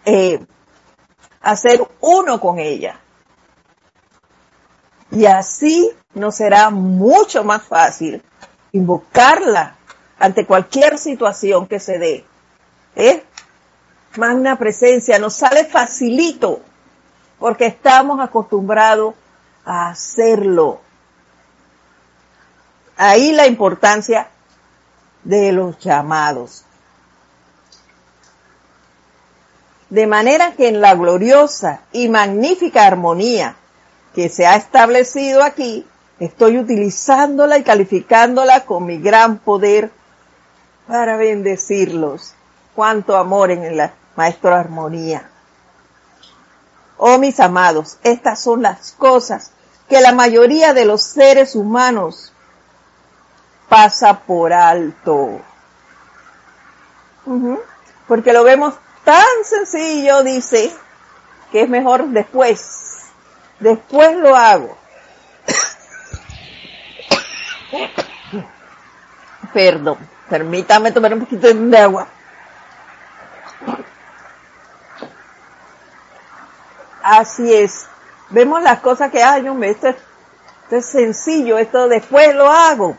eh, 0.06 0.46
hacer 1.42 1.82
uno 2.02 2.40
con 2.40 2.60
ella. 2.60 3.00
Y 5.12 5.26
así 5.26 5.90
nos 6.14 6.36
será 6.36 6.70
mucho 6.70 7.44
más 7.44 7.64
fácil 7.64 8.22
invocarla 8.72 9.76
ante 10.20 10.46
cualquier 10.46 10.98
situación 10.98 11.68
que 11.68 11.80
se 11.80 11.98
dé. 11.98 12.26
¿eh? 12.96 13.24
Magna 14.18 14.58
presencia, 14.58 15.20
nos 15.20 15.36
sale 15.36 15.66
facilito 15.66 16.62
porque 17.40 17.68
estamos 17.68 18.20
acostumbrados 18.20 19.16
a 19.64 19.90
hacerlo. 19.90 20.82
Ahí 22.98 23.32
la 23.32 23.48
importancia 23.48 24.28
de 25.24 25.52
los 25.52 25.78
llamados. 25.80 26.64
De 29.90 30.08
manera 30.08 30.54
que 30.54 30.68
en 30.68 30.82
la 30.82 30.96
gloriosa 30.96 31.82
y 31.92 32.10
magnífica 32.10 32.86
armonía 32.86 33.56
que 34.14 34.30
se 34.30 34.46
ha 34.46 34.56
establecido 34.56 35.44
aquí, 35.44 35.86
estoy 36.20 36.58
utilizándola 36.58 37.58
y 37.58 37.64
calificándola 37.64 38.66
con 38.66 38.86
mi 38.86 38.98
gran 38.98 39.38
poder 39.38 39.92
para 40.88 41.18
bendecirlos 41.18 42.34
cuánto 42.76 43.16
amor 43.16 43.52
en 43.52 43.78
la 43.78 43.94
maestro 44.16 44.56
armonía. 44.56 45.30
Oh 46.98 47.20
mis 47.20 47.40
amados, 47.40 48.00
estas 48.04 48.42
son 48.42 48.64
las 48.64 48.94
cosas 48.94 49.52
que 49.88 50.02
la 50.02 50.12
mayoría 50.14 50.74
de 50.74 50.86
los 50.86 51.04
seres 51.04 51.56
humanos 51.56 52.34
pasa 53.70 54.20
por 54.20 54.54
alto. 54.54 55.42
Porque 58.08 58.34
lo 58.34 58.44
vemos 58.44 58.76
tan 59.04 59.26
sencillo, 59.44 60.24
dice, 60.24 60.74
que 61.52 61.62
es 61.64 61.70
mejor 61.70 62.08
después. 62.08 63.00
Después 63.60 64.16
lo 64.18 64.36
hago. 64.36 64.78
Perdón, 69.54 69.98
permítame 70.30 70.92
tomar 70.92 71.14
un 71.14 71.22
poquito 71.22 71.52
de 71.52 71.78
agua. 71.78 72.08
Así 77.02 77.54
es. 77.54 77.88
Vemos 78.30 78.62
las 78.62 78.80
cosas 78.82 79.10
que 79.12 79.24
hay, 79.24 79.48
hombre, 79.48 79.70
esto 79.70 79.88
es, 79.88 79.96
esto 80.64 80.76
es 80.76 80.86
sencillo, 80.86 81.58
esto 81.58 81.88
después 81.88 82.36
lo 82.36 82.52
hago. 82.52 82.98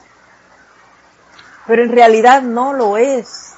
Pero 1.68 1.84
en 1.84 1.92
realidad 1.92 2.42
no 2.42 2.72
lo 2.72 2.96
es. 2.96 3.52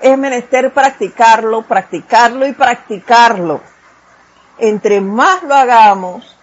Es 0.00 0.18
menester 0.18 0.72
practicarlo, 0.72 1.62
practicarlo 1.62 2.46
y 2.46 2.52
practicarlo. 2.52 3.60
Entre 4.58 5.00
más 5.00 5.42
lo 5.42 5.54
hagamos, 5.54 6.36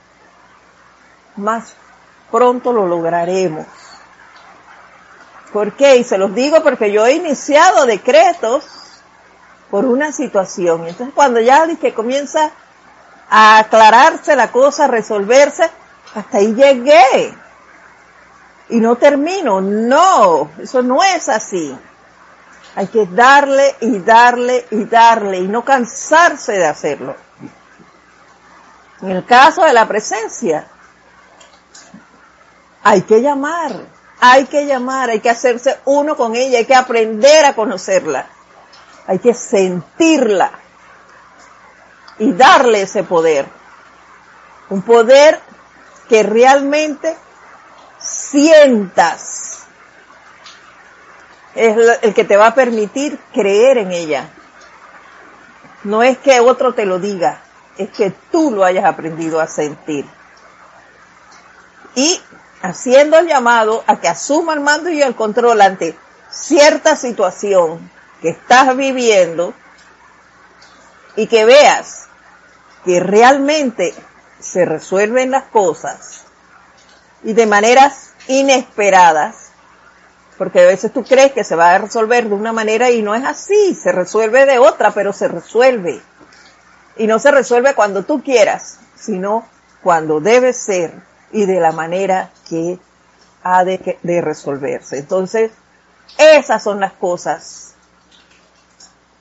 más 1.35 1.73
pronto 2.29 2.71
lo 2.71 2.85
lograremos. 2.85 3.65
¿Por 5.51 5.73
qué? 5.73 5.97
Y 5.97 6.03
se 6.03 6.17
los 6.17 6.33
digo 6.33 6.61
porque 6.63 6.91
yo 6.91 7.05
he 7.05 7.13
iniciado 7.13 7.85
decretos 7.85 8.63
por 9.71 9.85
una 9.85 10.11
situación. 10.11 10.87
Entonces 10.87 11.13
cuando 11.15 11.39
ya 11.39 11.67
que 11.77 11.93
comienza 11.93 12.51
a 13.29 13.59
aclararse 13.59 14.35
la 14.35 14.51
cosa, 14.51 14.85
a 14.85 14.87
resolverse, 14.89 15.69
hasta 16.13 16.37
ahí 16.37 16.53
llegué. 16.53 17.35
Y 18.71 18.79
no 18.79 18.95
termino, 18.95 19.59
no, 19.59 20.49
eso 20.57 20.81
no 20.81 21.03
es 21.03 21.27
así. 21.27 21.77
Hay 22.75 22.87
que 22.87 23.05
darle 23.05 23.75
y 23.81 23.99
darle 23.99 24.65
y 24.71 24.85
darle 24.85 25.39
y 25.39 25.47
no 25.49 25.65
cansarse 25.65 26.53
de 26.53 26.65
hacerlo. 26.65 27.15
En 29.01 29.11
el 29.11 29.25
caso 29.25 29.65
de 29.65 29.73
la 29.73 29.85
presencia, 29.89 30.67
hay 32.81 33.01
que 33.01 33.21
llamar, 33.21 33.73
hay 34.21 34.45
que 34.45 34.65
llamar, 34.65 35.09
hay 35.09 35.19
que 35.19 35.29
hacerse 35.29 35.79
uno 35.83 36.15
con 36.15 36.37
ella, 36.37 36.59
hay 36.59 36.65
que 36.65 36.75
aprender 36.75 37.43
a 37.43 37.55
conocerla, 37.55 38.27
hay 39.05 39.19
que 39.19 39.33
sentirla 39.33 40.51
y 42.19 42.31
darle 42.31 42.83
ese 42.83 43.03
poder. 43.03 43.47
Un 44.69 44.81
poder 44.81 45.41
que 46.07 46.23
realmente 46.23 47.17
sientas. 48.31 49.65
Es 51.53 51.75
el 52.01 52.13
que 52.13 52.23
te 52.23 52.37
va 52.37 52.47
a 52.47 52.55
permitir 52.55 53.19
creer 53.33 53.77
en 53.77 53.91
ella. 53.91 54.29
No 55.83 56.01
es 56.01 56.17
que 56.17 56.39
otro 56.39 56.73
te 56.73 56.85
lo 56.85 56.99
diga, 56.99 57.41
es 57.77 57.89
que 57.89 58.11
tú 58.31 58.51
lo 58.51 58.63
hayas 58.63 58.85
aprendido 58.85 59.41
a 59.41 59.47
sentir. 59.47 60.05
Y 61.95 62.21
haciendo 62.61 63.17
el 63.17 63.27
llamado 63.27 63.83
a 63.87 63.99
que 63.99 64.07
asuma 64.07 64.53
el 64.53 64.61
mando 64.61 64.89
y 64.89 65.01
el 65.01 65.15
control 65.15 65.59
ante 65.61 65.97
cierta 66.29 66.95
situación 66.95 67.91
que 68.21 68.29
estás 68.29 68.77
viviendo 68.77 69.53
y 71.17 71.27
que 71.27 71.43
veas 71.43 72.07
que 72.85 72.99
realmente 72.99 73.93
se 74.39 74.63
resuelven 74.63 75.31
las 75.31 75.43
cosas 75.45 76.23
y 77.23 77.33
de 77.33 77.45
maneras 77.45 78.10
inesperadas, 78.39 79.51
porque 80.37 80.61
a 80.61 80.67
veces 80.67 80.91
tú 80.91 81.03
crees 81.03 81.33
que 81.33 81.43
se 81.43 81.55
va 81.55 81.75
a 81.75 81.77
resolver 81.77 82.27
de 82.27 82.35
una 82.35 82.53
manera 82.53 82.89
y 82.89 83.01
no 83.01 83.13
es 83.13 83.23
así, 83.23 83.75
se 83.75 83.91
resuelve 83.91 84.45
de 84.45 84.57
otra, 84.57 84.91
pero 84.91 85.13
se 85.13 85.27
resuelve. 85.27 86.01
Y 86.97 87.07
no 87.07 87.19
se 87.19 87.31
resuelve 87.31 87.75
cuando 87.75 88.03
tú 88.03 88.23
quieras, 88.23 88.79
sino 88.95 89.45
cuando 89.83 90.19
debe 90.19 90.53
ser 90.53 90.93
y 91.31 91.45
de 91.45 91.59
la 91.59 91.71
manera 91.71 92.31
que 92.49 92.79
ha 93.43 93.63
de, 93.63 94.21
resolverse. 94.21 94.97
Entonces, 94.97 95.51
esas 96.17 96.63
son 96.63 96.79
las 96.79 96.93
cosas 96.93 97.73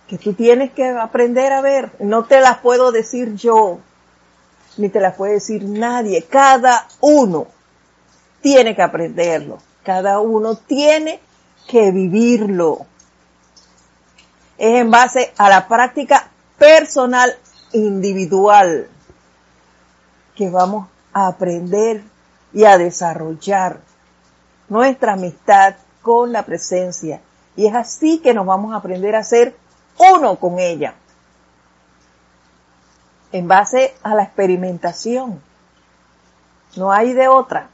que 0.08 0.18
tú 0.18 0.34
tienes 0.34 0.72
que 0.72 0.88
aprender 0.88 1.52
a 1.52 1.60
ver. 1.60 1.90
No 2.00 2.24
te 2.24 2.40
las 2.40 2.58
puedo 2.58 2.92
decir 2.92 3.34
yo, 3.34 3.78
ni 4.76 4.88
te 4.88 5.00
las 5.00 5.14
puede 5.14 5.34
decir 5.34 5.64
nadie. 5.64 6.24
Cada 6.24 6.86
uno 7.00 7.46
tiene 8.40 8.74
que 8.74 8.82
aprenderlo. 8.82 9.58
Cada 9.84 10.20
uno 10.20 10.56
tiene 10.56 11.20
que 11.68 11.90
vivirlo. 11.90 12.86
Es 14.58 14.80
en 14.80 14.90
base 14.90 15.32
a 15.38 15.48
la 15.48 15.68
práctica 15.68 16.28
personal 16.58 17.34
individual 17.72 18.88
que 20.34 20.50
vamos 20.50 20.88
a 21.12 21.28
aprender 21.28 22.02
y 22.52 22.64
a 22.64 22.78
desarrollar 22.78 23.80
nuestra 24.68 25.14
amistad 25.14 25.76
con 26.02 26.32
la 26.32 26.44
presencia. 26.44 27.20
Y 27.56 27.66
es 27.66 27.74
así 27.74 28.18
que 28.18 28.34
nos 28.34 28.46
vamos 28.46 28.72
a 28.72 28.76
aprender 28.76 29.14
a 29.14 29.24
ser 29.24 29.56
uno 29.98 30.36
con 30.36 30.58
ella. 30.58 30.94
En 33.32 33.48
base 33.48 33.94
a 34.02 34.14
la 34.14 34.24
experimentación. 34.24 35.40
No 36.76 36.92
hay 36.92 37.12
de 37.12 37.28
otra. 37.28 37.68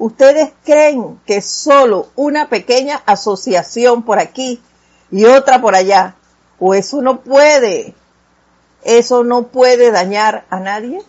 ¿Ustedes 0.00 0.50
creen 0.64 1.20
que 1.26 1.42
solo 1.42 2.08
una 2.16 2.48
pequeña 2.48 3.02
asociación 3.04 4.02
por 4.02 4.18
aquí 4.18 4.62
y 5.10 5.26
otra 5.26 5.60
por 5.60 5.74
allá, 5.74 6.14
o 6.58 6.72
eso 6.72 7.02
no 7.02 7.20
puede, 7.20 7.94
eso 8.82 9.24
no 9.24 9.48
puede 9.48 9.90
dañar 9.90 10.46
a 10.48 10.58
nadie? 10.58 11.02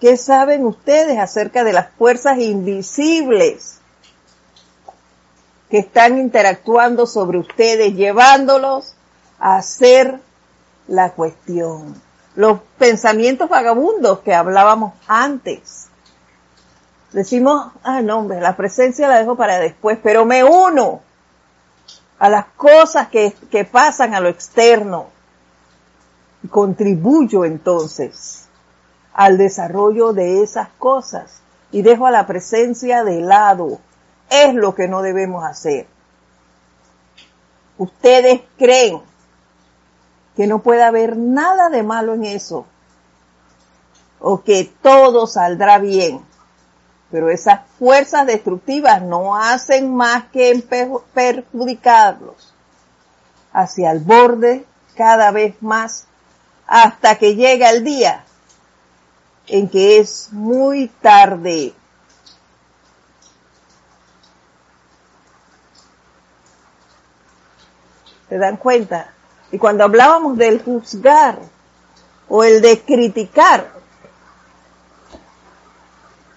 ¿Qué 0.00 0.16
saben 0.16 0.64
ustedes 0.64 1.18
acerca 1.18 1.62
de 1.62 1.74
las 1.74 1.90
fuerzas 1.90 2.38
invisibles 2.38 3.80
que 5.68 5.80
están 5.80 6.16
interactuando 6.16 7.04
sobre 7.04 7.36
ustedes, 7.36 7.92
llevándolos 7.96 8.94
a 9.38 9.56
hacer 9.56 10.20
la 10.88 11.12
cuestión? 11.12 12.00
Los 12.34 12.60
pensamientos 12.78 13.50
vagabundos 13.50 14.20
que 14.20 14.32
hablábamos 14.32 14.94
antes. 15.06 15.89
Decimos, 17.12 17.72
ah, 17.82 18.02
no, 18.02 18.18
hombre, 18.18 18.40
la 18.40 18.56
presencia 18.56 19.08
la 19.08 19.18
dejo 19.18 19.36
para 19.36 19.58
después, 19.58 19.98
pero 20.02 20.24
me 20.24 20.44
uno 20.44 21.00
a 22.18 22.28
las 22.28 22.46
cosas 22.56 23.08
que, 23.08 23.34
que 23.50 23.64
pasan 23.64 24.14
a 24.14 24.20
lo 24.20 24.28
externo 24.28 25.08
y 26.42 26.48
contribuyo 26.48 27.44
entonces 27.44 28.46
al 29.12 29.38
desarrollo 29.38 30.12
de 30.12 30.42
esas 30.42 30.68
cosas 30.78 31.40
y 31.72 31.82
dejo 31.82 32.06
a 32.06 32.10
la 32.10 32.26
presencia 32.26 33.04
de 33.04 33.20
lado. 33.20 33.78
Es 34.28 34.54
lo 34.54 34.74
que 34.74 34.86
no 34.86 35.02
debemos 35.02 35.44
hacer. 35.44 35.86
Ustedes 37.78 38.42
creen 38.56 39.00
que 40.36 40.46
no 40.46 40.60
puede 40.60 40.84
haber 40.84 41.16
nada 41.16 41.68
de 41.70 41.82
malo 41.82 42.14
en 42.14 42.24
eso 42.24 42.66
o 44.20 44.42
que 44.42 44.70
todo 44.82 45.26
saldrá 45.26 45.78
bien. 45.78 46.29
Pero 47.10 47.28
esas 47.28 47.60
fuerzas 47.78 48.26
destructivas 48.26 49.02
no 49.02 49.36
hacen 49.36 49.94
más 49.94 50.24
que 50.32 50.62
perjudicarlos 51.12 52.54
hacia 53.52 53.90
el 53.90 53.98
borde 53.98 54.64
cada 54.94 55.30
vez 55.30 55.60
más 55.60 56.06
hasta 56.66 57.16
que 57.16 57.34
llega 57.34 57.70
el 57.70 57.82
día 57.82 58.24
en 59.48 59.68
que 59.68 59.98
es 59.98 60.28
muy 60.32 60.86
tarde. 61.00 61.74
¿Se 68.28 68.38
dan 68.38 68.56
cuenta? 68.56 69.12
Y 69.50 69.58
cuando 69.58 69.82
hablábamos 69.82 70.38
del 70.38 70.62
juzgar 70.62 71.40
o 72.28 72.44
el 72.44 72.62
de 72.62 72.80
criticar, 72.80 73.79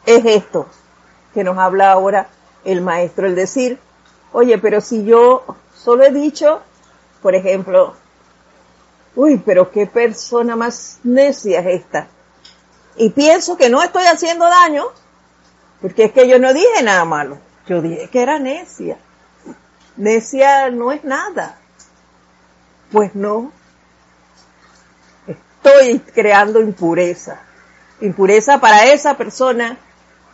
es 0.06 0.26
esto 0.26 0.68
que 1.34 1.44
nos 1.44 1.58
habla 1.58 1.92
ahora 1.92 2.28
el 2.64 2.82
maestro, 2.82 3.28
el 3.28 3.36
decir, 3.36 3.80
oye, 4.32 4.58
pero 4.58 4.82
si 4.82 5.04
yo 5.04 5.44
solo 5.76 6.04
he 6.04 6.12
dicho, 6.12 6.62
por 7.22 7.36
ejemplo, 7.36 7.96
uy, 9.16 9.42
pero 9.46 9.72
qué 9.72 9.88
persona 9.88 10.56
más 10.56 11.00
necia 11.04 11.60
es 11.60 11.82
esta. 11.82 12.08
Y 12.96 13.10
pienso 13.10 13.58
que 13.58 13.70
no 13.70 13.82
estoy 13.82 14.06
haciendo 14.06 14.46
daño, 14.46 14.86
porque 15.82 16.06
es 16.06 16.12
que 16.12 16.28
yo 16.28 16.40
no 16.40 16.54
dije 16.54 16.84
nada 16.84 17.06
malo, 17.06 17.38
yo 17.68 17.82
dije 17.82 18.10
que 18.10 18.22
era 18.22 18.40
necia. 18.40 18.98
Necia 19.98 20.70
no 20.70 20.92
es 20.92 21.04
nada. 21.04 21.58
Pues 22.92 23.16
no. 23.16 23.52
Estoy 25.28 26.00
creando 26.00 26.60
impureza. 26.60 27.40
Impureza 28.02 28.60
para 28.60 28.86
esa 28.86 29.16
persona 29.18 29.78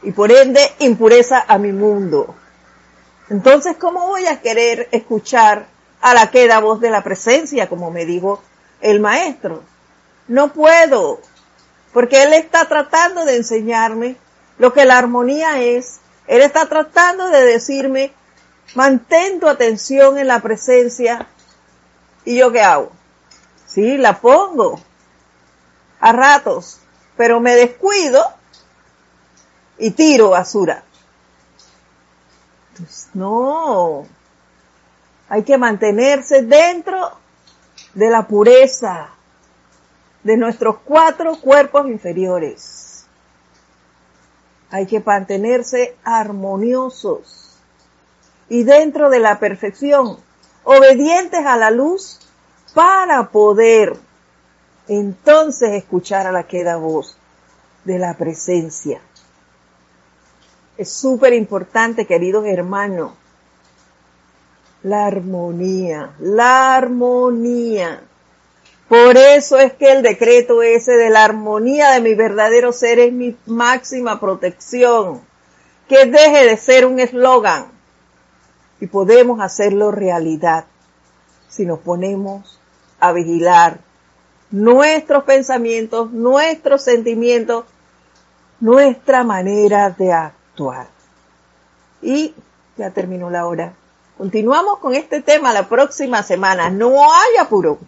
y 0.01 0.11
por 0.11 0.31
ende 0.31 0.61
impureza 0.79 1.43
a 1.47 1.57
mi 1.57 1.71
mundo. 1.71 2.35
Entonces, 3.29 3.75
¿cómo 3.77 4.07
voy 4.07 4.25
a 4.27 4.41
querer 4.41 4.87
escuchar 4.91 5.67
a 6.01 6.13
la 6.13 6.31
queda 6.31 6.59
voz 6.59 6.79
de 6.79 6.89
la 6.89 7.03
presencia, 7.03 7.69
como 7.69 7.91
me 7.91 8.05
dijo 8.05 8.41
el 8.81 8.99
maestro? 8.99 9.63
No 10.27 10.53
puedo, 10.53 11.19
porque 11.93 12.23
él 12.23 12.33
está 12.33 12.65
tratando 12.65 13.25
de 13.25 13.37
enseñarme 13.37 14.15
lo 14.57 14.73
que 14.73 14.85
la 14.85 14.97
armonía 14.97 15.61
es. 15.61 15.99
Él 16.27 16.41
está 16.41 16.67
tratando 16.67 17.29
de 17.29 17.45
decirme, 17.45 18.13
mantén 18.75 19.39
tu 19.39 19.47
atención 19.47 20.17
en 20.17 20.27
la 20.27 20.39
presencia. 20.39 21.27
¿Y 22.25 22.37
yo 22.37 22.51
qué 22.51 22.61
hago? 22.61 22.91
Sí, 23.65 23.97
la 23.97 24.19
pongo 24.19 24.79
a 25.99 26.11
ratos, 26.11 26.79
pero 27.17 27.39
me 27.39 27.55
descuido 27.55 28.23
y 29.79 29.91
tiro 29.91 30.31
basura. 30.31 30.83
Pues 32.77 33.09
no, 33.13 34.05
hay 35.27 35.43
que 35.43 35.57
mantenerse 35.57 36.43
dentro 36.43 37.11
de 37.93 38.09
la 38.09 38.27
pureza 38.27 39.09
de 40.23 40.37
nuestros 40.37 40.77
cuatro 40.83 41.39
cuerpos 41.39 41.87
inferiores. 41.87 43.05
Hay 44.69 44.85
que 44.85 44.99
mantenerse 44.99 45.95
armoniosos 46.03 47.57
y 48.49 48.63
dentro 48.63 49.09
de 49.09 49.19
la 49.19 49.39
perfección, 49.39 50.17
obedientes 50.63 51.45
a 51.45 51.57
la 51.57 51.71
luz 51.71 52.19
para 52.73 53.29
poder 53.29 53.97
entonces 54.87 55.71
escuchar 55.71 56.27
a 56.27 56.31
la 56.31 56.43
queda 56.43 56.77
voz 56.77 57.17
de 57.83 57.97
la 57.97 58.15
presencia 58.15 59.01
Es 60.79 60.93
súper 60.93 61.33
importante, 61.33 62.05
queridos 62.05 62.45
hermanos. 62.45 63.11
La 64.81 65.07
armonía, 65.07 66.15
la 66.19 66.73
armonía. 66.77 68.01
Por 68.87 69.17
eso 69.17 69.59
es 69.59 69.73
que 69.73 69.91
el 69.91 70.01
decreto 70.01 70.61
ese 70.61 70.93
de 70.93 71.09
la 71.09 71.25
armonía 71.25 71.91
de 71.91 71.99
mi 71.99 72.15
verdadero 72.15 72.71
ser 72.71 72.99
es 72.99 73.11
mi 73.11 73.35
máxima 73.45 74.21
protección. 74.21 75.19
Que 75.89 76.05
deje 76.05 76.45
de 76.45 76.55
ser 76.55 76.85
un 76.85 77.01
eslogan. 77.01 77.65
Y 78.79 78.87
podemos 78.87 79.41
hacerlo 79.41 79.91
realidad 79.91 80.63
si 81.49 81.65
nos 81.65 81.79
ponemos 81.79 82.57
a 83.01 83.11
vigilar 83.11 83.81
nuestros 84.49 85.25
pensamientos, 85.25 86.09
nuestros 86.13 86.81
sentimientos, 86.83 87.65
nuestra 88.61 89.25
manera 89.25 89.89
de 89.89 90.13
Y 92.01 92.33
ya 92.77 92.91
terminó 92.91 93.29
la 93.29 93.45
hora. 93.45 93.73
Continuamos 94.17 94.79
con 94.79 94.93
este 94.95 95.21
tema 95.21 95.53
la 95.53 95.69
próxima 95.69 96.23
semana. 96.23 96.69
No 96.69 97.03
hay 97.03 97.37
apuro. 97.39 97.79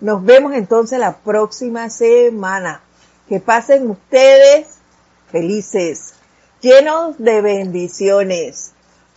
Nos 0.00 0.24
vemos 0.24 0.52
entonces 0.54 0.98
la 0.98 1.16
próxima 1.16 1.88
semana. 1.88 2.80
Que 3.28 3.40
pasen 3.40 3.88
ustedes 3.88 4.66
felices, 5.30 6.12
llenos 6.60 7.16
de 7.18 7.40
bendiciones, 7.40 8.72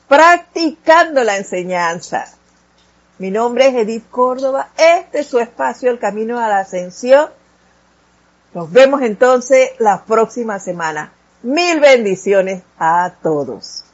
practicando 0.08 1.24
la 1.24 1.38
enseñanza. 1.38 2.26
Mi 3.18 3.32
nombre 3.32 3.68
es 3.68 3.76
Edith 3.76 4.10
Córdoba. 4.10 4.70
Este 4.78 5.20
es 5.20 5.28
su 5.28 5.40
espacio, 5.40 5.92
El 5.92 6.00
Camino 6.00 6.40
a 6.40 6.48
la 6.48 6.60
Ascensión. 6.60 7.30
Nos 8.54 8.72
vemos 8.72 9.02
entonces 9.02 9.72
la 9.80 10.06
próxima 10.06 10.60
semana. 10.60 11.12
Mil 11.46 11.80
bendiciones 11.80 12.64
a 12.80 13.14
todos. 13.22 13.85